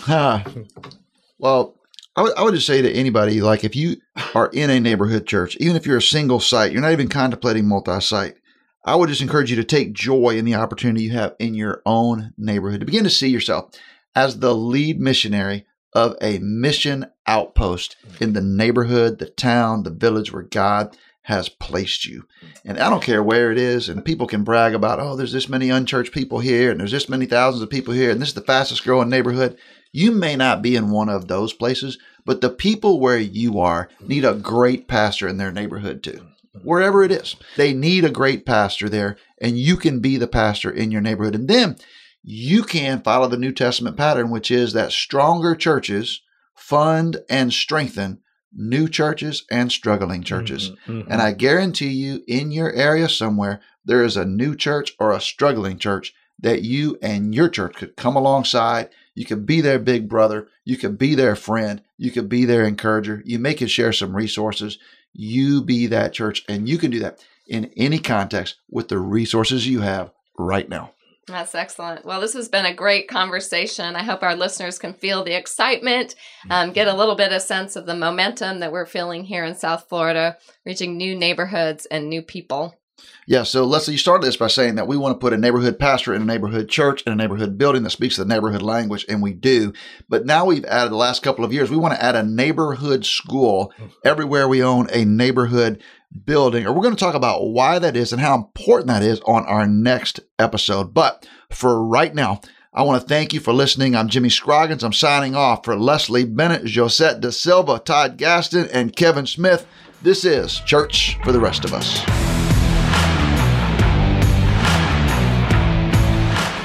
Well, 1.40 1.76
I 2.16 2.24
would, 2.24 2.36
I 2.36 2.44
would 2.44 2.56
just 2.56 2.66
say 2.66 2.82
to 2.82 2.92
anybody, 2.92 3.42
like 3.42 3.64
if 3.64 3.76
you 3.76 3.98
are 4.34 4.50
in 4.54 4.70
a 4.70 4.80
neighborhood 4.80 5.28
church, 5.28 5.56
even 5.60 5.76
if 5.76 5.86
you're 5.86 5.98
a 5.98 6.02
single 6.02 6.40
site, 6.40 6.72
you're 6.72 6.82
not 6.82 6.92
even 6.92 7.10
contemplating 7.10 7.68
multi-site. 7.68 8.36
I 8.84 8.96
would 8.96 9.10
just 9.10 9.22
encourage 9.22 9.50
you 9.50 9.56
to 9.58 9.64
take 9.64 9.94
joy 9.94 10.38
in 10.38 10.46
the 10.46 10.56
opportunity 10.56 11.04
you 11.04 11.12
have 11.12 11.36
in 11.40 11.54
your 11.54 11.82
own 11.86 12.34
neighborhood 12.38 12.80
to 12.80 12.86
begin 12.86 13.04
to 13.04 13.10
see 13.10 13.28
yourself 13.28 13.70
as 14.16 14.40
the 14.40 14.56
lead 14.56 15.00
missionary 15.00 15.66
of 15.94 16.16
a 16.22 16.40
mission 16.40 17.06
outpost 17.28 17.98
in 18.20 18.34
the 18.34 18.42
neighborhood, 18.42 19.20
the 19.20 19.30
town, 19.30 19.84
the 19.84 19.92
village 19.92 20.34
where 20.34 20.44
God 20.44 20.98
has 21.24 21.50
placed 21.50 22.06
you. 22.06 22.24
And 22.64 22.80
I 22.80 22.90
don't 22.90 23.04
care 23.04 23.22
where 23.22 23.52
it 23.52 23.58
is, 23.58 23.90
and 23.90 24.06
people 24.06 24.28
can 24.28 24.46
brag 24.46 24.74
about, 24.74 25.00
oh, 25.00 25.16
there's 25.16 25.34
this 25.34 25.50
many 25.50 25.70
unchurched 25.70 26.14
people 26.14 26.40
here, 26.40 26.72
and 26.72 26.80
there's 26.80 26.92
this 26.92 27.10
many 27.10 27.26
thousands 27.26 27.62
of 27.62 27.70
people 27.70 27.94
here, 27.94 28.12
and 28.12 28.22
this 28.22 28.30
is 28.30 28.36
the 28.36 28.42
fastest 28.42 28.84
growing 28.84 29.10
neighborhood. 29.10 29.58
You 29.92 30.12
may 30.12 30.36
not 30.36 30.62
be 30.62 30.76
in 30.76 30.90
one 30.90 31.10
of 31.10 31.28
those 31.28 31.54
places, 31.54 31.98
but 32.26 32.42
the 32.42 32.50
people 32.50 33.00
where 33.00 33.18
you 33.18 33.60
are 33.60 33.90
need 34.02 34.26
a 34.26 34.34
great 34.34 34.88
pastor 34.88 35.28
in 35.28 35.38
their 35.38 35.52
neighborhood 35.52 36.04
too. 36.04 36.28
Wherever 36.64 37.04
it 37.04 37.12
is, 37.12 37.36
they 37.56 37.74
need 37.74 38.04
a 38.04 38.10
great 38.10 38.46
pastor 38.46 38.90
there, 38.90 39.18
and 39.40 39.58
you 39.58 39.78
can 39.78 40.00
be 40.00 40.18
the 40.18 40.28
pastor 40.28 40.70
in 40.70 40.92
your 40.92 41.02
neighborhood. 41.02 41.36
And 41.36 41.48
then 41.48 41.78
you 42.24 42.64
can 42.64 43.02
follow 43.02 43.28
the 43.28 43.38
New 43.38 43.52
Testament 43.52 43.96
pattern, 43.96 44.30
which 44.30 44.52
is 44.52 44.74
that 44.74 44.92
stronger 44.92 45.56
churches 45.56 46.22
fund 46.56 47.18
and 47.30 47.54
strengthen 47.54 48.20
new 48.54 48.90
churches 48.90 49.46
and 49.52 49.72
struggling 49.72 50.24
churches. 50.24 50.72
Mm-hmm, 50.72 50.92
mm-hmm. 50.92 51.12
And 51.12 51.22
I 51.22 51.32
guarantee 51.34 51.90
you, 51.90 52.24
in 52.28 52.52
your 52.52 52.74
area 52.74 53.08
somewhere, 53.08 53.62
there 53.86 54.04
is 54.04 54.18
a 54.18 54.26
new 54.26 54.56
church 54.56 54.94
or 55.00 55.12
a 55.12 55.22
struggling 55.22 55.78
church 55.78 56.14
that 56.40 56.64
you 56.64 56.98
and 57.02 57.34
your 57.34 57.50
church 57.50 57.76
could 57.76 57.96
come 57.96 58.16
alongside 58.16 58.90
you 59.18 59.26
could 59.26 59.48
be 59.48 59.62
their 59.62 59.80
big 59.80 60.08
brother. 60.08 60.48
You 60.64 60.78
could 60.78 61.00
be 61.00 61.16
their 61.16 61.36
friend. 61.36 61.82
You 61.98 62.12
could 62.12 62.30
be 62.30 62.46
their 62.46 62.64
encourager. 62.64 63.24
You 63.26 63.40
may 63.40 63.56
could 63.56 63.72
share 63.72 63.92
some 63.92 64.16
resources. 64.16 64.78
You 65.12 65.64
be 65.64 65.88
that 65.88 66.14
church, 66.14 66.46
and 66.48 66.70
you 66.70 66.78
can 66.78 66.92
do 66.92 67.00
that 67.00 67.26
in 67.48 67.72
any 67.76 67.98
context 67.98 68.58
with 68.70 68.90
the 68.90 69.00
resources 69.00 69.68
you 69.68 69.82
have 69.82 70.12
right 70.38 70.70
now. 70.70 70.92
That's 71.26 71.56
excellent. 71.56 72.06
Well, 72.06 72.22
this 72.22 72.36
has 72.36 72.48
been 72.48 72.68
a 72.68 72.76
great 72.76 73.08
conversation. 73.08 73.96
I 73.96 74.04
hope 74.04 74.22
our 74.22 74.36
listeners 74.36 74.78
can 74.78 74.94
feel 74.94 75.24
the 75.24 75.36
excitement, 75.36 76.14
um, 76.52 76.72
get 76.72 76.88
a 76.88 76.94
little 76.94 77.16
bit 77.16 77.34
of 77.34 77.42
sense 77.42 77.76
of 77.76 77.88
the 77.88 77.96
momentum 77.96 78.60
that 78.60 78.72
we're 78.72 78.86
feeling 78.86 79.24
here 79.24 79.44
in 79.44 79.56
South 79.56 79.90
Florida, 79.90 80.38
reaching 80.64 80.96
new 80.96 81.16
neighborhoods 81.16 81.88
and 81.88 82.08
new 82.08 82.22
people. 82.22 82.76
Yeah, 83.26 83.44
so 83.44 83.66
Leslie, 83.66 83.96
you 83.96 83.98
started 83.98 84.26
this 84.26 84.38
by 84.38 84.48
saying 84.48 84.76
that 84.76 84.88
we 84.88 84.96
want 84.96 85.14
to 85.14 85.20
put 85.20 85.34
a 85.34 85.38
neighborhood 85.38 85.78
pastor 85.78 86.14
in 86.14 86.22
a 86.22 86.26
neighborhood 86.26 86.70
church 86.70 87.02
in 87.04 87.12
a 87.12 87.16
neighborhood 87.16 87.58
building 87.58 87.84
that 87.84 87.90
speaks 87.90 88.16
the 88.16 88.26
neighborhood 88.26 88.62
language, 88.62 89.06
and 89.10 89.22
we 89.22 89.34
do. 89.34 89.74
But 90.08 90.26
now 90.26 90.46
we've 90.46 90.64
added 90.66 90.92
the 90.92 90.98
last 90.98 91.24
couple 91.24 91.44
of 91.44 91.52
years, 91.52 91.70
we 91.70 91.78
want 91.78 91.94
to 91.94 92.04
add 92.04 92.16
a 92.16 92.24
neighborhood 92.24 93.06
school 93.06 93.74
everywhere 94.06 94.48
we 94.48 94.64
own 94.64 94.88
a 94.92 95.04
neighborhood 95.04 95.84
building. 96.26 96.66
Or 96.66 96.74
we're 96.74 96.84
going 96.84 96.96
to 96.96 97.00
talk 97.00 97.16
about 97.16 97.48
why 97.48 97.80
that 97.80 97.98
is 97.98 98.14
and 98.14 98.22
how 98.22 98.36
important 98.36 98.88
that 98.88 99.04
is 99.04 99.20
on 99.26 99.46
our 99.46 99.68
next 99.68 100.22
episode. 100.40 100.94
But 100.94 101.28
for 101.52 101.84
right 101.84 102.16
now, 102.16 102.40
I 102.74 102.84
want 102.84 103.02
to 103.02 103.08
thank 103.08 103.34
you 103.34 103.40
for 103.40 103.54
listening. 103.54 103.96
I'm 103.96 104.08
Jimmy 104.08 104.30
Scroggins. 104.30 104.84
I'm 104.84 104.94
signing 104.94 105.36
off 105.36 105.66
for 105.66 105.76
Leslie 105.76 106.26
Bennett, 106.26 106.68
Josette 106.68 107.20
Da 107.20 107.32
Silva, 107.32 107.80
Todd 107.80 108.18
Gaston, 108.18 108.70
and 108.72 108.96
Kevin 108.96 109.26
Smith. 109.26 109.66
This 110.02 110.24
is 110.24 110.60
Church 110.62 111.18
for 111.24 111.32
the 111.32 111.40
Rest 111.40 111.66
of 111.66 111.74
Us. 111.74 112.27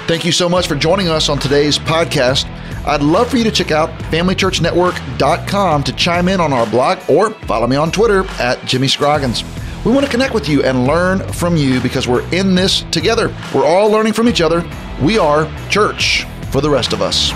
Thank 0.07 0.25
you 0.25 0.33
so 0.33 0.49
much 0.49 0.67
for 0.67 0.75
joining 0.75 1.09
us 1.09 1.29
on 1.29 1.39
today's 1.39 1.79
podcast. 1.79 2.47
I'd 2.85 3.03
love 3.03 3.31
for 3.31 3.37
you 3.37 3.45
to 3.45 3.51
check 3.53 3.71
out 3.71 3.91
FamilyChurchNetwork.com 4.11 5.85
to 5.85 5.93
chime 5.93 6.29
in 6.29 6.41
on 6.41 6.53
our 6.53 6.67
blog 6.67 6.99
or 7.09 7.31
follow 7.31 7.67
me 7.69 7.77
on 7.77 7.93
Twitter 7.93 8.25
at 8.41 8.63
Jimmy 8.67 8.89
Scroggins. 8.89 9.45
We 9.85 9.93
want 9.93 10.05
to 10.05 10.11
connect 10.11 10.35
with 10.35 10.49
you 10.49 10.65
and 10.65 10.87
learn 10.87 11.21
from 11.33 11.57
you 11.57 11.81
because 11.81 12.09
we're 12.09 12.29
in 12.35 12.55
this 12.55 12.83
together. 12.91 13.35
We're 13.55 13.65
all 13.65 13.91
learning 13.91 14.13
from 14.13 14.29
each 14.29 14.41
other. 14.41 14.69
We 15.01 15.19
are 15.19 15.51
church 15.69 16.25
for 16.51 16.61
the 16.61 16.71
rest 16.71 16.93
of 16.93 17.01
us. 17.01 17.33